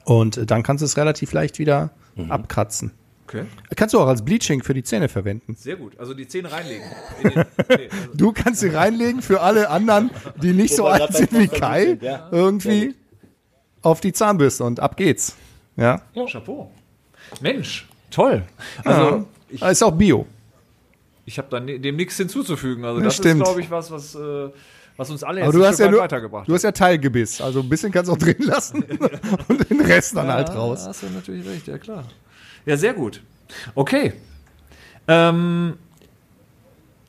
[0.05, 1.91] und äh, dann kannst du es relativ leicht wieder
[2.29, 2.93] abkratzen.
[3.29, 3.45] Okay.
[3.77, 5.55] Kannst du auch als Bleaching für die Zähne verwenden.
[5.55, 5.99] Sehr gut.
[6.01, 6.87] Also die Zähne reinlegen.
[7.23, 10.11] In den, nee, also Du kannst sie reinlegen für alle anderen,
[10.43, 12.29] die nicht so alt sind wie Kai, ja.
[12.33, 12.95] Irgendwie
[13.83, 15.37] auf die Zahnbürste und ab geht's.
[15.77, 16.01] Ja.
[16.27, 16.71] Chapeau.
[17.43, 18.45] Mensch, toll.
[18.83, 20.25] Also ich, ist auch Bio.
[21.27, 22.87] ich habe dann dem nichts hinzuzufügen.
[22.87, 23.43] Also Ja, das stimmt.
[23.43, 24.49] ist, glaube ich, was, was, äh,
[24.97, 27.43] was uns alle jetzt du hast, ja nur, weitergebracht du hast ja Teilgebiss.
[27.43, 28.83] Also ein bisschen kannst du auch drin lassen
[29.49, 30.87] und den Rest dann halt Ja, raus.
[30.87, 32.05] Hast du natürlich recht, ja klar.
[32.69, 33.23] Ja, sehr gut.
[33.75, 34.13] Okay.
[35.09, 35.79] Ähm.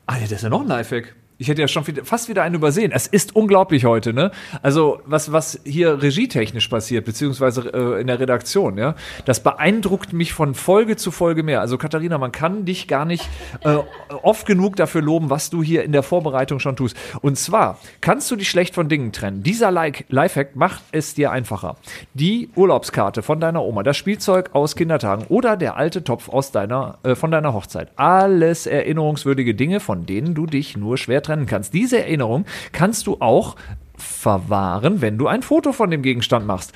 [0.06, 1.14] Ah, ja, das ist ja noch ein Lifehack.
[1.40, 2.92] Ich hätte ja schon wieder, fast wieder einen übersehen.
[2.92, 4.30] Es ist unglaublich heute, ne?
[4.60, 10.34] Also, was, was hier regietechnisch passiert, beziehungsweise äh, in der Redaktion, ja, das beeindruckt mich
[10.34, 11.62] von Folge zu Folge mehr.
[11.62, 13.26] Also, Katharina, man kann dich gar nicht
[13.64, 13.78] äh,
[14.22, 16.94] oft genug dafür loben, was du hier in der Vorbereitung schon tust.
[17.22, 19.42] Und zwar kannst du dich schlecht von Dingen trennen.
[19.42, 21.76] Dieser like Lifehack macht es dir einfacher.
[22.12, 26.98] Die Urlaubskarte von deiner Oma, das Spielzeug aus Kindertagen oder der alte Topf aus deiner,
[27.02, 27.88] äh, von deiner Hochzeit.
[27.96, 31.72] Alles erinnerungswürdige Dinge, von denen du dich nur schwer trennen kannst.
[31.74, 33.56] Diese Erinnerung kannst du auch
[33.96, 36.72] verwahren, wenn du ein Foto von dem Gegenstand machst.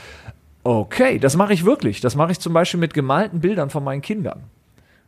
[0.62, 2.00] Okay, das mache ich wirklich.
[2.00, 4.44] Das mache ich zum Beispiel mit gemalten Bildern von meinen Kindern.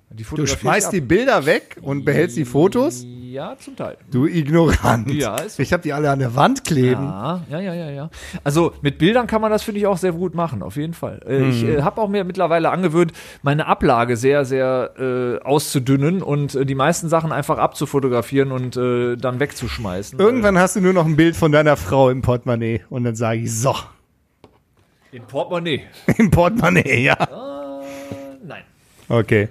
[0.08, 3.04] Du schmeißt die Bilder weg und behältst die Fotos?
[3.04, 3.98] Ja, zum Teil.
[4.10, 5.12] Du Ignorant.
[5.12, 5.62] Ja, ist so.
[5.62, 7.02] ich habe die alle an der Wand kleben.
[7.02, 8.10] Ja, ja, ja, ja, ja.
[8.44, 11.20] Also mit Bildern kann man das, finde ich, auch sehr gut machen, auf jeden Fall.
[11.26, 16.54] Äh, Ich äh, habe auch mir mittlerweile angewöhnt, meine Ablage sehr, sehr äh, auszudünnen und
[16.54, 20.18] äh, die meisten Sachen einfach abzufotografieren und äh, dann wegzuschmeißen.
[20.18, 23.40] Irgendwann hast du nur noch ein Bild von deiner Frau im Portemonnaie und dann sage
[23.40, 23.74] ich, so,
[25.12, 25.82] In Portemonnaie.
[26.16, 27.16] im Portemonnaie, ja.
[28.42, 28.62] Nein.
[29.08, 29.48] Okay.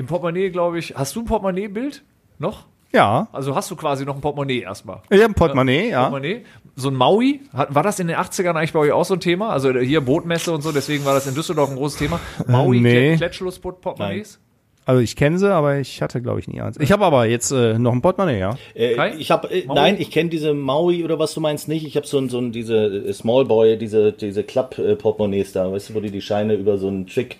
[0.00, 0.94] Im Portemonnaie, glaube ich.
[0.96, 2.02] Hast du ein Portemonnaie-Bild?
[2.38, 2.64] Noch?
[2.90, 5.02] Ja, Also hast du quasi noch ein Portemonnaie erstmal.
[5.10, 6.08] ich habe ein Portemonnaie, ja.
[6.08, 6.44] Portemonnaie.
[6.74, 9.50] So ein Maui, war das in den 80ern eigentlich bei euch auch so ein Thema?
[9.50, 12.18] Also hier Bootmesse und so, deswegen war das in Düsseldorf ein großes Thema.
[12.46, 13.10] Maui, nee.
[13.10, 13.16] nee.
[13.18, 14.40] Klettschlussportemonnaies?
[14.86, 16.78] Also ich kenne sie, aber ich hatte, glaube ich, nie eins.
[16.80, 18.58] Ich habe aber jetzt äh, noch ein Portemonnaie, ja.
[18.74, 21.86] Äh, ich habe äh, nein, ich kenne diese Maui oder was du meinst nicht.
[21.86, 25.70] Ich habe so ein so ein diese äh, Small Boy, diese diese äh, Portemonnaies da,
[25.70, 27.36] weißt du, wo du die Scheine über so einen Trick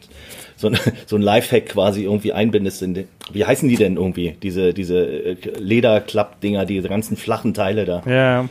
[0.56, 4.36] so ein, so ein Lifehack quasi irgendwie einbindest in den, wie heißen die denn irgendwie?
[4.42, 8.02] Diese diese äh, Lederklapp-Dinger, diese ganzen flachen Teile da.
[8.06, 8.48] Ja,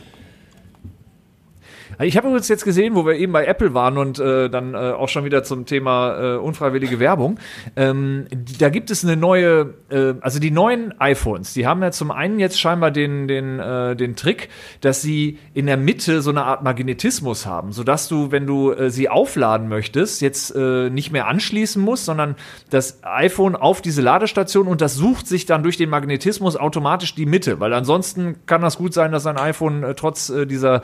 [2.02, 4.78] Ich habe übrigens jetzt gesehen, wo wir eben bei Apple waren und äh, dann äh,
[4.78, 7.38] auch schon wieder zum Thema äh, unfreiwillige Werbung.
[7.76, 8.26] Ähm,
[8.58, 12.38] da gibt es eine neue, äh, also die neuen iPhones, die haben ja zum einen
[12.38, 14.48] jetzt scheinbar den, den, äh, den Trick,
[14.80, 18.88] dass sie in der Mitte so eine Art Magnetismus haben, sodass du, wenn du äh,
[18.88, 22.36] sie aufladen möchtest, jetzt äh, nicht mehr anschließen musst, sondern
[22.70, 27.26] das iPhone auf diese Ladestation und das sucht sich dann durch den Magnetismus automatisch die
[27.26, 30.80] Mitte, weil ansonsten kann das gut sein, dass ein iPhone äh, trotz äh, dieser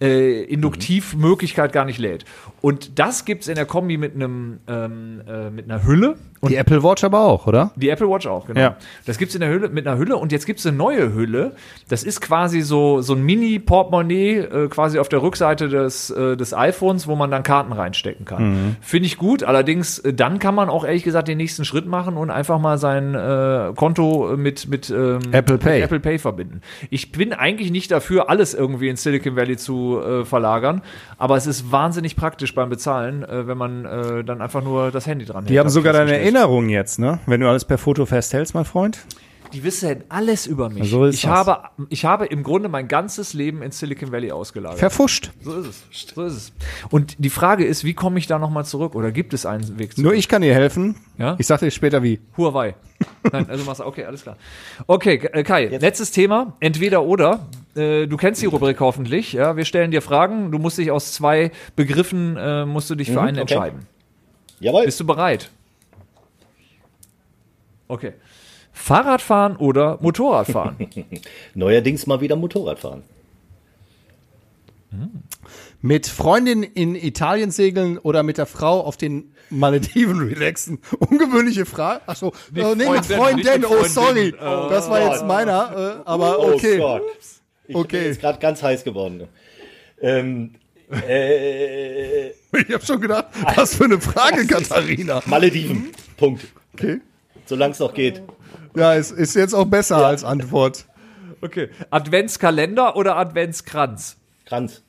[0.00, 2.24] äh, Induktivmöglichkeit gar nicht lädt.
[2.64, 6.16] Und das gibt's in der Kombi mit einem ähm, äh, mit einer Hülle
[6.48, 7.72] Die Apple Watch aber auch, oder?
[7.76, 8.58] Die Apple Watch auch, genau.
[8.58, 8.76] Ja.
[9.04, 11.56] Das gibt's in der Hülle, mit einer Hülle und jetzt gibt's eine neue Hülle.
[11.90, 16.54] Das ist quasi so, so ein Mini-Portemonnaie, äh, quasi auf der Rückseite des, äh, des
[16.54, 18.42] iPhones, wo man dann Karten reinstecken kann.
[18.42, 18.76] Mhm.
[18.80, 19.42] Finde ich gut.
[19.42, 22.78] Allerdings, äh, dann kann man auch ehrlich gesagt den nächsten Schritt machen und einfach mal
[22.78, 25.74] sein äh, Konto mit, mit, ähm, Apple Pay.
[25.74, 26.62] mit Apple Pay verbinden.
[26.88, 30.80] Ich bin eigentlich nicht dafür, alles irgendwie in Silicon Valley zu äh, verlagern,
[31.18, 35.06] aber es ist wahnsinnig praktisch beim Bezahlen, äh, wenn man äh, dann einfach nur das
[35.06, 37.18] Handy dran Die haben sogar deine Erinnerungen jetzt, ne?
[37.26, 38.98] Wenn du alles per Foto festhältst, mein Freund.
[39.54, 40.90] Die wissen alles über mich.
[40.90, 41.30] So ist ich, das.
[41.30, 44.80] habe, ich habe im Grunde mein ganzes Leben in Silicon Valley ausgelagert.
[44.80, 45.30] Verfuscht.
[45.42, 46.06] so ist es.
[46.12, 46.52] So ist es.
[46.90, 48.96] Und die Frage ist, wie komme ich da nochmal zurück?
[48.96, 50.04] Oder gibt es einen Weg zurück?
[50.04, 50.96] Nur ich kann dir helfen.
[51.18, 51.36] Ja?
[51.38, 52.18] Ich sag dir später wie.
[52.36, 52.74] Huawei.
[53.30, 54.36] Nein, also machst du, okay, alles klar.
[54.88, 57.46] Okay, äh, Kai, letztes Thema, entweder oder.
[57.76, 59.56] Äh, du kennst die Rubrik hoffentlich, ja.
[59.56, 63.20] Wir stellen dir Fragen, du musst dich aus zwei Begriffen, äh, musst du dich für
[63.20, 63.40] einen okay.
[63.40, 63.86] entscheiden.
[64.58, 64.84] Jawohl.
[64.84, 65.50] Bist du bereit?
[67.86, 68.14] Okay.
[68.74, 70.76] Fahrradfahren oder Motorradfahren?
[71.54, 73.02] Neuerdings mal wieder Motorradfahren.
[75.80, 80.78] Mit Freundin in Italien segeln oder mit der Frau auf den Malediven relaxen?
[80.98, 82.02] Ungewöhnliche Frage.
[82.06, 83.60] Achso, äh, nee, mit Freundin, nicht Freundin.
[83.60, 84.34] mit Oh, sorry.
[84.40, 86.00] Oh das war jetzt meiner.
[86.04, 86.78] Äh, aber Oh okay.
[86.78, 87.02] Gott.
[87.66, 87.98] Ich Okay.
[87.98, 89.26] bin jetzt gerade ganz heiß geworden.
[90.00, 90.54] Ähm,
[90.90, 93.26] äh, Ich habe schon gedacht,
[93.56, 95.22] was für eine Frage, Katharina.
[95.26, 95.90] Malediven.
[96.16, 96.44] Punkt.
[96.74, 97.00] Okay.
[97.46, 98.22] Solange es noch geht.
[98.76, 100.86] Ja, es ist jetzt auch besser als Antwort.
[101.40, 101.68] Okay.
[101.90, 104.16] Adventskalender oder Adventskranz?
[104.46, 104.82] Kranz.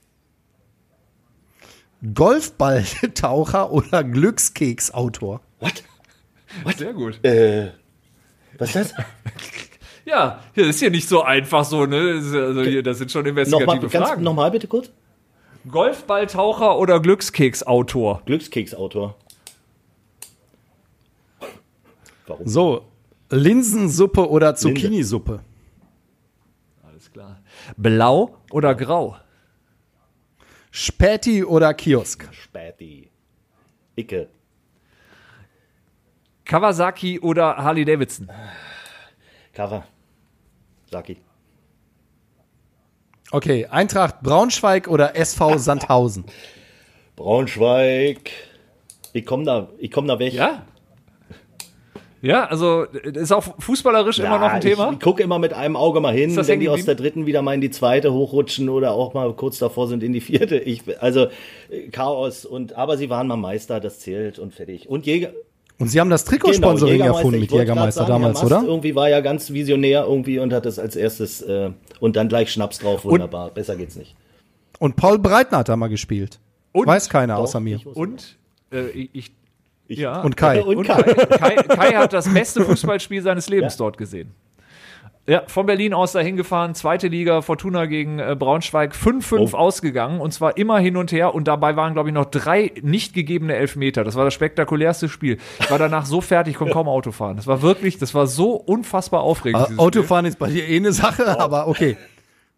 [2.13, 5.41] Golfballtaucher oder Glückskeksautor?
[5.59, 5.83] What?
[6.77, 7.23] Sehr gut.
[7.25, 7.71] Äh,
[8.57, 9.05] was ist das?
[10.07, 12.13] Ja, hier ist hier nicht so einfach so, ne?
[12.13, 14.23] Das Also hier, das sind schon investigative Nochmal, ganz, Fragen.
[14.23, 14.91] nochmal bitte kurz.
[15.67, 18.21] Golfballtaucher oder Glückskeksautor?
[18.27, 19.15] Glückskeksautor.
[22.27, 22.47] Warum?
[22.47, 22.85] So,
[23.35, 25.41] Linsensuppe oder Zucchini-Suppe?
[26.83, 27.41] Alles klar.
[27.77, 29.17] Blau oder grau?
[30.71, 32.27] Späti oder Kiosk?
[32.33, 33.09] Späti.
[33.95, 34.29] Icke.
[36.45, 38.29] Kawasaki oder Harley Davidson?
[39.53, 39.85] Cover.
[40.91, 41.17] Saki.
[43.31, 46.25] Okay, Eintracht Braunschweig oder SV Sandhausen?
[47.15, 48.31] Braunschweig.
[49.13, 50.33] Ich komm da, ich komm da weg.
[50.33, 50.65] Ja?
[52.21, 54.91] Ja, also ist auch fußballerisch immer noch ein Thema.
[54.93, 57.53] Ich, gucke immer mit einem Auge mal hin, wenn die aus der dritten wieder mal
[57.53, 60.57] in die zweite hochrutschen oder auch mal kurz davor sind in die vierte.
[60.57, 61.27] Ich, also
[61.69, 64.89] äh, Chaos und aber sie waren mal Meister, das zählt und fertig.
[64.89, 65.31] Und Jäger.
[65.77, 68.63] Und sie haben das Trikotsponsoring Jägermeister, erfunden mit Jägermeister sagen, damals, Mast oder?
[68.65, 72.51] Irgendwie war ja ganz visionär irgendwie und hat das als erstes äh, und dann gleich
[72.51, 73.03] Schnaps drauf.
[73.03, 74.15] Wunderbar, besser geht's nicht.
[74.79, 76.39] Und Paul Breitner hat da mal gespielt.
[76.71, 77.79] Und- Weiß keiner Doch, außer mir.
[77.93, 78.37] Und
[78.71, 79.31] äh, ich,
[79.87, 80.21] Ich- ja.
[80.21, 80.61] Und Kai.
[80.63, 81.01] Und Und Kai.
[81.03, 84.33] Kai, Kai, hat das beste Fußballspiel seines Lebens dort gesehen.
[85.27, 89.57] Ja, von Berlin aus dahin gefahren, zweite Liga, Fortuna gegen äh, Braunschweig, 5-5 Oh.
[89.57, 93.15] ausgegangen und zwar immer hin und her und dabei waren, glaube ich, noch drei nicht
[93.15, 94.03] gegebene Elfmeter.
[94.03, 95.37] Das war das spektakulärste Spiel.
[95.59, 97.37] Ich war danach so fertig, konnte kaum Auto fahren.
[97.37, 99.65] Das war wirklich, das war so unfassbar aufregend.
[99.65, 101.97] Dieses Autofahren ist bei dir eh eine Sache, aber okay.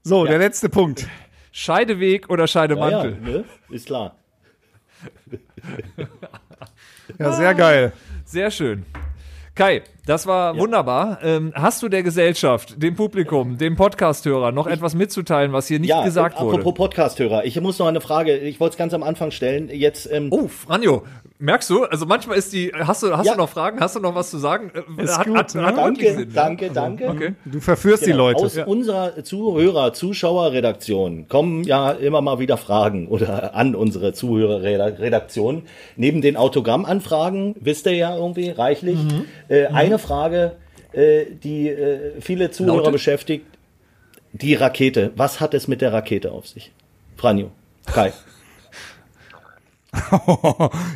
[0.04, 0.99] So, der letzte Punkt.
[1.02, 1.12] Spiel.
[1.54, 3.18] Scheideweg oder Ja, ja, Scheidemantel?
[3.22, 3.45] ne?
[3.70, 4.16] Ist klar.
[7.17, 7.91] Ja, sehr geil.
[8.25, 8.85] Sehr schön.
[9.55, 11.19] Kai, das war wunderbar.
[11.21, 15.89] Ähm, hast du der Gesellschaft, dem Publikum, dem Podcasthörer noch etwas mitzuteilen, was hier nicht
[15.89, 16.57] Ja, gesagt wurde?
[16.57, 19.69] apropos Podcast-Hörer, ich muss noch eine Frage, ich wollte es ganz am Anfang stellen.
[19.71, 21.03] Jetzt, ähm, Oh, Franjo,
[21.39, 21.84] merkst du?
[21.84, 22.71] Also manchmal ist die.
[22.73, 23.34] Hast du, hast Ja.
[23.34, 23.79] du noch Fragen?
[23.79, 24.71] Hast du noch was zu sagen?
[24.97, 25.75] Äh, Ist gut, ne?
[25.75, 26.43] wirklich danke, Sinn, ja?
[26.43, 27.07] danke, danke.
[27.09, 27.34] Okay.
[27.45, 28.45] Du verführst die Genau, Leute.
[28.45, 35.63] Aus unserer Zuhörer, Zuschauerredaktion kommen ja immer mal wieder Fragen oder an unsere Zuhörerredaktion.
[35.95, 39.25] Neben den Autogrammanfragen, wisst ihr ja irgendwie reichlich, Mhm.
[39.49, 40.56] äh, eine Frage,
[40.94, 42.94] äh, die äh, viele Zuhörer Lautet?
[42.94, 43.45] beschäftigt.
[44.34, 45.11] Die Rakete.
[45.15, 46.72] Was hat es mit der Rakete auf sich?
[47.15, 47.52] Franjo,
[47.86, 48.14] Kai.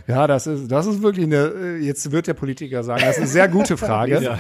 [0.08, 3.18] Ja, das ist, das ist wirklich eine, äh, jetzt wird der Politiker sagen, das ist
[3.18, 4.38] eine sehr gute Frage.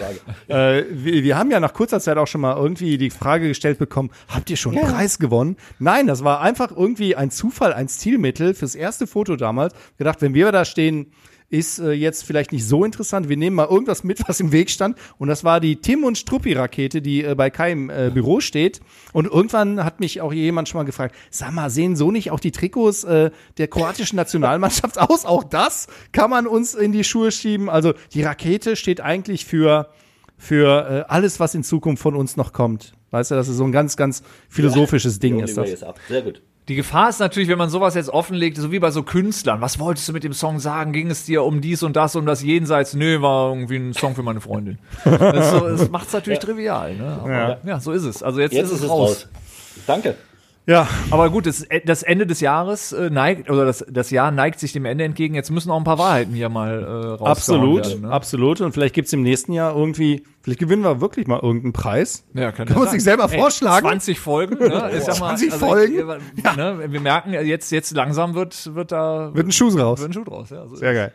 [0.47, 3.79] Äh, wir, wir haben ja nach kurzer Zeit auch schon mal irgendwie die Frage gestellt
[3.79, 5.57] bekommen, habt ihr schon einen Preis gewonnen?
[5.79, 9.73] Nein, das war einfach irgendwie ein Zufall, ein Stilmittel fürs erste Foto damals.
[9.97, 11.11] Gedacht, wenn wir da stehen,
[11.51, 13.29] ist äh, jetzt vielleicht nicht so interessant.
[13.29, 14.97] Wir nehmen mal irgendwas mit, was im Weg stand.
[15.17, 18.79] Und das war die Tim und Struppi-Rakete, die äh, bei Kai im äh, Büro steht.
[19.13, 22.39] Und irgendwann hat mich auch jemand schon mal gefragt, sag mal, sehen so nicht auch
[22.39, 25.25] die Trikots äh, der kroatischen Nationalmannschaft aus?
[25.25, 27.69] Auch das kann man uns in die Schuhe schieben.
[27.69, 29.89] Also die Rakete steht eigentlich für,
[30.37, 32.93] für äh, alles, was in Zukunft von uns noch kommt.
[33.11, 35.69] Weißt du, das ist so ein ganz, ganz philosophisches Ding, Holen ist das.
[35.69, 35.99] jetzt ab.
[36.07, 36.41] Sehr gut.
[36.67, 39.61] Die Gefahr ist natürlich, wenn man sowas jetzt offenlegt, so wie bei so Künstlern.
[39.61, 40.93] Was wolltest du mit dem Song sagen?
[40.93, 42.93] Ging es dir um dies und das, um das Jenseits?
[42.93, 44.77] Nö, war irgendwie ein Song für meine Freundin.
[45.03, 46.95] Das, so, das macht es natürlich trivial.
[46.95, 47.19] Ne?
[47.21, 47.79] Aber, ja.
[47.79, 48.21] so ist es.
[48.21, 49.27] Also jetzt, Jetzt ist es raus.
[49.87, 50.15] Danke.
[50.67, 54.59] Ja, Aber gut, das, das Ende des Jahres äh, neigt, oder das, das Jahr neigt
[54.59, 55.33] sich dem Ende entgegen.
[55.33, 58.01] Jetzt müssen auch ein paar Wahrheiten hier mal äh, rausgehauen absolut, werden.
[58.03, 58.11] Ne?
[58.11, 58.61] absolut.
[58.61, 62.23] Und vielleicht gibt's im nächsten Jahr irgendwie, vielleicht gewinnen wir wirklich mal irgendeinen Preis.
[62.35, 63.87] Ja, kann, Kann man sich selber vorschlagen?
[63.87, 64.91] 20 Folgen, ne?
[64.95, 65.97] Ich sag mal, 20 Ich, Folgen?
[65.97, 66.91] äh, ne?
[66.91, 69.99] Wir merken, jetzt, jetzt langsam wird, wird da Wird ein Schuh raus.
[69.99, 70.51] wird ein Schuh draus.
[70.51, 71.11] Ja, so Sehr geil.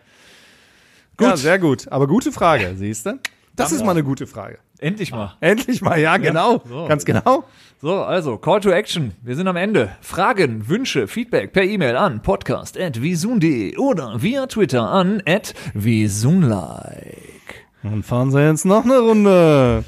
[1.16, 1.28] Gut.
[1.28, 1.86] Ja, sehr gut.
[1.90, 3.18] Aber gute Frage, siehst du?
[3.54, 4.58] Das ist mal eine gute Frage.
[4.78, 5.36] Endlich mal.
[5.40, 6.62] Endlich mal, ja, genau.
[6.68, 6.86] so.
[6.86, 7.44] Ganz genau.
[7.80, 9.12] So, also, Call to Action.
[9.22, 9.90] Wir sind am Ende.
[10.00, 15.22] Fragen, Wünsche, Feedback per E-Mail an podcast.visun.de oder via Twitter an
[15.74, 17.16] visunlike.
[17.82, 19.84] Dann fahren sie jetzt noch eine Runde.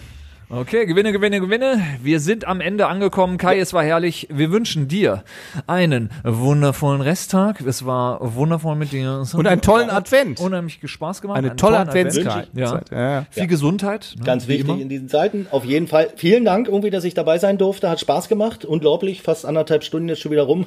[0.50, 1.82] Okay, Gewinne, Gewinne, Gewinne.
[2.02, 3.36] Wir sind am Ende angekommen.
[3.36, 4.28] Kai, es war herrlich.
[4.30, 5.22] Wir wünschen dir
[5.66, 7.60] einen wundervollen Resttag.
[7.60, 9.24] Es war wundervoll mit dir.
[9.34, 10.40] Und einen tollen Advent.
[10.40, 11.36] unheimlich Spaß gemacht.
[11.36, 12.26] Eine Einen tolle tollen Advent.
[12.26, 12.48] Adventszeit.
[12.54, 12.80] Ja.
[12.90, 13.26] Ja.
[13.30, 14.14] Viel Gesundheit.
[14.18, 14.80] ne, Ganz wie wichtig immer.
[14.80, 15.46] in diesen Zeiten.
[15.50, 16.08] Auf jeden Fall.
[16.16, 17.90] Vielen Dank irgendwie, dass ich dabei sein durfte.
[17.90, 18.64] Hat Spaß gemacht.
[18.64, 19.20] Unglaublich.
[19.20, 20.64] Fast anderthalb Stunden jetzt schon wieder rum.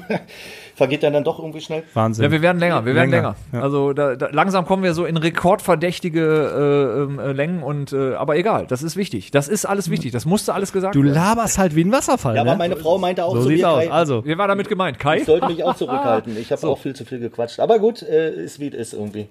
[0.82, 1.84] Vergeht dann dann doch irgendwie schnell.
[1.94, 2.24] Wahnsinn.
[2.24, 3.36] Ja, wir werden länger, wir werden länger.
[3.52, 3.62] Länger, ja.
[3.62, 8.16] Also da, da, langsam kommen wir so in rekordverdächtige äh, ähm, äh, Längen und äh,
[8.16, 9.30] aber egal, das ist wichtig.
[9.30, 10.12] Das ist alles wichtig.
[10.12, 11.14] Das musste alles gesagt du werden.
[11.14, 12.34] laberst halt wie ein Wasserfall.
[12.34, 12.58] Ja, aber ne?
[12.58, 13.84] meine Frau meinte auch so zu sieht's mir, aus.
[13.84, 14.98] Kai, Also, Wer war damit gemeint?
[14.98, 15.18] Kai?
[15.18, 16.36] ich sollte mich auch zurückhalten.
[16.42, 17.60] Ich habe auch viel zu viel gequatscht.
[17.60, 19.28] Aber gut, äh, ist wie es ist irgendwie.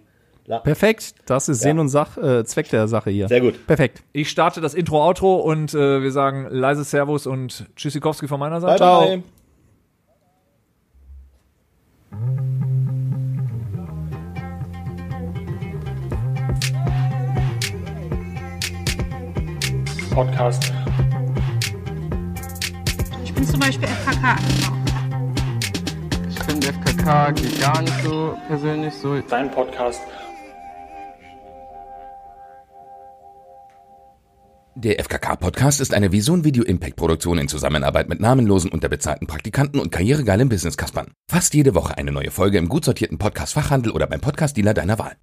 [0.46, 0.60] Ja.
[0.60, 1.14] perfekt.
[1.26, 3.26] Das ist Sinn und Sach, äh, Zweck der Sache hier.
[3.26, 3.66] Sehr gut.
[3.66, 4.02] Perfekt.
[4.12, 8.60] Ich starte das Intro, Outro und äh, wir sagen leise Servus und Tschüssikowski von meiner
[8.60, 8.78] Seite.
[8.84, 9.22] Bye, Ciao.
[20.14, 20.72] Podcast.
[23.24, 24.36] Ich bin zum Beispiel FKK.
[26.28, 29.20] Ich finde FKK geht gar nicht so persönlich so.
[29.20, 30.02] Dein Podcast.
[34.82, 39.92] Der FKK-Podcast ist eine Vision Video Impact Produktion in Zusammenarbeit mit namenlosen, unterbezahlten Praktikanten und
[39.92, 41.08] karrieregeilen Business-Kaspern.
[41.30, 45.16] Fast jede Woche eine neue Folge im gut sortierten Podcast-Fachhandel oder beim Podcast-Dealer deiner Wahl.